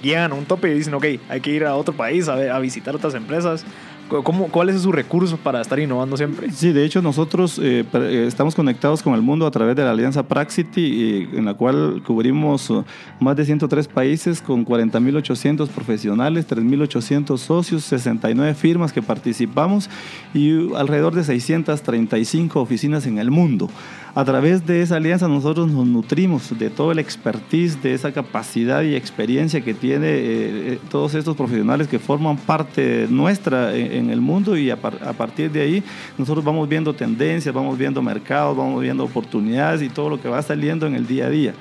llegan 0.02 0.32
a 0.32 0.36
un 0.36 0.46
tope 0.46 0.70
y 0.70 0.74
dicen, 0.74 0.94
ok, 0.94 1.06
hay 1.30 1.42
que 1.42 1.52
ir 1.52 1.66
a 1.66 1.76
otro 1.76 1.94
país 1.96 2.28
a 2.28 2.60
visitar 2.60 2.96
otras 2.96 3.14
empresas? 3.14 3.66
¿Cómo, 4.08 4.50
¿Cuál 4.50 4.70
es 4.70 4.82
su 4.82 4.92
recurso 4.92 5.38
para 5.38 5.62
estar 5.62 5.80
innovando 5.80 6.16
siempre? 6.16 6.52
Sí, 6.52 6.72
de 6.72 6.86
hecho 6.86 7.02
nosotros 7.02 7.60
eh, 7.60 7.84
eh, 7.92 8.26
estamos 8.28 8.54
conectados 8.54 9.02
con 9.02 9.16
el 9.16 9.22
mundo 9.22 9.48
a 9.48 9.52
través 9.52 9.76
de 9.76 9.84
la 9.84 9.92
alianza 9.92 10.24
Praxity, 10.24 11.28
en 11.34 11.46
la 11.46 11.56
cual 11.56 12.04
cubrimos 12.06 12.70
uh, 12.70 12.84
más 13.20 13.36
de 13.36 13.46
103 13.46 13.88
países 13.88 14.42
con 14.42 14.64
40.800 14.64 15.70
profesionales, 15.70 16.48
3.800 16.48 17.38
socios, 17.38 17.84
69 17.84 18.54
firmas 18.54 18.94
que 18.94 19.02
participamos 19.02 19.90
y 20.36 20.54
uh, 20.54 20.78
alrededor 20.78 21.16
de 21.16 21.24
635 21.24 22.62
oficinas 22.62 23.08
en 23.08 23.18
el 23.18 23.32
mundo. 23.32 23.70
A 24.16 24.24
través 24.24 24.66
de 24.66 24.82
esa 24.82 24.96
alianza 24.96 25.28
nosotros 25.28 25.70
nos 25.70 25.86
nutrimos 25.86 26.58
de 26.58 26.70
todo 26.70 26.94
el 26.94 27.00
expertise, 27.00 27.84
de 27.84 27.94
esa 27.94 28.14
capacidad 28.14 28.82
y 28.82 28.96
experiencia 28.96 29.60
que 29.60 29.74
tiene 29.74 30.08
eh, 30.08 30.74
eh, 30.74 30.80
todos 30.90 31.14
estos 31.16 31.36
profesionales 31.36 31.90
que 31.90 32.00
forman 32.00 32.38
parte 32.38 33.08
nuestra 33.10 33.76
en, 33.76 34.10
el 34.10 34.22
mundo 34.22 34.56
y 34.56 34.72
a, 34.72 34.76
a, 34.76 35.14
partir 35.14 35.52
de 35.52 35.62
ahí 35.62 35.84
nosotros 36.18 36.46
vamos 36.46 36.70
viendo 36.70 36.94
tendencias, 36.94 37.54
vamos 37.54 37.78
viendo 37.78 38.02
mercados, 38.02 38.56
vamos 38.56 38.82
viendo 38.82 39.04
oportunidades 39.04 39.82
y 39.82 39.90
todo 39.90 40.10
lo 40.10 40.22
que 40.22 40.30
va 40.30 40.42
saliendo 40.42 40.88
en 40.88 40.96
el 40.96 41.06
día 41.06 41.26
a 41.26 41.30
día. 41.30 41.54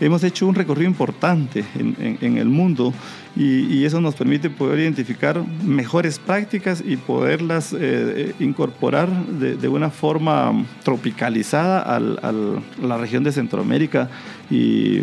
Hemos 0.00 0.24
hecho 0.24 0.46
un 0.46 0.54
recorrido 0.54 0.90
importante 0.90 1.64
en, 1.74 2.36
el 2.36 2.48
mundo 2.48 2.92
y, 3.36 3.84
eso 3.84 4.00
nos 4.00 4.14
permite 4.14 4.48
poder 4.48 4.78
identificar 4.78 5.42
mejores 5.64 6.18
prácticas 6.18 6.82
y 6.84 6.96
poderlas 6.96 7.72
eh, 7.72 7.78
eh, 7.80 8.34
incorporar 8.38 9.08
de, 9.08 9.68
una 9.68 9.90
forma 9.90 10.64
tropicalizada 10.84 11.80
a 11.80 12.00
la 12.00 12.96
región 12.96 13.24
de 13.24 13.32
Centroamérica 13.32 14.08
y, 14.50 15.02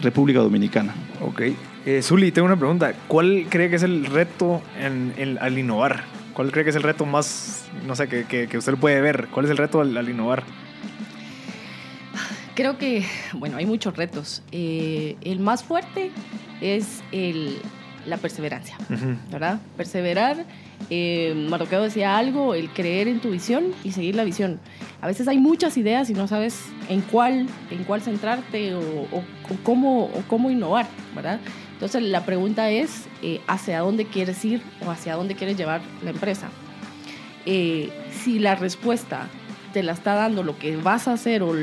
República 0.00 0.40
Dominicana. 0.40 0.94
Ok. 1.20 1.42
Eh, 1.84 2.02
Zuli, 2.02 2.32
tengo 2.32 2.46
una 2.46 2.56
pregunta. 2.56 2.92
¿Cuál 3.08 3.46
cree 3.48 3.70
que 3.70 3.76
es 3.76 3.82
el 3.82 4.06
reto 4.06 4.62
al 5.40 5.58
innovar? 5.58 6.04
¿Cuál 6.34 6.50
cree 6.50 6.64
que 6.64 6.70
es 6.70 6.76
el 6.76 6.82
reto 6.82 7.06
más, 7.06 7.66
no 7.86 7.94
sé, 7.94 8.08
que, 8.08 8.58
usted 8.58 8.74
puede 8.74 9.00
ver? 9.00 9.28
¿Cuál 9.30 9.46
es 9.46 9.50
el 9.50 9.58
reto 9.58 9.80
al 9.80 10.08
innovar? 10.08 10.44
Creo 12.54 12.76
que, 12.76 13.04
bueno, 13.34 13.56
hay 13.56 13.66
muchos 13.66 13.96
retos. 13.96 14.42
Eh, 14.52 15.16
el 15.22 15.40
más 15.40 15.64
fuerte 15.64 16.10
es 16.60 17.02
el, 17.12 17.58
la 18.06 18.18
perseverancia, 18.18 18.76
¿verdad? 19.30 19.60
Perseverar. 19.76 20.44
Eh, 20.90 21.34
Marroqueo 21.48 21.82
decía 21.82 22.18
algo, 22.18 22.54
el 22.54 22.68
creer 22.70 23.08
en 23.08 23.20
tu 23.20 23.30
visión 23.30 23.72
y 23.84 23.92
seguir 23.92 24.16
la 24.16 24.24
visión. 24.24 24.60
A 25.00 25.06
veces 25.06 25.28
hay 25.28 25.38
muchas 25.38 25.76
ideas 25.76 26.10
y 26.10 26.14
no 26.14 26.28
sabes 26.28 26.60
en 26.88 27.00
cuál, 27.00 27.46
en 27.70 27.84
cuál 27.84 28.02
centrarte 28.02 28.74
o, 28.74 28.80
cómo, 29.62 30.04
o 30.04 30.22
cómo 30.28 30.50
innovar, 30.50 30.86
¿verdad? 31.14 31.40
Entonces 31.72 32.02
la 32.02 32.24
pregunta 32.24 32.70
es 32.70 33.06
eh, 33.22 33.40
hacia 33.46 33.80
dónde 33.80 34.04
quieres 34.04 34.44
ir 34.44 34.62
o 34.86 34.90
hacia 34.90 35.14
dónde 35.14 35.34
quieres 35.34 35.56
llevar 35.56 35.80
la 36.04 36.10
empresa. 36.10 36.48
Eh, 37.44 37.90
si 38.22 38.38
la 38.38 38.54
respuesta 38.54 39.28
te 39.72 39.82
la 39.82 39.92
está 39.92 40.14
dando 40.14 40.42
lo 40.42 40.58
que 40.58 40.76
vas 40.76 41.08
a 41.08 41.14
hacer 41.14 41.42
o, 41.42 41.54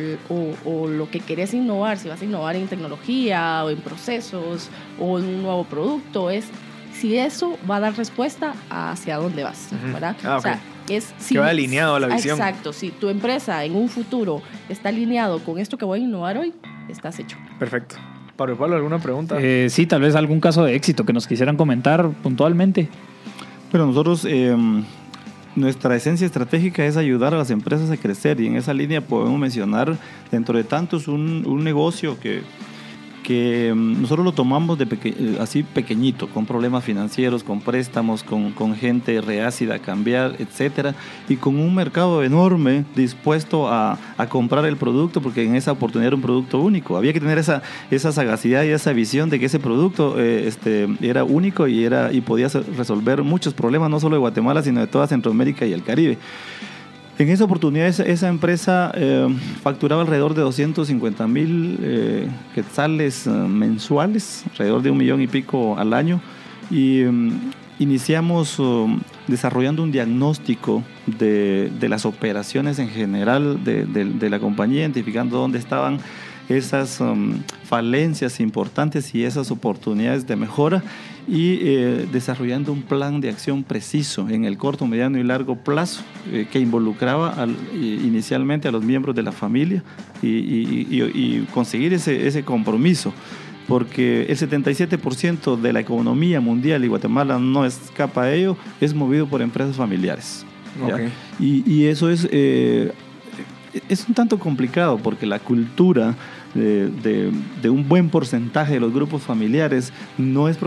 o, 0.66 0.88
lo 0.88 1.10
que 1.10 1.20
querés 1.20 1.53
innovar, 1.53 1.97
si 1.97 2.10
vas 2.10 2.22
a 2.22 2.26
innovar 2.26 2.55
en 2.55 2.68
tecnología 2.68 3.64
o 3.64 3.70
en 3.70 3.78
procesos 3.78 4.70
o 4.99 5.20
en 5.20 5.26
un 5.26 5.43
nuevo 5.43 5.64
producto, 5.64 6.30
es 6.30 6.45
si 6.93 7.18
eso 7.18 7.57
va 7.70 7.78
a 7.78 7.80
dar 7.80 7.95
respuesta 7.95 8.53
hacia 8.70 9.18
dónde 9.18 9.43
vas, 9.43 9.70
¿verdad? 9.93 10.16
Ah, 10.24 10.38
o 10.38 10.41
sea, 10.41 10.60
es 10.89 11.14
si, 11.18 11.36
que 11.36 11.39
va 11.39 11.49
alineado 11.49 11.95
a 11.95 11.99
la 11.99 12.07
visión. 12.07 12.38
Exacto, 12.38 12.74
si 12.74 12.89
tu 12.91 13.10
empresa 13.10 13.64
en 13.64 13.76
un 13.76 13.89
futuro 13.89 14.41
está 14.68 14.89
alineado 14.89 15.39
con 15.39 15.60
esto 15.60 15.78
que 15.78 15.86
voy 15.86 16.01
a 16.01 16.03
innovar 16.03 16.38
hoy, 16.38 16.53
estás 16.89 17.20
hecho. 17.20 17.38
Perfecto. 17.57 17.95
Pablo, 18.36 18.57
Pablo 18.57 18.78
¿alguna 18.78 18.99
pregunta? 18.99 19.38
Eh, 19.39 19.68
sí, 19.70 19.86
tal 19.86 20.01
vez 20.01 20.16
algún 20.16 20.39
caso 20.39 20.64
de 20.64 20.76
éxito 20.76 21.05
que 21.05 21.14
nos 21.14 21.28
quisieran 21.28 21.57
comentar 21.57 22.10
puntualmente. 22.24 22.88
Pero 23.72 23.86
nosotros 23.86 24.26
eh, 24.28 24.55
nuestra 25.56 25.95
esencia 25.95 26.26
estratégica 26.26 26.86
es 26.86 26.97
ayudar 26.97 27.34
a 27.34 27.38
las 27.38 27.50
empresas 27.50 27.89
a 27.91 27.97
crecer 27.97 28.39
y 28.39 28.47
en 28.47 28.56
esa 28.56 28.74
línea 28.74 29.02
podemos 29.02 29.39
mencionar 29.39 29.97
dentro 30.32 30.58
de 30.58 30.64
tantos 30.64 31.08
un, 31.08 31.43
un 31.45 31.64
negocio 31.64 32.20
que 32.20 32.43
que 33.30 33.71
mm, 33.75 34.01
nosotros 34.01 34.25
lo 34.25 34.32
tomamos 34.32 34.80
de 34.80 34.88
eh, 35.03 35.38
así 35.39 35.61
pequeñito, 35.61 36.27
con 36.30 36.47
problemas 36.47 36.84
financieros, 36.84 37.43
con 37.43 37.61
préstamos, 37.61 38.23
con, 38.23 38.53
con, 38.53 38.75
gente 38.75 39.21
reácida 39.21 39.75
a 39.75 39.80
cambiar, 39.80 40.38
etcétera, 40.39 40.95
y 41.27 41.36
con 41.36 41.59
un 41.59 41.75
mercado 41.75 42.23
enorme 42.23 42.86
dispuesto 42.95 43.67
a, 43.67 43.99
a, 44.17 44.30
comprar 44.30 44.65
el 44.65 44.77
producto, 44.77 45.21
porque 45.21 45.43
en 45.43 45.53
esa 45.53 45.73
oportunidad 45.73 46.07
era 46.07 46.15
un 46.15 46.23
producto 46.23 46.59
único. 46.59 46.97
Había 46.97 47.13
que 47.13 47.19
tener 47.19 47.38
esa, 47.38 47.61
esa 47.91 48.11
sagacidad 48.11 48.63
y 48.63 48.69
esa 48.69 48.93
visión 48.93 49.30
de 49.30 49.39
que 49.39 49.45
ese 49.45 49.59
producto 49.59 50.19
eh, 50.19 50.47
este, 50.47 50.88
era 50.99 51.23
único 51.23 51.67
y, 51.67 51.84
era, 51.84 52.11
y 52.11 52.21
podía 52.21 52.47
resolver 52.47 53.21
muchos 53.21 53.53
problemas, 53.53 53.91
no 53.91 53.99
solo 53.99 54.15
de 54.15 54.21
Guatemala, 54.21 54.63
sino 54.63 54.80
de 54.80 54.88
toda 54.88 55.05
Centroamérica 55.05 55.67
y 55.67 55.73
el 55.73 55.84
Caribe. 55.84 56.17
En 57.20 57.28
esa 57.28 57.43
oportunidad 57.43 57.88
esa, 57.88 58.30
empresa 58.30 58.93
eh, 58.95 59.28
facturaba 59.61 60.03
alrededor 60.03 60.36
de 60.36 60.41
250 60.41 61.28
mil 61.28 61.78
eh, 61.82 62.30
quetzales 62.55 63.28
eh, 63.28 63.30
mensuales, 63.30 64.45
alrededor 64.51 64.82
de 64.82 64.91
un 64.91 64.97
millón 64.99 65.22
y 65.22 65.28
pico 65.28 65.78
al 65.78 65.93
año. 65.93 66.22
Y 66.72 67.03
mm, 67.03 67.51
iniciamos 67.80 68.61
desarrollando 69.28 69.84
un 69.84 69.91
diagnóstico 69.91 70.82
de, 71.07 71.70
las 71.89 72.05
operaciones 72.05 72.80
en 72.80 72.88
general 72.88 73.65
de, 73.65 74.30
la 74.30 74.39
compañía, 74.39 74.84
identificando 74.84 75.39
dónde 75.39 75.59
estaban 75.59 75.99
esas 76.50 77.00
um, 77.00 77.39
falencias 77.64 78.39
importantes 78.39 79.14
y 79.14 79.24
esas 79.24 79.52
oportunidades 79.52 80.28
de 80.28 80.36
mejora 80.36 80.84
y 81.28 81.60
eh, 81.62 82.08
desarrollando 82.12 82.74
un 82.74 82.82
plan 82.82 83.22
de 83.22 83.30
acción 83.30 83.64
preciso 83.64 84.28
en 84.30 84.45
el 84.45 84.58
corto, 84.58 84.88
mediano 84.88 85.20
y 85.20 85.24
largo 85.24 85.56
plazo 85.56 86.02
eh, 86.32 86.47
que 86.52 86.60
involucraba 86.60 87.47
inicialmente 87.74 88.68
a 88.68 88.72
los 88.72 88.84
miembros 88.84 89.16
de 89.16 89.24
la 89.24 89.32
familia 89.32 89.84
y, 90.22 91.39
conseguir 91.54 91.93
ese, 91.93 92.28
ese 92.28 92.43
compromiso 92.43 93.14
porque 93.70 94.24
el 94.24 94.36
77% 94.36 95.62
de 95.62 95.72
la 95.74 95.80
economía 95.80 96.41
mundial 96.41 96.84
y 96.84 96.88
Guatemala 96.88 97.38
no 97.38 97.66
escapa 97.66 98.24
a 98.24 98.34
ello, 98.34 98.58
es 98.82 98.95
movido 98.95 99.28
por 99.28 99.43
empresas 99.43 99.76
familiares. 99.76 100.43
Y, 101.39 101.86
eso 101.86 102.10
es, 102.10 102.28
eh, 102.32 102.91
es 103.88 104.07
un 104.07 104.13
tanto 104.13 104.39
complicado 104.39 104.97
porque 104.97 105.26
la 105.26 105.39
cultura 105.39 106.15
de, 106.53 107.32
un 107.70 107.88
buen 107.88 108.09
porcentaje 108.09 108.74
de 108.74 108.80
los 108.80 108.93
grupos 108.93 109.22
familiares 109.22 109.93
no 110.17 110.49
es 110.49 110.57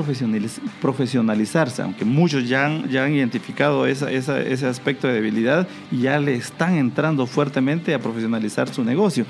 profesionalizarse, 0.81 1.83
aunque 1.83 2.05
muchos 2.05 2.49
ya 2.49 2.67
han, 2.67 2.89
ya 2.89 3.05
han 3.05 3.15
identificado 3.15 3.87
ese 3.87 4.67
aspecto 4.67 5.09
de 5.09 5.15
debilidad 5.15 5.67
y 5.91 6.03
ya 6.03 6.19
le 6.21 6.35
están 6.35 6.77
entrando 6.77 7.27
fuertemente 7.27 7.95
a 7.95 7.99
profesionalizar 7.99 8.73
su 8.73 8.85
negocio 8.85 9.27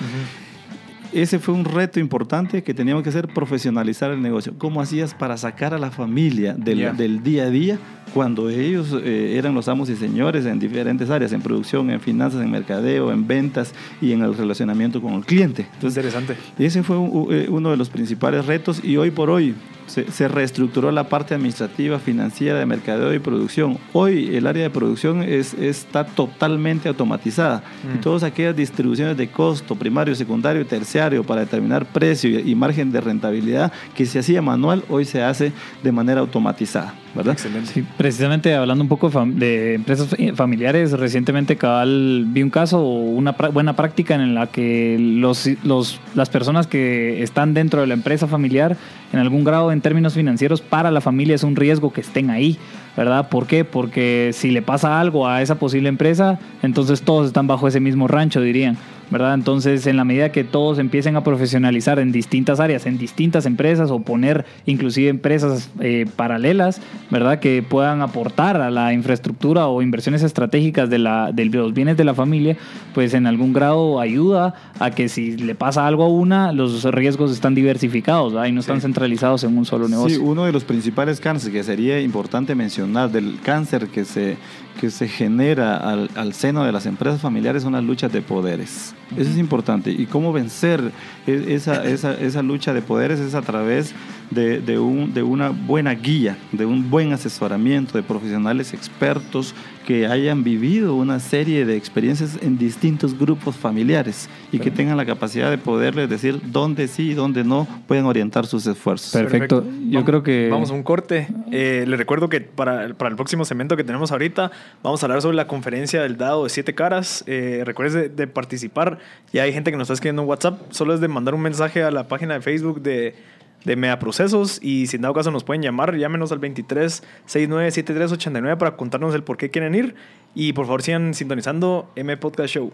ese 1.13 1.39
fue 1.39 1.55
un 1.55 1.65
reto 1.65 2.01
importante 2.01 2.63
que 2.63 2.75
teníamos 2.75 3.03
que 3.03 3.11
hacer, 3.11 3.29
profesionalizar 3.29 4.11
el 4.11 4.23
negocio. 4.23 4.55
¿Cómo 4.59 4.81
hacías 4.81 5.15
para 5.15 5.37
sacar 5.37 5.75
a 5.75 5.79
la 5.79 5.91
familia 5.91 6.55
del, 6.55 6.97
del 6.97 7.23
día 7.23 7.45
a 7.45 7.51
día 7.51 7.79
cuando 8.15 8.49
ellos 8.51 8.95
eh, 9.03 9.37
eran 9.37 9.55
los 9.55 9.69
amos 9.69 9.89
y 9.89 9.97
señores 9.97 10.47
en 10.47 10.59
diferentes 10.59 11.11
áreas, 11.11 11.33
en 11.33 11.43
producción, 11.43 11.91
en 11.91 12.01
finanzas, 12.01 12.43
en 12.43 12.51
mercadeo, 12.51 13.13
en 13.13 13.27
ventas 13.27 13.75
y 14.01 14.13
en 14.13 14.23
el 14.23 14.37
relacionamiento 14.37 15.01
con 15.01 15.15
el 15.15 15.25
cliente? 15.25 15.67
Entonces, 15.75 16.05
Interesante. 16.05 16.37
Ese 16.59 16.83
fue 16.83 16.97
eh, 16.97 17.47
uno 17.49 17.71
de 17.71 17.77
los 17.77 17.91
principales 17.91 18.47
retos 18.47 18.83
y 18.83 18.97
hoy 18.97 19.11
por 19.11 19.31
hoy 19.31 19.55
se, 19.87 20.29
reestructuró 20.29 20.91
la 20.91 21.09
parte 21.09 21.35
administrativa, 21.35 21.99
financiera, 21.99 22.59
de 22.59 22.67
mercadeo 22.67 23.13
y 23.15 23.19
producción. 23.19 23.79
Hoy 23.93 24.37
el 24.37 24.47
área 24.47 24.63
de 24.63 24.71
producción 24.71 25.23
es, 25.23 25.55
está 25.55 26.05
totalmente 26.05 26.89
automatizada. 26.89 27.63
Y 27.85 27.99
mm. 27.99 28.01
todas 28.01 28.23
aquellas 28.23 28.57
distribuciones 28.57 29.17
de 29.17 29.31
costo, 29.31 29.75
primario, 29.77 30.15
secundario 30.15 30.63
y 30.63 30.65
terciario 30.65 31.25
para 31.25 31.43
determinar 31.43 31.87
precio 31.87 32.39
y, 32.39 32.55
margen 32.55 32.93
de 32.93 33.01
rentabilidad 33.01 33.73
que 33.95 34.07
se 34.07 34.21
hacía 34.21 34.41
manual, 34.41 34.85
hoy 34.89 35.05
se 35.05 35.23
hace 35.23 35.53
de 35.83 35.93
manera 35.93 36.21
automatizada. 36.21 36.95
¿Verdad? 37.15 37.33
Excelente. 37.33 37.85
precisamente 37.97 38.55
hablando 38.55 38.83
un 38.83 38.89
poco 38.89 39.11
de 39.27 39.75
empresas 39.75 40.15
familiares, 40.35 40.93
recientemente 40.93 41.57
cabal 41.57 42.25
vi 42.29 42.43
un 42.43 42.51
caso, 42.51 42.83
una 42.83 43.33
buena 43.33 43.75
práctica 43.77 44.15
en 44.15 44.35
la 44.35 44.47
que 44.47 44.97
los, 44.99 45.49
los, 45.65 46.01
las 46.15 46.31
personas 46.31 46.67
que 46.67 47.23
están 47.23 47.55
dentro 47.55 47.81
de 47.81 47.87
la 47.87 47.95
empresa 47.95 48.27
familiar 48.27 48.77
en 49.13 49.19
algún 49.19 49.45
grado 49.45 49.73
en 49.73 49.81
términos 49.81 50.15
financieros 50.15 50.61
para 50.61 50.91
la 50.91 51.01
familia 51.01 51.35
es 51.35 51.43
un 51.43 51.57
riesgo 51.57 51.93
que 51.93 52.01
estén 52.01 52.31
ahí, 52.31 52.59
¿verdad? 52.97 53.29
¿Por 53.29 53.47
qué? 53.47 53.65
Porque 53.65 54.31
si 54.33 54.51
le 54.51 54.63
pasa 54.63 55.01
algo 55.01 55.29
a 55.29 55.43
esa 55.43 55.57
posible 55.57 55.89
empresa, 55.89 56.39
entonces 56.63 57.03
todos 57.03 57.27
están 57.27 57.47
bajo 57.47 57.69
ese 57.69 57.81
mismo 57.81 58.09
rancho, 58.09 58.41
dirían. 58.41 58.77
¿Verdad? 59.13 59.35
Entonces, 59.35 59.87
en 59.87 59.99
la 59.99 60.05
medida 60.05 60.33
que 60.33 60.43
todos 60.43 60.79
empiecen 60.79 61.17
a 61.17 61.23
profesionalizar 61.23 61.99
en 61.99 62.13
distintas 62.13 62.61
áreas, 62.61 62.87
en 62.87 62.97
distintas 62.97 63.45
empresas 63.45 63.91
o 63.91 64.01
poner 64.01 64.47
inclusive 64.65 65.11
empresas 65.11 65.71
eh, 65.81 66.07
paralelas, 66.17 66.81
¿verdad? 67.11 67.39
Que 67.39 67.63
puedan 67.63 68.01
aportar 68.01 68.61
a 68.63 68.71
la 68.71 68.95
infraestructura 68.95 69.67
o 69.67 69.83
inversiones 69.83 70.23
estratégicas 70.23 70.89
de, 70.89 70.99
la, 70.99 71.31
de 71.31 71.45
los 71.45 71.75
bienes 71.75 71.99
de 71.99 72.05
la 72.05 72.15
familia, 72.15 72.57
pues 72.95 73.13
en 73.13 73.27
algún 73.27 73.53
grado 73.53 74.01
ayuda 74.01 74.55
a 74.81 74.91
que 74.91 75.11
si 75.11 75.37
le 75.37 75.55
pasa 75.55 75.87
algo 75.87 76.05
a 76.05 76.09
una, 76.09 76.53
los 76.53 76.83
riesgos 76.85 77.33
están 77.33 77.55
diversificados 77.55 78.33
y 78.49 78.53
no 78.53 78.61
están 78.61 78.81
centralizados 78.81 79.45
en 79.45 79.59
un 79.59 79.67
solo 79.67 79.89
negocio. 79.89 80.17
Sí, 80.17 80.25
uno 80.25 80.45
de 80.45 80.53
los 80.53 80.65
principales 80.65 81.21
cánceres 81.21 81.53
que 81.55 81.63
sería 81.63 82.01
importante 82.01 82.55
mencionar 82.55 83.11
del 83.11 83.39
cáncer 83.43 83.89
que 83.89 84.07
se, 84.07 84.39
que 84.81 84.91
se 84.91 85.07
genera 85.07 85.77
al, 85.77 86.09
al 86.15 86.33
seno 86.33 86.65
de 86.65 86.73
las 86.73 86.87
empresas 86.87 87.21
familiares 87.21 87.63
son 87.63 87.75
las 87.75 87.85
luchas 87.85 88.11
de 88.11 88.23
poderes. 88.23 88.95
Eso 89.17 89.31
es 89.31 89.39
importante. 89.39 89.91
¿Y 89.91 90.07
cómo 90.07 90.33
vencer 90.33 90.93
e, 91.27 91.55
esa, 91.55 91.85
esa, 91.85 92.15
esa 92.15 92.43
lucha 92.43 92.73
de 92.73 92.83
poderes? 92.83 93.21
Es 93.21 93.35
a 93.35 93.43
través 93.43 93.95
de, 94.35 94.61
de, 94.61 94.79
un, 94.79 95.13
de 95.15 95.23
una 95.23 95.51
buena 95.51 95.95
guía, 95.95 96.37
de 96.53 96.65
un 96.67 96.91
buen 96.91 97.13
asesoramiento, 97.13 97.97
de 97.99 98.03
profesionales 98.03 98.73
expertos 98.75 99.55
que 99.87 100.07
hayan 100.07 100.45
vivido 100.45 100.95
una 100.95 101.19
serie 101.19 101.65
de 101.67 101.77
experiencias 101.77 102.39
en 102.41 102.57
distintos 102.57 103.19
grupos 103.19 103.57
familiares 103.57 104.29
y 104.53 104.61
que 104.61 104.71
tengan 104.71 104.97
la 104.97 105.05
capacidad 105.05 105.51
de 105.51 105.59
poderles 105.59 106.09
decir 106.09 106.41
dónde 106.53 106.87
sí 106.87 107.11
y 107.11 107.15
dónde 107.15 107.43
no 107.43 107.67
pueden 107.89 108.05
orientar 108.05 108.47
sus 108.47 108.65
esfuerzos. 108.69 109.11
Perfecto. 109.13 109.65
Yo 109.65 109.71
Vamos- 109.95 110.05
creo 110.05 110.23
que... 110.23 110.49
Vamos 110.51 110.71
a 110.71 110.75
un 110.75 110.85
corte. 110.85 111.27
Eh, 111.51 111.85
les 111.89 111.99
recuerdo 111.99 112.29
que 112.29 112.41
para, 112.41 112.95
para 112.95 113.11
el 113.11 113.17
próximo 113.17 113.45
segmento 113.45 113.77
que 113.77 113.83
tenemos 113.83 114.13
ahorita, 114.13 114.53
vamos 114.85 115.03
a 115.03 115.07
hablar 115.07 115.21
sobre 115.21 115.37
la 115.37 115.49
conferencia 115.49 116.01
del 116.03 116.17
dado 116.17 116.45
de 116.45 116.51
siete 116.51 116.75
caras. 116.75 117.25
Eh, 117.27 117.63
recuerden 117.65 118.03
de, 118.03 118.09
de 118.09 118.27
participar. 118.29 118.99
Ya 119.33 119.43
hay 119.43 119.53
gente 119.53 119.73
que 119.73 119.77
nos 119.77 119.87
está 119.87 119.95
escribiendo 119.95 120.23
en 120.23 120.29
WhatsApp. 120.29 120.61
Solo 120.71 120.95
es 120.95 121.01
de 121.01 121.09
mandar 121.09 121.35
un 121.35 121.43
mensaje 121.43 121.83
a 121.83 121.91
la 121.91 122.07
página 122.07 122.35
de 122.35 122.41
Facebook 122.41 122.83
de, 122.83 123.17
de 123.65 123.77
Mega 123.77 123.99
Procesos. 123.99 124.59
Y 124.63 124.87
si 124.87 124.97
en 124.97 125.03
dado 125.03 125.15
caso 125.15 125.31
nos 125.31 125.45
pueden 125.45 125.63
llamar, 125.63 125.97
llámenos 125.97 126.33
al 126.33 126.39
23 126.39 127.03
69 127.27 127.71
73 127.71 128.13
89 128.13 128.57
para 128.57 128.77
contarnos 128.77 129.15
el 129.15 129.23
por 129.23 129.37
qué 129.37 129.51
quieren 129.51 129.75
ir. 129.75 129.95
Y 130.35 130.53
por 130.53 130.67
favor 130.67 130.83
sigan 130.83 131.15
sintonizando 131.15 131.91
M 131.97 132.17
Podcast 132.17 132.55
Show. 132.55 132.73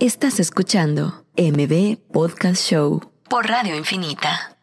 Estás 0.00 0.40
escuchando 0.40 1.24
MB 1.36 1.96
Podcast 2.12 2.62
Show 2.62 3.00
por 3.28 3.46
Radio 3.46 3.76
Infinita. 3.76 4.53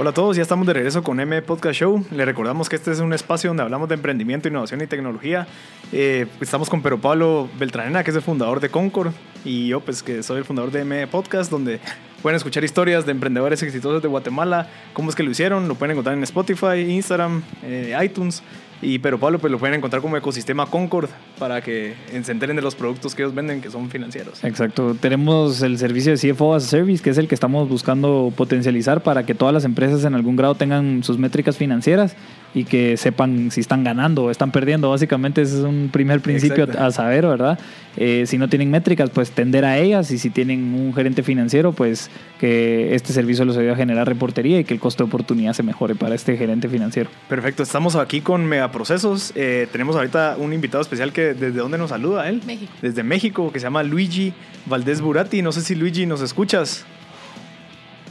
Hola 0.00 0.10
a 0.10 0.14
todos, 0.14 0.36
ya 0.36 0.42
estamos 0.42 0.64
de 0.64 0.74
regreso 0.74 1.02
con 1.02 1.18
M 1.18 1.42
Podcast 1.42 1.80
Show. 1.80 2.06
Les 2.12 2.24
recordamos 2.24 2.68
que 2.68 2.76
este 2.76 2.92
es 2.92 3.00
un 3.00 3.12
espacio 3.12 3.50
donde 3.50 3.64
hablamos 3.64 3.88
de 3.88 3.96
emprendimiento, 3.96 4.46
innovación 4.46 4.80
y 4.80 4.86
tecnología. 4.86 5.48
Eh, 5.90 6.28
estamos 6.40 6.70
con 6.70 6.82
Pedro 6.82 7.00
Pablo 7.00 7.48
Beltranena, 7.58 8.04
que 8.04 8.12
es 8.12 8.16
el 8.16 8.22
fundador 8.22 8.60
de 8.60 8.68
Concord, 8.68 9.12
y 9.44 9.66
yo, 9.66 9.80
pues, 9.80 10.04
que 10.04 10.22
soy 10.22 10.38
el 10.38 10.44
fundador 10.44 10.70
de 10.70 10.82
M 10.82 11.04
Podcast, 11.08 11.50
donde 11.50 11.80
pueden 12.22 12.36
escuchar 12.36 12.62
historias 12.62 13.06
de 13.06 13.10
emprendedores 13.10 13.60
exitosos 13.64 14.00
de 14.00 14.06
Guatemala, 14.06 14.68
cómo 14.92 15.10
es 15.10 15.16
que 15.16 15.24
lo 15.24 15.32
hicieron. 15.32 15.66
Lo 15.66 15.74
pueden 15.74 15.94
encontrar 15.94 16.16
en 16.16 16.22
Spotify, 16.22 16.78
Instagram, 16.88 17.42
eh, 17.64 17.98
iTunes. 18.00 18.44
Y 18.80 18.98
Pedro 19.00 19.18
Pablo, 19.18 19.38
pues 19.38 19.50
lo 19.50 19.58
pueden 19.58 19.74
encontrar 19.74 20.00
como 20.02 20.16
ecosistema 20.16 20.66
Concord 20.66 21.10
para 21.38 21.60
que 21.60 21.94
se 22.22 22.32
enteren 22.32 22.56
de 22.56 22.62
los 22.62 22.74
productos 22.74 23.14
que 23.14 23.22
ellos 23.22 23.34
venden, 23.34 23.60
que 23.60 23.70
son 23.70 23.90
financieros. 23.90 24.44
Exacto. 24.44 24.96
Tenemos 24.98 25.62
el 25.62 25.78
servicio 25.78 26.14
de 26.14 26.18
CFO 26.18 26.54
as 26.54 26.64
a 26.64 26.68
Service, 26.68 27.02
que 27.02 27.10
es 27.10 27.18
el 27.18 27.26
que 27.26 27.34
estamos 27.34 27.68
buscando 27.68 28.32
potencializar 28.36 29.02
para 29.02 29.26
que 29.26 29.34
todas 29.34 29.52
las 29.52 29.64
empresas 29.64 30.04
en 30.04 30.14
algún 30.14 30.36
grado 30.36 30.54
tengan 30.54 31.02
sus 31.02 31.18
métricas 31.18 31.56
financieras 31.56 32.14
y 32.54 32.64
que 32.64 32.96
sepan 32.96 33.50
si 33.50 33.60
están 33.60 33.84
ganando 33.84 34.24
o 34.24 34.30
están 34.30 34.50
perdiendo. 34.50 34.90
Básicamente 34.90 35.42
ese 35.42 35.58
es 35.58 35.64
un 35.64 35.90
primer 35.92 36.20
principio 36.20 36.64
Exacto. 36.64 36.84
a 36.84 36.90
saber, 36.90 37.26
¿verdad? 37.26 37.58
Eh, 37.96 38.24
si 38.26 38.38
no 38.38 38.48
tienen 38.48 38.70
métricas, 38.70 39.10
pues 39.10 39.30
tender 39.32 39.64
a 39.64 39.78
ellas 39.78 40.10
y 40.10 40.18
si 40.18 40.30
tienen 40.30 40.74
un 40.74 40.94
gerente 40.94 41.22
financiero, 41.22 41.72
pues 41.72 42.10
que 42.38 42.94
este 42.94 43.12
servicio 43.12 43.44
los 43.44 43.56
ayude 43.56 43.72
a 43.72 43.76
generar 43.76 44.06
reportería 44.06 44.60
y 44.60 44.64
que 44.64 44.74
el 44.74 44.80
costo 44.80 45.04
de 45.04 45.08
oportunidad 45.08 45.52
se 45.52 45.62
mejore 45.62 45.94
para 45.94 46.14
este 46.14 46.36
gerente 46.36 46.68
financiero. 46.68 47.10
Perfecto, 47.28 47.62
estamos 47.62 47.96
aquí 47.96 48.20
con 48.20 48.46
Megaprocesos. 48.46 49.32
Eh, 49.34 49.66
tenemos 49.72 49.96
ahorita 49.96 50.36
un 50.38 50.52
invitado 50.52 50.80
especial 50.80 51.12
que 51.12 51.34
desde 51.34 51.58
dónde 51.58 51.78
nos 51.78 51.90
saluda 51.90 52.28
él. 52.28 52.40
México. 52.46 52.72
Desde 52.80 53.02
México, 53.02 53.52
que 53.52 53.58
se 53.58 53.64
llama 53.64 53.82
Luigi 53.82 54.32
Valdés 54.66 55.00
Burati. 55.00 55.42
No 55.42 55.52
sé 55.52 55.62
si 55.62 55.74
Luigi 55.74 56.06
nos 56.06 56.20
escuchas. 56.20 56.86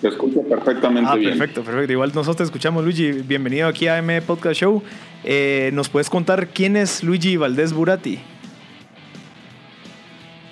Te 0.02 0.10
escucho 0.10 0.42
perfectamente 0.44 1.10
Ah, 1.12 1.16
bien. 1.16 1.32
perfecto, 1.38 1.64
perfecto. 1.64 1.92
Igual 1.92 2.10
nosotros 2.14 2.38
te 2.38 2.44
escuchamos, 2.44 2.84
Luigi. 2.84 3.12
Bienvenido 3.12 3.68
aquí 3.68 3.88
a 3.88 3.98
M 3.98 4.22
Podcast 4.22 4.60
Show. 4.60 4.84
Eh, 5.24 5.72
¿Nos 5.74 5.90
puedes 5.90 6.10
contar 6.10 6.50
quién 6.50 6.76
es 6.78 7.04
Luigi 7.04 7.36
Valdés 7.38 7.74
Burati? 7.74 8.20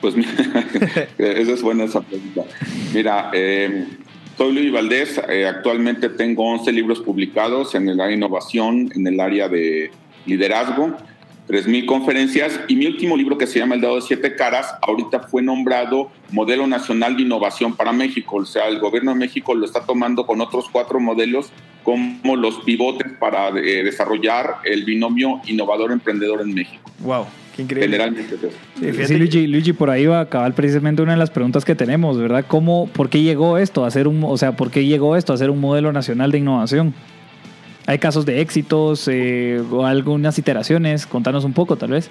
Pues 0.02 0.16
mira, 0.16 0.30
esa 1.20 1.52
es 1.52 1.62
buena 1.62 1.84
esa 1.84 2.02
pregunta. 2.02 2.41
Mira, 2.93 3.30
eh, 3.34 3.86
soy 4.38 4.52
Luis 4.54 4.72
Valdés. 4.72 5.22
eh, 5.30 5.46
actualmente 5.46 6.10
tengo 6.10 6.43
11 6.52 6.72
libros 6.72 7.00
publicados 7.02 7.76
en 7.76 7.88
el 7.88 8.00
área 8.00 8.08
de 8.10 8.16
innovación, 8.16 8.89
en 8.96 9.06
el 9.06 9.20
área 9.20 9.48
de 9.48 9.91
liderazgo, 10.26 10.96
3.000 11.48 11.86
conferencias 11.86 12.60
y 12.68 12.76
mi 12.76 12.88
último 12.88 13.16
libro 13.16 13.38
que 13.38 13.46
se 13.46 13.60
llama 13.60 13.76
El 13.76 13.82
Dado 13.82 13.96
de 13.98 14.02
Siete 14.02 14.36
Caras, 14.36 14.74
ahorita 14.82 15.20
fue 15.22 15.41
nombrado 15.43 16.10
Modelo 16.32 16.66
Nacional 16.66 17.16
de 17.16 17.22
Innovación 17.24 17.76
para 17.76 17.91
México. 17.91 18.38
O 18.38 18.46
sea, 18.46 18.68
el 18.68 18.80
gobierno 18.80 19.12
de 19.12 19.18
México 19.20 19.54
lo 19.54 19.66
está 19.66 19.82
tomando 19.86 20.26
con 20.26 20.41
otros 20.41 20.66
cuatro 20.72 21.00
modelos 21.00 21.52
como 21.84 22.36
los 22.36 22.56
pivotes 22.62 23.12
para 23.20 23.50
eh, 23.50 23.84
desarrollar 23.84 24.56
el 24.64 24.86
binomio 24.86 25.39
innovador-emprendedor 25.46 26.41
en 26.41 26.54
México. 26.56 26.82
Wow, 27.02 27.26
qué 27.56 27.62
increíble. 27.62 27.86
Generalmente 27.96 28.36
es 28.36 28.43
eso. 28.43 28.58
Sí, 28.80 28.86
fíjate 28.86 29.06
Sí, 29.06 29.14
que- 29.14 29.20
Luigi, 29.20 29.48
Luigi, 29.48 29.74
por 29.74 29.91
ahí 29.91 30.08
va 30.08 30.18
a 30.18 30.22
acabar 30.22 30.54
precisamente 30.56 31.04
una 31.04 31.12
de 31.12 31.20
las 31.20 31.30
preguntas 31.30 31.64
que 31.64 31.76
tenemos, 31.76 32.18
¿verdad? 32.18 32.43
¿Cómo, 32.48 32.88
por 32.91 33.10
qué 33.10 33.22
llegó 33.22 33.60
esto 33.60 33.86
a 33.86 33.91
ser 33.91 34.08
un, 34.08 34.24
o 34.24 34.36
sea, 34.38 34.56
por 34.56 34.72
qué 34.72 34.84
llegó 34.86 35.16
esto 35.16 35.32
a 35.32 35.38
ser 35.38 35.52
un 35.52 35.60
modelo 35.62 35.91
nacional 35.93 36.32
de 36.32 36.39
innovación? 36.39 36.96
¿Hay 37.88 38.00
casos 38.00 38.26
de 38.26 38.42
éxitos 38.42 39.08
eh, 39.08 39.62
o 39.72 39.86
algunas 39.86 40.38
iteraciones? 40.40 41.06
Contanos 41.06 41.44
un 41.44 41.54
poco, 41.54 41.76
tal 41.76 41.92
vez. 41.92 42.10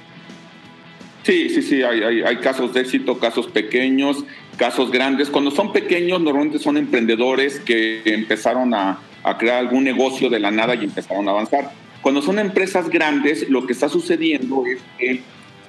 Sí, 1.25 1.49
sí, 1.49 1.63
sí, 1.63 1.83
hay, 1.83 2.37
casos 2.37 2.75
de 2.75 2.83
éxito, 2.83 3.19
casos 3.19 3.47
pequeños, 3.47 4.25
casos 4.59 4.91
grandes. 4.91 5.31
Cuando 5.31 5.51
son 5.51 5.73
pequeños, 5.73 6.21
normalmente 6.21 6.59
son 6.59 6.77
emprendedores 6.77 7.61
que 7.61 8.03
empezaron 8.05 8.75
a, 8.75 8.99
a 9.23 9.39
crear 9.39 9.59
algún 9.59 9.85
negocio 9.85 10.29
de 10.29 10.39
la 10.39 10.51
nada 10.51 10.75
y 10.75 10.85
empezaron 10.85 11.27
a 11.27 11.31
avanzar. 11.31 11.71
Cuando 12.03 12.21
son 12.21 12.39
empresas 12.39 12.91
grandes, 12.91 13.49
lo 13.49 13.67
que 13.67 13.73
está 13.73 13.89
sucediendo 13.89 14.65
es 14.67 14.79
que 14.99 15.23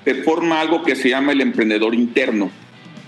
se 0.03 0.15
forma 0.23 0.59
algo 0.59 0.83
que 0.83 0.95
se 0.97 1.09
llama 1.09 1.31
el 1.31 1.39
emprendedor 1.39 1.95
interno, 1.95 2.51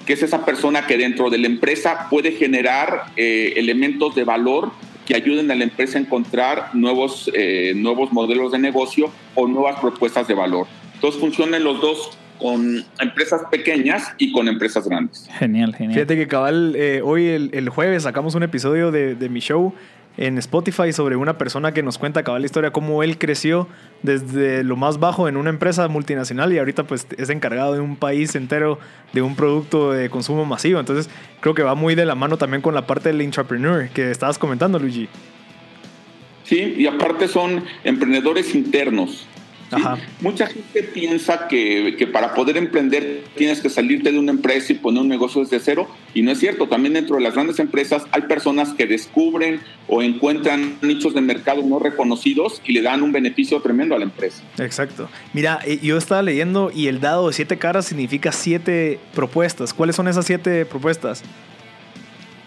que 0.05 0.13
es 0.13 0.23
esa 0.23 0.45
persona 0.45 0.87
que 0.87 0.97
dentro 0.97 1.29
de 1.29 1.37
la 1.37 1.47
empresa 1.47 2.07
puede 2.09 2.31
generar 2.31 3.07
eh, 3.17 3.53
elementos 3.57 4.15
de 4.15 4.23
valor 4.23 4.71
que 5.07 5.15
ayuden 5.15 5.49
a 5.49 5.55
la 5.55 5.63
empresa 5.63 5.97
a 5.97 6.01
encontrar 6.01 6.75
nuevos, 6.75 7.31
eh, 7.33 7.71
nuevos 7.75 8.11
modelos 8.11 8.51
de 8.51 8.59
negocio 8.59 9.09
o 9.35 9.47
nuevas 9.47 9.79
propuestas 9.79 10.27
de 10.27 10.33
valor. 10.33 10.67
Entonces 10.95 11.19
funcionan 11.19 11.63
los 11.63 11.79
dos 11.79 12.11
con 12.37 12.83
empresas 12.99 13.41
pequeñas 13.49 14.13
y 14.17 14.31
con 14.31 14.47
empresas 14.47 14.87
grandes. 14.87 15.27
Genial, 15.39 15.73
genial. 15.73 15.93
Fíjate 15.93 16.17
que 16.17 16.27
cabal, 16.27 16.75
eh, 16.75 17.01
hoy 17.03 17.27
el, 17.27 17.49
el 17.53 17.69
jueves 17.69 18.03
sacamos 18.03 18.35
un 18.35 18.43
episodio 18.43 18.91
de, 18.91 19.15
de 19.15 19.29
mi 19.29 19.39
show 19.39 19.73
en 20.17 20.37
Spotify 20.39 20.91
sobre 20.91 21.15
una 21.15 21.37
persona 21.37 21.73
que 21.73 21.83
nos 21.83 21.97
cuenta 21.97 22.23
cabal 22.23 22.41
la 22.41 22.47
historia, 22.47 22.71
cómo 22.71 23.03
él 23.03 23.17
creció 23.17 23.67
desde 24.03 24.63
lo 24.63 24.75
más 24.75 24.99
bajo 24.99 25.27
en 25.27 25.37
una 25.37 25.49
empresa 25.49 25.87
multinacional 25.87 26.51
y 26.53 26.57
ahorita 26.57 26.85
pues 26.85 27.07
es 27.17 27.29
encargado 27.29 27.73
de 27.73 27.79
un 27.79 27.95
país 27.95 28.35
entero 28.35 28.79
de 29.13 29.21
un 29.21 29.35
producto 29.35 29.91
de 29.91 30.09
consumo 30.09 30.45
masivo. 30.45 30.79
Entonces 30.79 31.09
creo 31.39 31.53
que 31.53 31.63
va 31.63 31.75
muy 31.75 31.95
de 31.95 32.05
la 32.05 32.15
mano 32.15 32.37
también 32.37 32.61
con 32.61 32.73
la 32.73 32.87
parte 32.87 33.09
del 33.09 33.21
entrepreneur 33.21 33.89
que 33.89 34.11
estabas 34.11 34.37
comentando, 34.37 34.79
Luigi. 34.79 35.07
Sí, 36.43 36.75
y 36.77 36.87
aparte 36.87 37.27
son 37.27 37.63
emprendedores 37.83 38.55
internos. 38.55 39.27
Ajá. 39.71 39.97
Mucha 40.21 40.47
gente 40.47 40.83
piensa 40.83 41.47
que, 41.47 41.95
que 41.97 42.07
para 42.07 42.33
poder 42.33 42.57
emprender 42.57 43.23
tienes 43.35 43.59
que 43.59 43.69
salirte 43.69 44.11
de 44.11 44.19
una 44.19 44.31
empresa 44.31 44.71
y 44.71 44.75
poner 44.75 45.01
un 45.01 45.09
negocio 45.09 45.41
desde 45.41 45.59
cero, 45.59 45.87
y 46.13 46.21
no 46.21 46.31
es 46.31 46.39
cierto. 46.39 46.67
También 46.67 46.93
dentro 46.93 47.17
de 47.17 47.21
las 47.21 47.33
grandes 47.33 47.59
empresas 47.59 48.03
hay 48.11 48.23
personas 48.23 48.73
que 48.73 48.85
descubren 48.85 49.61
o 49.87 50.01
encuentran 50.01 50.77
nichos 50.81 51.13
de 51.13 51.21
mercado 51.21 51.61
no 51.63 51.79
reconocidos 51.79 52.61
y 52.65 52.73
le 52.73 52.81
dan 52.81 53.03
un 53.03 53.11
beneficio 53.11 53.61
tremendo 53.61 53.95
a 53.95 53.99
la 53.99 54.05
empresa. 54.05 54.41
Exacto. 54.57 55.09
Mira, 55.33 55.59
eh, 55.65 55.79
yo 55.81 55.97
estaba 55.97 56.21
leyendo 56.21 56.71
y 56.73 56.87
el 56.87 56.99
dado 56.99 57.27
de 57.27 57.33
siete 57.33 57.57
caras 57.57 57.85
significa 57.85 58.31
siete 58.31 58.99
propuestas. 59.13 59.73
¿Cuáles 59.73 59.95
son 59.95 60.07
esas 60.07 60.25
siete 60.25 60.65
propuestas? 60.65 61.23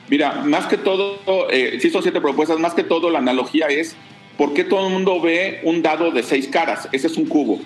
Mira, 0.09 0.43
más 0.45 0.67
que 0.67 0.77
todo, 0.77 1.19
eh, 1.51 1.79
sí 1.81 1.89
son 1.89 2.03
siete 2.03 2.21
propuestas, 2.21 2.59
más 2.59 2.75
que 2.75 2.83
todo 2.83 3.11
la 3.11 3.21
analogía 3.21 3.67
es 3.69 3.95
por 4.41 4.55
qué 4.55 4.65
todo 4.65 4.87
el 4.87 4.93
mundo 4.95 5.21
ve 5.21 5.61
un 5.65 5.83
dado 5.83 6.11
de 6.13 6.23
seis 6.23 6.49
caras. 6.49 6.89
Ese 6.93 7.09
es 7.09 7.19
un 7.19 7.27
cubo. 7.27 7.61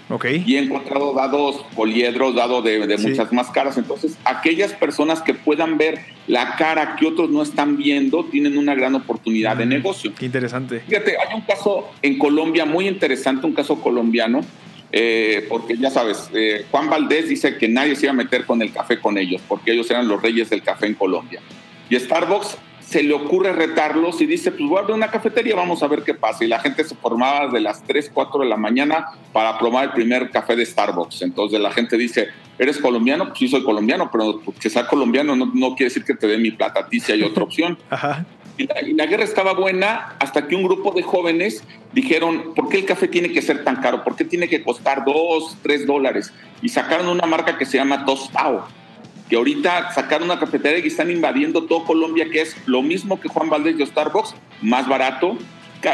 Y 0.45 0.57
he 0.57 0.59
encontrado 0.59 1.15
dados 1.15 1.65
poliedros, 1.77 2.35
dados 2.35 2.65
de, 2.65 2.85
de 2.89 2.99
Sí. 2.99 3.11
muchas 3.11 3.33
más 3.33 3.49
caras. 3.51 3.79
Entonces, 3.79 4.19
aquellas 4.25 4.73
personas 4.73 5.23
que 5.23 5.35
puedan 5.35 5.79
ver 5.79 6.01
la 6.27 6.57
cara 6.57 6.97
que 6.99 7.07
otros 7.07 7.31
no 7.31 7.43
están 7.43 7.77
viendo 7.77 8.25
tienen 8.25 8.59
una 8.59 8.75
gran 8.75 8.93
oportunidad 8.97 9.57
de 9.57 9.67
Mm, 9.67 9.69
negocio. 9.69 10.13
Qué 10.19 10.27
interesante. 10.27 10.81
Fíjate, 10.81 11.13
hay 11.13 11.37
un 11.37 11.43
caso 11.43 11.93
en 12.03 12.19
Colombia 12.19 12.65
muy 12.65 12.89
interesante, 12.89 13.47
un 13.47 13.53
caso 13.53 13.81
colombiano, 13.81 14.41
eh, 14.91 15.47
porque 15.49 15.77
ya 15.77 15.91
sabes, 15.91 16.29
eh, 16.35 16.65
Juan 16.73 16.91
Valdés 16.91 17.29
dice 17.29 17.57
que 17.57 17.69
nadie 17.69 17.95
se 17.95 18.07
iba 18.07 18.11
a 18.11 18.17
meter 18.17 18.47
con 18.47 18.61
el 18.63 18.73
café 18.73 18.99
con 18.99 19.17
ellos, 19.17 19.41
porque 19.47 19.71
ellos 19.71 19.89
eran 19.93 20.09
los 20.09 20.21
reyes 20.21 20.51
del 20.51 20.63
café 20.63 20.87
en 20.87 20.95
Colombia. 20.95 21.41
Y 21.89 21.95
Starbucks 22.01 22.57
se 22.87 23.03
le 23.03 23.15
ocurre 23.15 23.53
retarlos 23.53 24.21
y 24.21 24.27
dice, 24.27 24.51
pues 24.51 24.69
voy 24.69 24.79
a 24.79 24.81
abrir 24.81 24.95
una 24.95 25.11
cafetería, 25.11 25.57
vamos 25.57 25.83
a 25.83 25.89
ver 25.89 26.03
qué 26.03 26.15
pasa. 26.15 26.45
Y 26.45 26.49
la 26.49 26.61
gente 26.61 26.85
se 26.85 26.95
formaba 26.95 27.49
de 27.49 27.61
las 27.61 27.83
3, 27.85 28.11
4 28.13 28.41
de 28.41 28.47
la 28.47 28.57
mañana 28.57 29.07
para 29.33 29.59
probar 29.59 29.85
el 29.85 29.93
primer 29.93 30.31
café 30.31 30.55
de 30.55 30.67
Starbucks. 30.67 31.23
Entonces 31.23 31.61
la 31.61 31.71
gente 31.73 31.97
dice, 31.97 32.29
¿eres 32.59 32.79
colombiano? 32.79 33.27
Pues 33.29 33.39
sí 33.39 33.49
soy 33.49 33.65
colombiano, 33.65 34.11
pero 34.13 34.41
que 34.61 34.71
sea 34.71 34.87
colombiano 34.87 35.35
no, 35.35 35.51
no 35.55 35.75
quiere 35.75 35.87
decir 35.87 36.05
que 36.05 36.15
te 36.15 36.27
dé 36.27 36.39
mi 36.39 36.51
plata 36.51 36.81
a 36.81 36.89
ti 36.89 37.01
si 37.01 37.13
hay 37.13 37.23
otra 37.23 37.43
opción. 37.45 37.79
Ajá. 37.91 38.25
Y 38.57 38.67
la, 38.67 38.83
y 38.83 38.93
la 38.93 39.07
guerra 39.07 39.25
estaba 39.25 39.53
buena 39.55 40.15
hasta 40.21 40.47
que 40.47 40.55
un 40.55 40.63
grupo 40.63 40.93
de 40.93 41.03
jóvenes 41.03 41.65
dijeron, 41.93 42.55
¿por 42.55 42.69
qué 42.69 42.79
el 42.79 42.85
café 42.85 43.09
tiene 43.09 43.33
que 43.33 43.43
ser 43.43 43.65
tan 43.65 43.77
caro? 43.77 44.05
¿Por 44.05 44.15
qué 44.15 44.25
tiene 44.25 44.49
que 44.49 44.63
costar 44.63 45.05
dos, 45.05 45.57
tres 45.63 45.87
dólares? 45.87 46.33
Y 46.63 46.69
sacaron 46.69 47.09
una 47.09 47.27
marca 47.27 47.59
que 47.59 47.67
se 47.67 47.79
llama 47.79 48.05
Tostao, 48.05 48.69
que 49.29 49.37
ahorita 49.37 49.93
sacaron 49.93 50.31
una 50.31 50.39
cafetería 50.39 50.85
y 50.85 50.89
están 50.89 51.11
invadiendo 51.11 51.65
todo 51.65 51.85
Colombia, 51.85 52.29
que 52.31 52.43
es 52.43 52.57
lo 52.67 52.83
mismo 52.83 53.21
que 53.21 53.29
Juan 53.29 53.49
Valdez 53.49 53.79
de 53.79 53.87
Starbucks, 53.87 54.35
más 54.61 54.89
barato, 54.89 55.39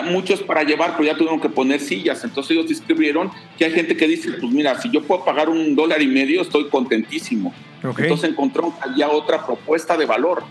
muchos 0.04 0.40
para 0.42 0.62
llevar, 0.62 0.92
pero 0.92 1.04
ya 1.04 1.16
tuvieron 1.16 1.40
que 1.40 1.48
poner 1.48 1.80
sillas. 1.80 2.22
Entonces 2.24 2.52
ellos 2.52 2.68
describieron 2.68 3.30
que 3.58 3.64
hay 3.64 3.72
gente 3.72 3.96
que 3.96 4.06
dice, 4.06 4.32
pues 4.32 4.52
mira, 4.52 4.80
si 4.80 4.90
yo 4.90 5.02
puedo 5.02 5.24
pagar 5.24 5.48
un 5.48 5.74
dólar 5.74 6.00
y 6.00 6.06
medio, 6.06 6.42
estoy 6.42 6.68
contentísimo. 6.68 7.52
Entonces 7.82 8.30
encontró 8.30 8.72
ya 8.96 9.08
otra 9.08 9.44
propuesta 9.44 9.96
de 9.96 10.06
valor. 10.06 10.44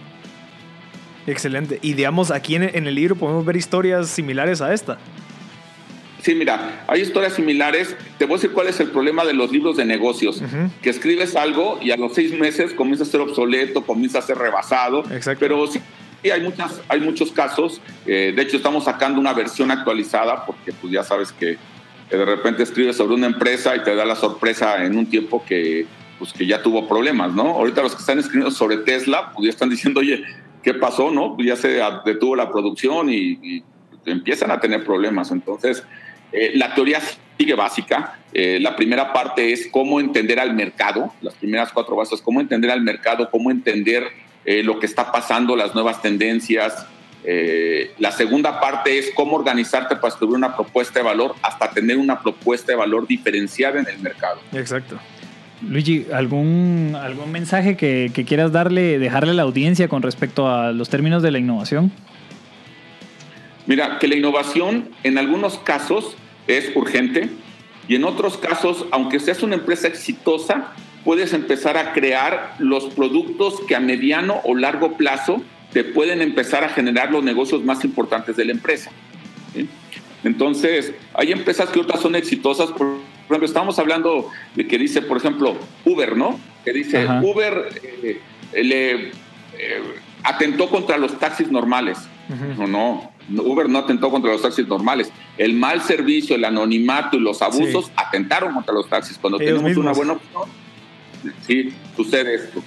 Excelente. 1.27 1.79
Y 1.81 1.93
digamos, 1.93 2.31
aquí 2.31 2.55
en 2.55 2.63
el 2.63 2.95
libro 2.95 3.15
podemos 3.15 3.45
ver 3.45 3.55
historias 3.55 4.09
similares 4.09 4.61
a 4.61 4.73
esta. 4.73 4.97
Sí, 6.21 6.35
mira, 6.35 6.83
hay 6.87 7.01
historias 7.01 7.33
similares. 7.33 7.95
Te 8.17 8.25
voy 8.25 8.33
a 8.33 8.37
decir 8.37 8.51
cuál 8.51 8.67
es 8.67 8.79
el 8.79 8.89
problema 8.89 9.23
de 9.23 9.33
los 9.33 9.51
libros 9.51 9.77
de 9.77 9.85
negocios. 9.85 10.41
Que 10.81 10.89
escribes 10.89 11.35
algo 11.35 11.79
y 11.81 11.91
a 11.91 11.97
los 11.97 12.13
seis 12.13 12.37
meses 12.37 12.73
comienza 12.73 13.03
a 13.03 13.07
ser 13.07 13.21
obsoleto, 13.21 13.85
comienza 13.85 14.19
a 14.19 14.21
ser 14.21 14.37
rebasado. 14.37 15.03
Exacto. 15.11 15.39
Pero 15.39 15.65
sí, 15.67 15.79
sí, 16.21 16.29
hay, 16.29 16.41
muchas, 16.41 16.81
hay 16.89 16.99
muchos 16.99 17.31
casos. 17.31 17.81
Eh, 18.05 18.33
de 18.35 18.41
hecho, 18.41 18.57
estamos 18.57 18.83
sacando 18.83 19.19
una 19.19 19.33
versión 19.33 19.71
actualizada 19.71 20.45
porque 20.45 20.73
pues 20.73 20.91
ya 20.91 21.03
sabes 21.03 21.31
que, 21.31 21.57
que 22.09 22.17
de 22.17 22.25
repente 22.25 22.63
escribes 22.63 22.97
sobre 22.97 23.15
una 23.15 23.27
empresa 23.27 23.75
y 23.75 23.83
te 23.83 23.95
da 23.95 24.03
la 24.03 24.15
sorpresa 24.15 24.83
en 24.83 24.97
un 24.97 25.05
tiempo 25.05 25.43
que, 25.45 25.85
pues, 26.17 26.33
que 26.33 26.45
ya 26.45 26.61
tuvo 26.61 26.87
problemas, 26.87 27.33
¿no? 27.33 27.43
Ahorita 27.43 27.81
los 27.81 27.95
que 27.95 28.01
están 28.01 28.19
escribiendo 28.19 28.51
sobre 28.51 28.77
Tesla, 28.77 29.31
pues 29.33 29.45
ya 29.45 29.49
están 29.51 29.69
diciendo, 29.69 30.01
oye, 30.01 30.21
¿qué 30.63 30.73
pasó, 30.73 31.11
no? 31.11 31.35
Pues 31.35 31.47
ya 31.47 31.55
se 31.55 31.79
detuvo 32.05 32.35
la 32.35 32.51
producción 32.51 33.09
y, 33.09 33.39
y 33.41 33.63
empiezan 34.05 34.51
a 34.51 34.59
tener 34.59 34.83
problemas. 34.83 35.31
Entonces, 35.31 35.83
eh, 36.31 36.51
la 36.55 36.73
teoría 36.73 37.01
sigue 37.39 37.55
básica. 37.55 38.19
Eh, 38.33 38.59
la 38.59 38.75
primera 38.75 39.13
parte 39.13 39.51
es 39.53 39.67
cómo 39.71 39.99
entender 39.99 40.39
al 40.39 40.53
mercado, 40.53 41.13
las 41.21 41.33
primeras 41.35 41.71
cuatro 41.71 41.95
bases, 41.95 42.21
cómo 42.21 42.41
entender 42.41 42.69
al 42.69 42.81
mercado, 42.81 43.29
cómo 43.31 43.49
entender 43.49 44.03
eh, 44.45 44.61
lo 44.61 44.79
que 44.79 44.85
está 44.85 45.11
pasando, 45.11 45.55
las 45.55 45.73
nuevas 45.73 46.01
tendencias. 46.01 46.85
Eh, 47.23 47.91
la 47.97 48.11
segunda 48.11 48.59
parte 48.59 48.97
es 48.97 49.11
cómo 49.15 49.35
organizarte 49.35 49.95
para 49.95 50.09
escribir 50.09 50.35
una 50.35 50.55
propuesta 50.55 50.99
de 50.99 51.05
valor 51.05 51.35
hasta 51.41 51.71
tener 51.71 51.97
una 51.97 52.19
propuesta 52.19 52.71
de 52.71 52.77
valor 52.77 53.07
diferenciada 53.07 53.79
en 53.79 53.87
el 53.87 53.99
mercado. 53.99 54.39
Exacto. 54.53 54.99
Luigi, 55.61 56.07
¿algún, 56.13 56.95
algún 57.01 57.31
mensaje 57.31 57.75
que, 57.75 58.11
que 58.13 58.23
quieras 58.23 58.53
darle, 58.53 58.97
dejarle 58.97 59.31
a 59.31 59.33
la 59.33 59.43
audiencia 59.43 59.89
con 59.89 60.01
respecto 60.01 60.47
a 60.47 60.71
los 60.71 60.89
términos 60.89 61.21
de 61.21 61.31
la 61.31 61.39
innovación? 61.39 61.91
Mira, 63.69 63.99
que 63.99 64.07
la 64.07 64.15
innovación 64.15 64.89
en 65.03 65.19
algunos 65.19 65.59
casos 65.59 66.17
es 66.47 66.75
urgente 66.75 67.29
y 67.87 67.93
en 67.93 68.03
otros 68.03 68.35
casos, 68.35 68.87
aunque 68.89 69.19
seas 69.19 69.43
una 69.43 69.53
empresa 69.53 69.87
exitosa, 69.87 70.73
puedes 71.05 71.33
empezar 71.33 71.77
a 71.77 71.93
crear 71.93 72.55
los 72.57 72.85
productos 72.85 73.61
que 73.67 73.75
a 73.75 73.79
mediano 73.79 74.41
o 74.43 74.55
largo 74.55 74.97
plazo 74.97 75.43
te 75.71 75.83
pueden 75.83 76.23
empezar 76.23 76.63
a 76.63 76.69
generar 76.69 77.11
los 77.11 77.23
negocios 77.23 77.63
más 77.63 77.85
importantes 77.85 78.35
de 78.35 78.45
la 78.45 78.53
empresa. 78.53 78.89
¿sí? 79.53 79.69
Entonces, 80.23 80.91
hay 81.13 81.31
empresas 81.31 81.69
que 81.69 81.79
otras 81.79 82.01
son 82.01 82.15
exitosas. 82.15 82.71
Por 82.71 82.97
ejemplo, 83.27 83.45
estamos 83.45 83.77
hablando 83.77 84.31
de 84.55 84.65
que 84.65 84.79
dice, 84.79 85.03
por 85.03 85.17
ejemplo, 85.17 85.55
Uber, 85.85 86.17
¿no? 86.17 86.39
Que 86.65 86.73
dice, 86.73 87.03
Ajá. 87.03 87.21
Uber 87.21 87.69
eh, 88.01 88.19
le 88.63 88.93
eh, 88.93 89.11
atentó 90.23 90.71
contra 90.71 90.97
los 90.97 91.19
taxis 91.19 91.51
normales. 91.51 91.99
No, 92.57 92.67
no, 92.67 93.11
Uber 93.37 93.69
no 93.69 93.79
atentó 93.79 94.09
contra 94.09 94.31
los 94.31 94.41
taxis 94.41 94.67
normales. 94.67 95.11
El 95.37 95.53
mal 95.53 95.81
servicio, 95.81 96.35
el 96.35 96.45
anonimato 96.45 97.17
y 97.17 97.19
los 97.19 97.41
abusos 97.41 97.85
Sí. 97.87 97.91
atentaron 97.95 98.53
contra 98.53 98.73
los 98.73 98.87
taxis. 98.89 99.17
Cuando 99.17 99.39
Ellos 99.39 99.61
tenemos 99.61 99.77
una 99.77 99.89
mismos. 99.91 99.97
buena 99.97 100.13
opción, 100.13 100.43
sí, 101.45 101.73
sucede 101.95 102.35
esto. 102.35 102.61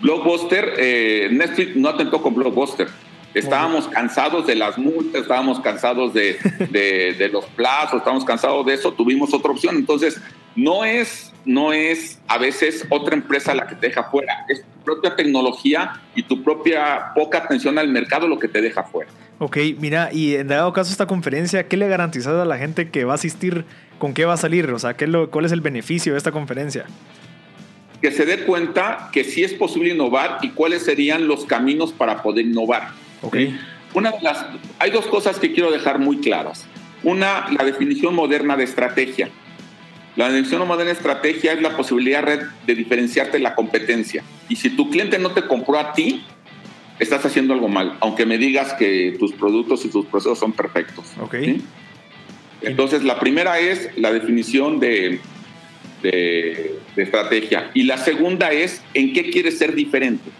Blockbuster, 0.00 0.74
eh, 0.78 1.28
Netflix 1.32 1.76
no 1.76 1.88
atentó 1.88 2.22
con 2.22 2.34
Blockbuster. 2.34 2.88
Estábamos 3.34 3.86
cansados 3.88 4.46
de 4.46 4.54
las 4.54 4.78
multas, 4.78 5.22
estábamos 5.22 5.60
cansados 5.60 6.14
de, 6.14 6.38
de- 6.70 7.14
de 7.18 7.28
los 7.28 7.44
plazos, 7.46 7.98
estábamos 7.98 8.24
cansados 8.24 8.64
de 8.66 8.74
eso, 8.74 8.92
tuvimos 8.92 9.34
otra 9.34 9.50
opción. 9.50 9.76
Entonces, 9.76 10.20
no 10.56 10.84
es, 10.84 11.32
no 11.44 11.72
es 11.72 12.20
a 12.26 12.38
veces 12.38 12.86
otra 12.90 13.14
empresa 13.14 13.54
la 13.54 13.66
que 13.66 13.74
te 13.74 13.88
deja 13.88 14.04
fuera, 14.04 14.44
es 14.48 14.62
tu 14.62 14.80
propia 14.84 15.14
tecnología 15.14 16.00
y 16.14 16.22
tu 16.22 16.42
propia 16.42 17.12
poca 17.14 17.38
atención 17.38 17.78
al 17.78 17.88
mercado 17.88 18.26
lo 18.26 18.38
que 18.38 18.48
te 18.48 18.60
deja 18.62 18.82
fuera. 18.84 19.10
Ok, 19.40 19.56
mira, 19.78 20.10
y 20.12 20.34
en 20.34 20.48
dado 20.48 20.72
caso 20.72 20.90
esta 20.90 21.06
conferencia, 21.06 21.68
¿qué 21.68 21.76
le 21.76 21.86
garantizas 21.88 22.34
a 22.34 22.44
la 22.44 22.58
gente 22.58 22.90
que 22.90 23.04
va 23.04 23.12
a 23.12 23.14
asistir? 23.14 23.64
¿Con 23.98 24.12
qué 24.14 24.24
va 24.24 24.34
a 24.34 24.36
salir? 24.36 24.68
O 24.70 24.78
sea, 24.78 24.94
¿qué 24.94 25.04
es 25.04 25.10
lo- 25.10 25.30
¿cuál 25.30 25.44
es 25.44 25.52
el 25.52 25.60
beneficio 25.60 26.12
de 26.12 26.18
esta 26.18 26.32
conferencia? 26.32 26.84
que 28.00 28.12
se 28.12 28.24
dé 28.24 28.44
cuenta 28.44 29.08
que 29.12 29.24
sí 29.24 29.42
es 29.42 29.52
posible 29.54 29.92
innovar 29.92 30.38
y 30.42 30.50
cuáles 30.50 30.84
serían 30.84 31.26
los 31.26 31.44
caminos 31.46 31.92
para 31.92 32.22
poder 32.22 32.46
innovar. 32.46 32.90
Ok. 33.22 33.36
Una 33.92 34.12
de 34.12 34.20
las, 34.22 34.46
hay 34.78 34.92
dos 34.92 35.06
cosas 35.08 35.40
que 35.40 35.52
quiero 35.52 35.72
dejar 35.72 35.98
muy 35.98 36.18
claras. 36.18 36.64
Una, 37.02 37.46
la 37.50 37.64
definición 37.64 38.14
moderna 38.14 38.56
de 38.56 38.62
estrategia. 38.62 39.30
La 40.14 40.26
definición 40.28 40.60
moderna 40.68 40.92
de 40.92 40.96
estrategia 40.96 41.52
es 41.52 41.60
la 41.60 41.76
posibilidad 41.76 42.24
de 42.24 42.74
diferenciarte 42.76 43.38
de 43.38 43.42
la 43.42 43.56
competencia. 43.56 44.22
Y 44.48 44.54
si 44.54 44.70
tu 44.70 44.88
cliente 44.90 45.18
no 45.18 45.32
te 45.32 45.42
compró 45.42 45.76
a 45.80 45.92
ti, 45.92 46.24
estás 46.98 47.24
haciendo 47.24 47.54
algo 47.54 47.68
mal, 47.68 47.96
aunque 48.00 48.26
me 48.26 48.38
digas 48.38 48.74
que 48.74 49.16
tus 49.18 49.32
productos 49.32 49.84
y 49.84 49.88
tus 49.88 50.06
procesos 50.06 50.38
son 50.38 50.52
perfectos. 50.52 51.06
Ok. 51.20 51.36
¿sí? 51.44 51.62
Entonces, 52.62 53.04
la 53.04 53.20
primera 53.20 53.58
es 53.60 53.90
la 53.96 54.12
definición 54.12 54.80
de, 54.80 55.20
de, 56.02 56.74
de 56.96 57.02
estrategia. 57.02 57.70
Y 57.74 57.84
la 57.84 57.98
segunda 57.98 58.50
es 58.50 58.82
en 58.94 59.12
qué 59.12 59.30
quieres 59.30 59.58
ser 59.58 59.74
diferente. 59.74 60.30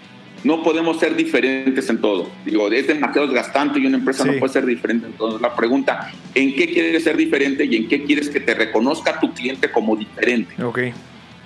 No 0.44 0.62
podemos 0.62 0.98
ser 1.00 1.16
diferentes 1.16 1.88
en 1.90 2.00
todo. 2.00 2.30
Digo, 2.44 2.70
es 2.70 2.86
demasiado 2.86 3.26
desgastante 3.26 3.80
y 3.80 3.86
una 3.86 3.96
empresa 3.98 4.22
Sí. 4.24 4.30
no 4.30 4.38
puede 4.38 4.52
ser 4.52 4.66
diferente. 4.66 5.06
Entonces, 5.06 5.40
la 5.40 5.54
pregunta, 5.54 6.12
¿en 6.34 6.54
qué 6.54 6.66
quieres 6.72 7.02
ser 7.04 7.16
diferente 7.16 7.64
y 7.64 7.76
en 7.76 7.88
qué 7.88 8.04
quieres 8.04 8.28
que 8.28 8.38
te 8.40 8.54
reconozca 8.54 9.18
tu 9.18 9.32
cliente 9.34 9.70
como 9.70 9.96
diferente? 9.96 10.62
Ok. 10.62 10.78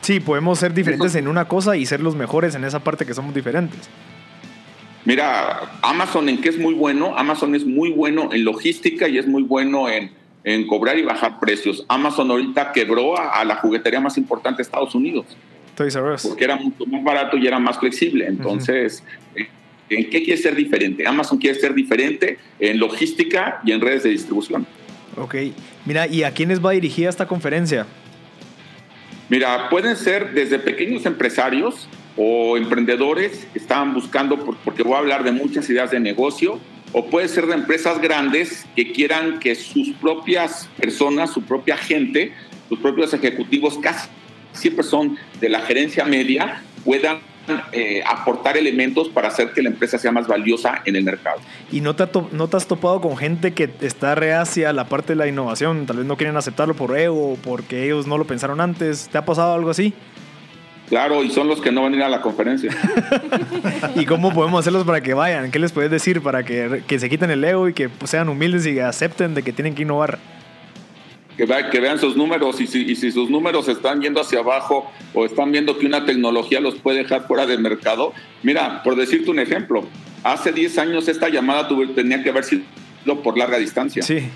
Sí, 0.03 0.21
podemos 0.21 0.59
ser 0.59 0.75
diferentes 0.75 1.15
en 1.15 1.29
una 1.29 1.47
cosa 1.47 1.77
y 1.77 1.87
ser 1.87 2.01
los 2.01 2.17
mejores 2.17 2.55
en 2.55 2.65
esa 2.65 2.81
parte 2.81 3.07
que 3.07 3.15
somos 3.15 3.35
diferentes. 3.35 3.89
Mira, 5.05 5.79
Amazon 5.83 6.29
en 6.29 6.41
qué 6.41 6.49
es 6.49 6.59
muy 6.59 6.75
bueno, 6.75 7.17
Amazon 7.17 7.55
es 7.55 7.65
muy 7.65 7.91
bueno 7.91 8.31
en 8.33 8.45
logística 8.45 9.09
y 9.09 9.19
es 9.19 9.27
muy 9.27 9.43
bueno 9.43 9.89
en, 9.89 10.13
en 10.45 10.67
cobrar 10.67 10.99
y 10.99 11.03
bajar 11.03 11.41
precios. 11.41 11.85
Amazon 11.89 12.31
ahorita 12.31 12.73
quebró 12.73 13.19
a, 13.19 13.41
a 13.41 13.45
la 13.45 13.57
juguetería 13.57 14.01
más 14.01 14.17
importante 14.17 14.59
de 14.59 14.63
Estados 14.63 14.95
Unidos 14.95 15.27
Toys 15.75 15.95
R 15.97 16.15
Us. 16.15 16.27
porque 16.27 16.45
era 16.45 16.57
mucho 16.57 16.87
más 16.87 17.03
barato 17.03 17.37
y 17.37 17.47
era 17.47 17.59
más 17.59 17.79
flexible. 17.79 18.27
Entonces, 18.27 19.03
¿en 19.89 20.11
qué 20.11 20.23
quiere 20.23 20.37
ser 20.37 20.55
diferente? 20.55 21.07
Amazon 21.07 21.39
quiere 21.39 21.59
ser 21.59 21.75
diferente 21.75 22.39
en 22.59 22.79
logística 22.79 23.61
y 23.65 23.73
en 23.73 23.81
redes 23.81 24.03
de 24.03 24.11
distribución. 24.11 24.67
Ok. 25.17 25.35
Mira, 25.85 26.07
¿y 26.07 26.23
a 26.23 26.31
quiénes 26.33 26.65
va 26.65 26.73
dirigida 26.73 27.09
esta 27.09 27.27
conferencia? 27.27 27.87
Mira, 29.29 29.69
pueden 29.71 29.97
ser 29.97 30.33
desde 30.33 30.59
pequeños 30.59 31.07
empresarios 31.07 31.89
o 32.17 32.57
emprendedores 32.57 33.47
que 33.53 33.59
estaban 33.59 33.95
buscando, 33.95 34.39
por- 34.45 34.57
porque 34.59 34.83
voy 34.83 34.95
a 34.95 34.99
hablar 34.99 35.25
de 35.25 35.33
muchas 35.33 35.69
ideas 35.71 35.91
de 35.91 36.01
negocio, 36.01 36.59
o 36.93 37.07
puede 37.07 37.29
ser 37.29 37.47
de 37.47 37.55
empresas 37.55 38.01
grandes 38.01 38.67
que 38.77 38.93
quieran 38.93 39.39
que 39.41 39.55
sus 39.55 39.91
propias 40.01 40.69
personas, 40.79 41.31
su 41.31 41.43
propia 41.43 41.77
gente, 41.77 42.33
sus 42.69 42.79
propios 42.81 43.15
ejecutivos, 43.15 43.79
casi 43.79 44.09
siempre 44.53 44.85
son 44.85 45.17
de 45.41 45.49
la 45.49 45.61
gerencia 45.61 46.05
media, 46.05 46.63
puedan 46.85 47.21
eh, 47.73 48.05
aportar 48.07 48.57
elementos 48.57 49.09
para 49.09 49.29
hacer 49.29 49.53
que 49.53 49.63
la 49.63 49.71
empresa 49.71 49.99
sea 49.99 50.13
más 50.13 50.29
valiosa 50.29 50.83
en 50.85 50.95
el 50.95 51.03
mercado. 51.03 51.41
¿Y 51.73 51.81
no 51.81 51.97
te, 51.97 52.07
no 52.31 52.47
te 52.49 52.57
has 52.57 52.67
topado 52.69 53.01
con 53.01 53.17
gente 53.17 53.53
que 53.53 53.69
está 53.81 54.15
reacia 54.15 54.69
a 54.71 54.73
la 54.73 54.85
parte 54.85 55.15
de 55.15 55.17
la 55.17 55.27
innovación? 55.27 55.87
Tal 55.87 55.97
vez 55.97 56.07
no 56.07 56.17
quieren 56.17 56.37
aceptarlo 56.37 56.75
por 56.75 56.97
ego 56.97 57.37
porque 57.43 57.85
ellos 57.85 58.07
no 58.07 58.17
lo 58.19 58.27
pensaron 58.27 58.61
antes. 58.61 59.09
¿Te 59.11 59.19
ha 59.19 59.25
pasado 59.25 59.55
algo 59.55 59.71
así? 59.71 59.93
Claro, 60.93 61.25
y 61.25 61.31
son 61.31 61.49
los 61.49 61.63
que 61.63 61.73
no 61.73 61.81
van 61.85 61.95
a 61.95 61.97
ir 61.97 62.03
a 62.03 62.09
la 62.11 62.21
conferencia. 62.21 62.71
¿Y 63.97 64.05
cómo 64.05 64.31
podemos 64.31 64.61
hacerlos 64.61 64.85
para 64.85 65.01
que 65.01 65.15
vayan? 65.15 65.51
¿Qué 65.51 65.59
les 65.59 65.73
puedes 65.73 65.91
decir 65.91 66.21
para 66.21 66.43
que, 66.45 66.83
que 66.87 66.99
se 66.99 67.09
quiten 67.09 67.31
el 67.31 67.43
ego 67.43 67.67
y 67.67 67.73
que 67.73 67.89
pues, 67.89 68.11
sean 68.11 68.29
humildes 68.29 68.67
y 68.67 68.79
acepten 68.79 69.33
de 69.35 69.43
que 69.43 69.55
tienen 69.55 69.75
que 69.75 69.83
innovar? 69.85 70.19
que, 71.39 71.47
vea- 71.47 71.71
que 71.71 71.81
vean 71.81 71.99
sus 71.99 72.15
números 72.15 72.61
y 72.61 72.67
si, 72.67 72.83
y 72.83 72.95
si 72.95 73.11
sus 73.11 73.31
números 73.31 73.69
están 73.69 74.03
yendo 74.03 74.21
hacia 74.21 74.41
abajo 74.41 74.93
o 75.15 75.25
están 75.25 75.51
viendo 75.51 75.79
que 75.79 75.87
una 75.87 76.05
tecnología 76.05 76.61
los 76.61 76.75
puede 76.75 76.99
dejar 77.05 77.27
fuera 77.27 77.47
del 77.47 77.61
mercado. 77.61 78.13
Mira, 78.43 78.83
por 78.83 78.95
decirte 78.95 79.31
un 79.31 79.39
ejemplo, 79.39 79.87
hace 80.23 80.53
10 80.53 80.77
años 80.77 81.09
esta 81.09 81.31
llamada 81.31 81.69
tuve- 81.69 81.95
tenía 81.95 82.23
que 82.23 82.29
haber 82.29 82.45
sido 82.45 82.65
por 83.25 83.39
larga 83.39 83.57
distancia. 83.57 84.03
Sí. 84.03 84.29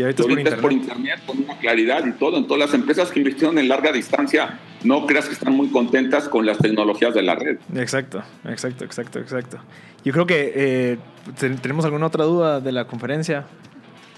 Y 0.00 0.04
ahorita, 0.04 0.22
Y 0.22 0.24
es 0.24 0.28
por 0.28 0.38
es 0.40 0.54
por 0.60 0.72
internet. 0.72 0.98
internet, 0.98 1.20
con 1.26 1.38
una 1.44 1.58
claridad 1.58 2.06
y 2.06 2.12
todo. 2.12 2.38
Entonces, 2.38 2.66
las 2.66 2.74
empresas 2.74 3.10
que 3.10 3.20
invirtieron 3.20 3.58
en 3.58 3.68
larga 3.68 3.92
distancia, 3.92 4.58
no 4.82 5.06
creas 5.06 5.26
que 5.26 5.34
están 5.34 5.52
muy 5.54 5.68
contentas 5.68 6.28
con 6.28 6.46
las 6.46 6.58
tecnologías 6.58 7.14
de 7.14 7.22
la 7.22 7.34
red. 7.34 7.58
Exacto, 7.76 8.22
exacto, 8.46 8.84
exacto, 8.84 9.18
exacto. 9.18 9.58
Yo 10.04 10.12
creo 10.12 10.26
que 10.26 10.52
eh, 10.54 10.98
ten- 11.38 11.58
tenemos 11.58 11.84
alguna 11.84 12.06
otra 12.06 12.24
duda 12.24 12.60
de 12.60 12.72
la 12.72 12.86
conferencia 12.86 13.44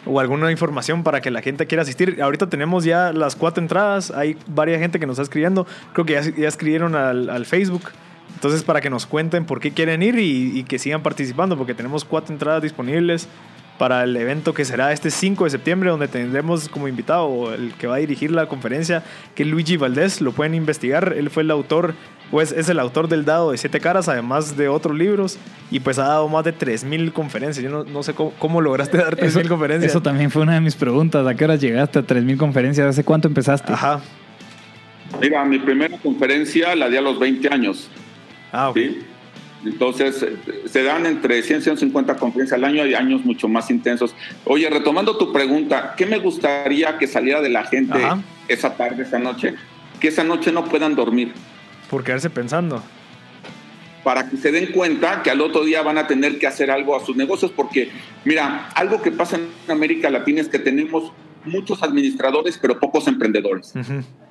o 0.06 0.18
alguna 0.20 0.50
información 0.50 1.02
para 1.02 1.20
que 1.20 1.30
la 1.30 1.42
gente 1.42 1.66
quiera 1.66 1.82
asistir. 1.82 2.20
Ahorita 2.22 2.48
tenemos 2.48 2.84
ya 2.84 3.12
las 3.12 3.34
cuatro 3.36 3.62
entradas, 3.62 4.10
hay 4.10 4.36
varias 4.48 4.80
gente 4.80 4.98
que 5.00 5.06
nos 5.06 5.14
está 5.14 5.22
escribiendo, 5.24 5.66
creo 5.92 6.06
que 6.06 6.12
ya, 6.14 6.20
ya 6.22 6.48
escribieron 6.48 6.94
al, 6.94 7.28
al 7.30 7.46
Facebook. 7.46 7.82
Entonces, 8.34 8.62
para 8.64 8.80
que 8.80 8.90
nos 8.90 9.06
cuenten 9.06 9.44
por 9.44 9.60
qué 9.60 9.70
quieren 9.72 10.02
ir 10.02 10.18
y, 10.18 10.58
y 10.58 10.62
que 10.64 10.78
sigan 10.78 11.02
participando, 11.02 11.56
porque 11.56 11.74
tenemos 11.74 12.04
cuatro 12.04 12.32
entradas 12.32 12.62
disponibles 12.62 13.28
para 13.82 14.04
el 14.04 14.16
evento 14.16 14.54
que 14.54 14.64
será 14.64 14.92
este 14.92 15.10
5 15.10 15.42
de 15.42 15.50
septiembre, 15.50 15.90
donde 15.90 16.06
tendremos 16.06 16.68
como 16.68 16.86
invitado 16.86 17.52
el 17.52 17.72
que 17.74 17.88
va 17.88 17.96
a 17.96 17.98
dirigir 17.98 18.30
la 18.30 18.46
conferencia, 18.46 19.02
que 19.34 19.42
es 19.42 19.48
Luigi 19.48 19.76
Valdés. 19.76 20.20
Lo 20.20 20.30
pueden 20.30 20.54
investigar. 20.54 21.14
Él 21.18 21.30
fue 21.30 21.42
el 21.42 21.50
autor, 21.50 21.96
pues 22.30 22.52
es 22.52 22.68
el 22.68 22.78
autor 22.78 23.08
del 23.08 23.24
Dado 23.24 23.50
de 23.50 23.58
Siete 23.58 23.80
Caras, 23.80 24.08
además 24.08 24.56
de 24.56 24.68
otros 24.68 24.96
libros, 24.96 25.36
y 25.72 25.80
pues 25.80 25.98
ha 25.98 26.04
dado 26.04 26.28
más 26.28 26.44
de 26.44 26.56
3.000 26.56 27.12
conferencias. 27.12 27.64
Yo 27.64 27.70
no, 27.72 27.82
no 27.82 28.04
sé 28.04 28.14
cómo, 28.14 28.32
cómo 28.38 28.60
lograste 28.60 28.98
dar 28.98 29.16
3.000 29.16 29.24
Eso, 29.24 29.48
conferencias. 29.48 29.90
eso 29.90 30.00
también 30.00 30.30
fue 30.30 30.42
una 30.42 30.54
de 30.54 30.60
mis 30.60 30.76
preguntas. 30.76 31.26
¿A 31.26 31.34
qué 31.34 31.42
hora 31.44 31.56
llegaste 31.56 31.98
a 31.98 32.02
3.000 32.06 32.36
conferencias? 32.36 32.86
¿Hace 32.86 33.02
cuánto 33.02 33.26
empezaste? 33.26 33.72
Ajá. 33.72 34.00
Mira, 35.20 35.44
mi 35.44 35.58
primera 35.58 35.98
conferencia 35.98 36.76
la 36.76 36.88
di 36.88 36.98
a 36.98 37.00
los 37.00 37.18
20 37.18 37.48
años. 37.48 37.90
Ah, 38.52 38.68
ok. 38.68 38.76
¿sí? 38.76 38.98
Entonces, 39.64 40.22
eh, 40.22 40.36
se 40.66 40.82
dan 40.82 41.06
entre 41.06 41.42
100 41.42 41.60
y 41.60 41.62
150 41.62 42.16
conferencias 42.16 42.58
al 42.58 42.64
año 42.64 42.86
y 42.86 42.94
años 42.94 43.24
mucho 43.24 43.48
más 43.48 43.70
intensos. 43.70 44.14
Oye, 44.44 44.68
retomando 44.68 45.16
tu 45.16 45.32
pregunta, 45.32 45.94
¿qué 45.96 46.06
me 46.06 46.18
gustaría 46.18 46.98
que 46.98 47.06
saliera 47.06 47.40
de 47.40 47.48
la 47.48 47.64
gente 47.64 47.94
Ajá. 48.02 48.20
esa 48.48 48.74
tarde, 48.76 49.02
esa 49.04 49.18
noche? 49.18 49.54
Que 50.00 50.08
esa 50.08 50.24
noche 50.24 50.50
no 50.52 50.64
puedan 50.64 50.94
dormir, 50.96 51.32
Por 51.88 52.02
quedarse 52.02 52.28
pensando. 52.30 52.82
para 54.02 54.28
que 54.28 54.36
se 54.36 54.50
den 54.50 54.72
cuenta 54.72 55.22
que 55.22 55.30
al 55.30 55.40
otro 55.40 55.64
día 55.64 55.80
van 55.82 55.96
a 55.98 56.08
tener 56.08 56.38
que 56.40 56.48
hacer 56.48 56.70
algo 56.72 56.96
a 56.96 57.04
sus 57.06 57.14
negocios, 57.16 57.52
porque, 57.54 57.90
mira, 58.24 58.68
algo 58.74 59.00
que 59.00 59.12
pasa 59.12 59.36
en 59.36 59.46
América 59.70 60.10
Latina 60.10 60.40
es 60.40 60.48
que 60.48 60.58
tenemos 60.58 61.12
muchos 61.44 61.82
administradores, 61.84 62.58
pero 62.60 62.80
pocos 62.80 63.06
emprendedores. 63.06 63.72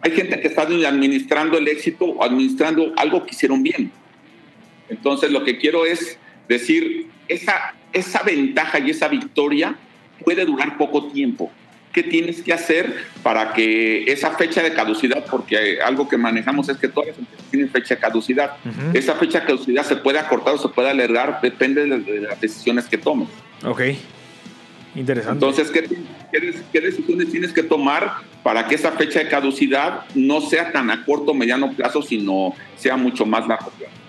Hay 0.01 0.11
gente 0.11 0.39
que 0.41 0.47
está 0.49 0.63
administrando 0.63 1.57
el 1.57 1.67
éxito 1.69 2.05
o 2.05 2.23
administrando 2.23 2.91
algo 2.97 3.23
que 3.25 3.31
hicieron 3.31 3.63
bien. 3.63 3.91
Entonces, 4.91 5.31
lo 5.31 5.43
que 5.43 5.57
quiero 5.57 5.85
es 5.85 6.17
decir, 6.49 7.07
esa, 7.27 7.73
esa 7.93 8.23
ventaja 8.23 8.79
y 8.79 8.91
esa 8.91 9.07
victoria 9.07 9.75
puede 10.23 10.45
durar 10.45 10.77
poco 10.77 11.07
tiempo. 11.07 11.49
¿Qué 11.93 12.03
tienes 12.03 12.41
que 12.41 12.53
hacer 12.53 13.05
para 13.23 13.53
que 13.53 14.03
esa 14.03 14.31
fecha 14.31 14.61
de 14.61 14.73
caducidad, 14.73 15.25
porque 15.29 15.81
algo 15.81 16.07
que 16.07 16.17
manejamos 16.17 16.69
es 16.69 16.77
que 16.77 16.87
todas 16.87 17.09
las 17.09 17.17
empresas 17.17 17.45
tienen 17.49 17.69
fecha 17.69 17.95
de 17.95 18.01
caducidad, 18.01 18.51
esa 18.93 19.15
fecha 19.15 19.41
de 19.41 19.45
caducidad 19.47 19.83
se 19.83 19.97
puede 19.97 20.19
acortar 20.19 20.53
o 20.53 20.57
se 20.57 20.69
puede 20.69 20.89
alargar, 20.89 21.39
depende 21.41 21.85
de, 21.85 21.99
de 21.99 22.21
las 22.21 22.39
decisiones 22.39 22.85
que 22.85 22.97
tomes. 22.97 23.27
Ok. 23.65 23.81
Interesante. 24.95 25.33
Entonces, 25.33 25.71
¿qué, 25.71 25.83
qué, 26.31 26.53
qué 26.71 26.81
decisiones 26.81 27.31
tienes 27.31 27.53
que 27.53 27.63
tomar 27.63 28.13
para 28.43 28.67
que 28.67 28.75
esa 28.75 28.91
fecha 28.91 29.19
de 29.19 29.29
caducidad 29.29 30.05
no 30.15 30.41
sea 30.41 30.71
tan 30.71 30.91
a 30.91 31.05
corto 31.05 31.31
o 31.31 31.33
mediano 31.33 31.71
plazo, 31.73 32.01
sino 32.01 32.53
sea 32.75 32.97
mucho 32.97 33.25
más 33.25 33.47
largo 33.47 33.69
plazo? 33.71 34.00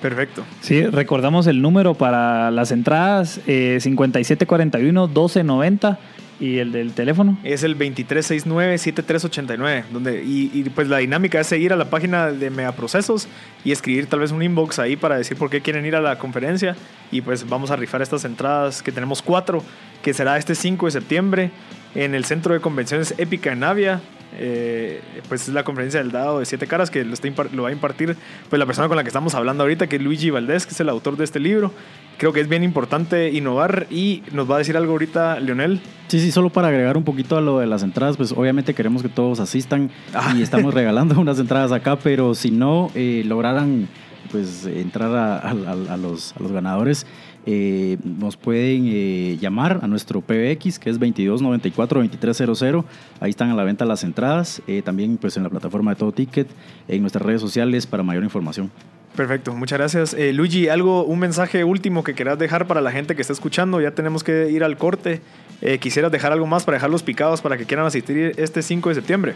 Perfecto. 0.00 0.44
Sí, 0.60 0.84
recordamos 0.86 1.46
el 1.46 1.62
número 1.62 1.94
para 1.94 2.50
las 2.50 2.72
entradas, 2.72 3.40
eh, 3.46 3.78
5741-1290 3.82 5.98
y 6.40 6.58
el 6.58 6.72
del 6.72 6.94
teléfono. 6.94 7.38
Es 7.44 7.62
el 7.62 7.78
2369-7389. 7.78 9.84
Donde, 9.92 10.24
y, 10.24 10.50
y, 10.54 10.64
pues 10.70 10.88
la 10.88 10.96
dinámica 10.98 11.38
es 11.40 11.46
seguir 11.46 11.72
a 11.74 11.76
la 11.76 11.90
página 11.90 12.32
de 12.32 12.50
Megaprocesos 12.50 13.28
y 13.62 13.72
escribir 13.72 14.06
tal 14.06 14.20
vez 14.20 14.32
un 14.32 14.42
inbox 14.42 14.78
ahí 14.78 14.96
para 14.96 15.18
decir 15.18 15.36
por 15.36 15.50
qué 15.50 15.60
quieren 15.60 15.84
ir 15.84 15.94
a 15.94 16.00
la 16.00 16.16
conferencia. 16.18 16.76
Y 17.12 17.20
pues 17.20 17.46
vamos 17.48 17.70
a 17.70 17.76
rifar 17.76 18.00
estas 18.00 18.24
entradas, 18.24 18.82
que 18.82 18.90
tenemos 18.90 19.20
cuatro, 19.20 19.62
que 20.02 20.14
será 20.14 20.38
este 20.38 20.54
5 20.54 20.86
de 20.86 20.92
septiembre 20.92 21.50
en 21.94 22.14
el 22.14 22.24
Centro 22.24 22.54
de 22.54 22.60
Convenciones 22.60 23.12
Épica 23.18 23.52
en 23.52 23.60
Navia. 23.60 24.00
Eh, 24.38 25.00
pues 25.28 25.48
es 25.48 25.54
la 25.54 25.64
conferencia 25.64 26.00
del 26.00 26.12
dado 26.12 26.38
de 26.38 26.46
siete 26.46 26.66
caras 26.68 26.88
que 26.90 27.04
lo, 27.04 27.14
está 27.14 27.28
lo 27.52 27.64
va 27.64 27.70
a 27.70 27.72
impartir 27.72 28.16
pues 28.48 28.58
la 28.60 28.64
persona 28.66 28.86
con 28.86 28.96
la 28.96 29.02
que 29.02 29.08
estamos 29.08 29.34
hablando 29.34 29.64
ahorita 29.64 29.88
que 29.88 29.96
es 29.96 30.02
Luigi 30.02 30.30
Valdés 30.30 30.66
que 30.66 30.72
es 30.72 30.80
el 30.80 30.88
autor 30.88 31.16
de 31.16 31.24
este 31.24 31.40
libro 31.40 31.72
creo 32.16 32.32
que 32.32 32.40
es 32.40 32.48
bien 32.48 32.62
importante 32.62 33.30
innovar 33.30 33.88
y 33.90 34.22
nos 34.32 34.48
va 34.48 34.54
a 34.54 34.58
decir 34.58 34.76
algo 34.76 34.92
ahorita 34.92 35.40
Leonel 35.40 35.80
Sí, 36.06 36.20
sí, 36.20 36.30
solo 36.30 36.48
para 36.50 36.68
agregar 36.68 36.96
un 36.96 37.02
poquito 37.04 37.36
a 37.36 37.40
lo 37.40 37.58
de 37.60 37.66
las 37.66 37.82
entradas, 37.82 38.16
pues 38.16 38.32
obviamente 38.32 38.72
queremos 38.74 39.02
que 39.02 39.08
todos 39.08 39.40
asistan 39.40 39.90
Ah. 40.14 40.32
y 40.36 40.42
estamos 40.42 40.72
regalando 40.80 41.18
unas 41.20 41.38
entradas 41.40 41.72
acá, 41.72 41.96
pero 41.96 42.34
si 42.34 42.50
no 42.52 42.90
eh, 42.94 43.22
lograran 43.26 43.88
pues 44.30 44.64
entrar 44.66 45.12
a, 45.14 45.38
a- 45.38 45.50
a- 45.50 45.94
a 45.94 45.96
los, 45.96 46.34
a 46.36 46.40
los 46.42 46.52
ganadores, 46.52 47.04
eh, 47.46 47.96
nos 48.04 48.36
pueden 48.36 48.84
eh, 48.86 49.38
llamar 49.40 49.80
a 49.82 49.86
nuestro 49.86 50.20
PBX 50.20 50.78
que 50.78 50.90
es 50.90 51.00
2294-2300, 51.00 52.84
ahí 53.20 53.30
están 53.30 53.50
a 53.50 53.54
la 53.54 53.64
venta 53.64 53.84
las 53.84 54.04
entradas, 54.04 54.62
eh, 54.66 54.82
también 54.82 55.16
pues 55.16 55.36
en 55.36 55.42
la 55.42 55.48
plataforma 55.48 55.92
de 55.92 55.96
Todo 55.98 56.12
Ticket, 56.12 56.48
en 56.88 57.00
nuestras 57.00 57.24
redes 57.24 57.40
sociales 57.40 57.86
para 57.86 58.02
mayor 58.02 58.24
información. 58.24 58.70
Perfecto, 59.16 59.52
muchas 59.54 59.78
gracias. 59.78 60.14
Eh, 60.14 60.32
Luigi, 60.32 60.68
algo, 60.68 61.04
un 61.04 61.18
mensaje 61.18 61.64
último 61.64 62.04
que 62.04 62.14
quieras 62.14 62.38
dejar 62.38 62.66
para 62.66 62.80
la 62.80 62.92
gente 62.92 63.16
que 63.16 63.22
está 63.22 63.32
escuchando. 63.32 63.80
Ya 63.80 63.90
tenemos 63.90 64.22
que 64.22 64.50
ir 64.50 64.62
al 64.62 64.76
corte. 64.76 65.20
Eh, 65.62 65.78
quisieras 65.78 66.12
dejar 66.12 66.32
algo 66.32 66.46
más 66.46 66.64
para 66.64 66.76
dejarlos 66.76 67.02
picados 67.02 67.42
para 67.42 67.56
que 67.56 67.66
quieran 67.66 67.86
asistir 67.86 68.32
este 68.36 68.62
5 68.62 68.88
de 68.88 68.94
septiembre. 68.94 69.34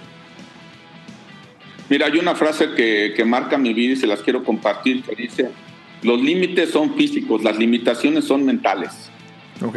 Mira, 1.90 2.06
hay 2.06 2.18
una 2.18 2.34
frase 2.34 2.70
que, 2.74 3.12
que 3.16 3.24
marca 3.24 3.58
mi 3.58 3.74
vida 3.74 3.92
y 3.94 3.96
se 3.96 4.06
las 4.06 4.22
quiero 4.22 4.42
compartir 4.42 5.02
que 5.02 5.14
dice, 5.16 5.50
los 6.04 6.20
límites 6.20 6.70
son 6.70 6.94
físicos, 6.94 7.42
las 7.42 7.58
limitaciones 7.58 8.24
son 8.24 8.44
mentales. 8.44 9.10
Ok, 9.60 9.76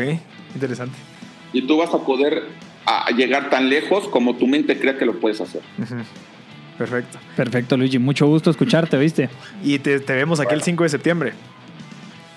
interesante. 0.53 0.95
Y 1.53 1.63
tú 1.63 1.77
vas 1.77 1.93
a 1.93 1.99
poder 1.99 2.43
a 2.85 3.11
llegar 3.11 3.49
tan 3.49 3.69
lejos 3.69 4.07
como 4.07 4.35
tu 4.35 4.47
mente 4.47 4.79
crea 4.79 4.97
que 4.97 5.05
lo 5.05 5.19
puedes 5.19 5.41
hacer. 5.41 5.61
Perfecto. 6.77 7.17
Perfecto, 7.35 7.75
Luigi. 7.75 7.99
Mucho 7.99 8.27
gusto 8.27 8.49
escucharte, 8.49 8.97
¿viste? 8.97 9.29
Y 9.63 9.79
te, 9.79 9.99
te 9.99 10.13
vemos 10.13 10.39
aquí 10.39 10.53
el 10.53 10.61
5 10.61 10.83
de 10.83 10.89
septiembre. 10.89 11.33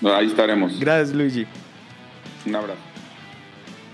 Ahí 0.03 0.27
estaremos. 0.27 0.79
Gracias, 0.79 1.15
Luigi. 1.15 1.45
Un 2.45 2.55
abrazo. 2.55 2.90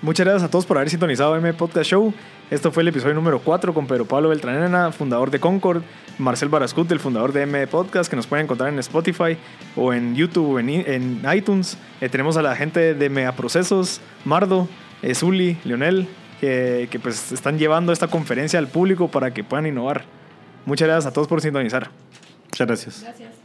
Muchas 0.02 0.26
gracias 0.26 0.44
a 0.44 0.52
todos 0.52 0.66
por 0.66 0.78
haber 0.78 0.92
sintonizado 0.92 1.36
M 1.36 1.54
Podcast 1.54 1.90
Show. 1.90 2.14
Esto 2.52 2.72
fue 2.72 2.84
el 2.84 2.90
episodio 2.90 3.16
número 3.16 3.40
4 3.40 3.74
con 3.74 3.88
Pedro 3.88 4.06
Pablo 4.06 4.30
Beltranena, 4.30 4.92
fundador 4.92 5.32
de 5.32 5.40
Concord, 5.40 5.82
Marcel 6.20 6.50
Barascut, 6.50 6.92
el 6.92 7.00
fundador 7.00 7.34
de 7.34 7.42
M 7.42 7.66
Podcast, 7.66 8.08
que 8.08 8.16
nos 8.16 8.28
pueden 8.28 8.46
encontrar 8.46 8.72
en 8.72 8.78
Spotify 8.78 9.38
o 9.76 9.94
en 9.94 10.16
YouTube 10.16 10.56
o 10.56 10.60
en, 10.60 11.22
iTunes. 11.36 11.78
Eh, 12.00 12.10
tenemos 12.10 12.38
a 12.38 12.44
la 12.44 12.56
gente 12.56 12.94
de 12.94 13.10
Megaprocesos, 13.10 14.00
Mardo, 14.24 14.68
eh, 15.02 15.16
Zuli, 15.16 15.58
Leonel, 15.64 16.08
que, 16.40 16.88
que 16.92 17.00
pues 17.00 17.32
están 17.32 17.58
llevando 17.58 17.92
esta 17.92 18.08
conferencia 18.08 18.60
al 18.60 18.68
público 18.68 19.08
para 19.08 19.34
que 19.34 19.44
puedan 19.44 19.66
innovar. 19.66 20.06
Muchas 20.66 20.88
gracias 20.88 21.08
a 21.08 21.14
todos 21.14 21.28
por 21.28 21.42
sintonizar. 21.42 21.90
Muchas 22.52 22.68
gracias. 22.68 23.02
Gracias. 23.02 23.37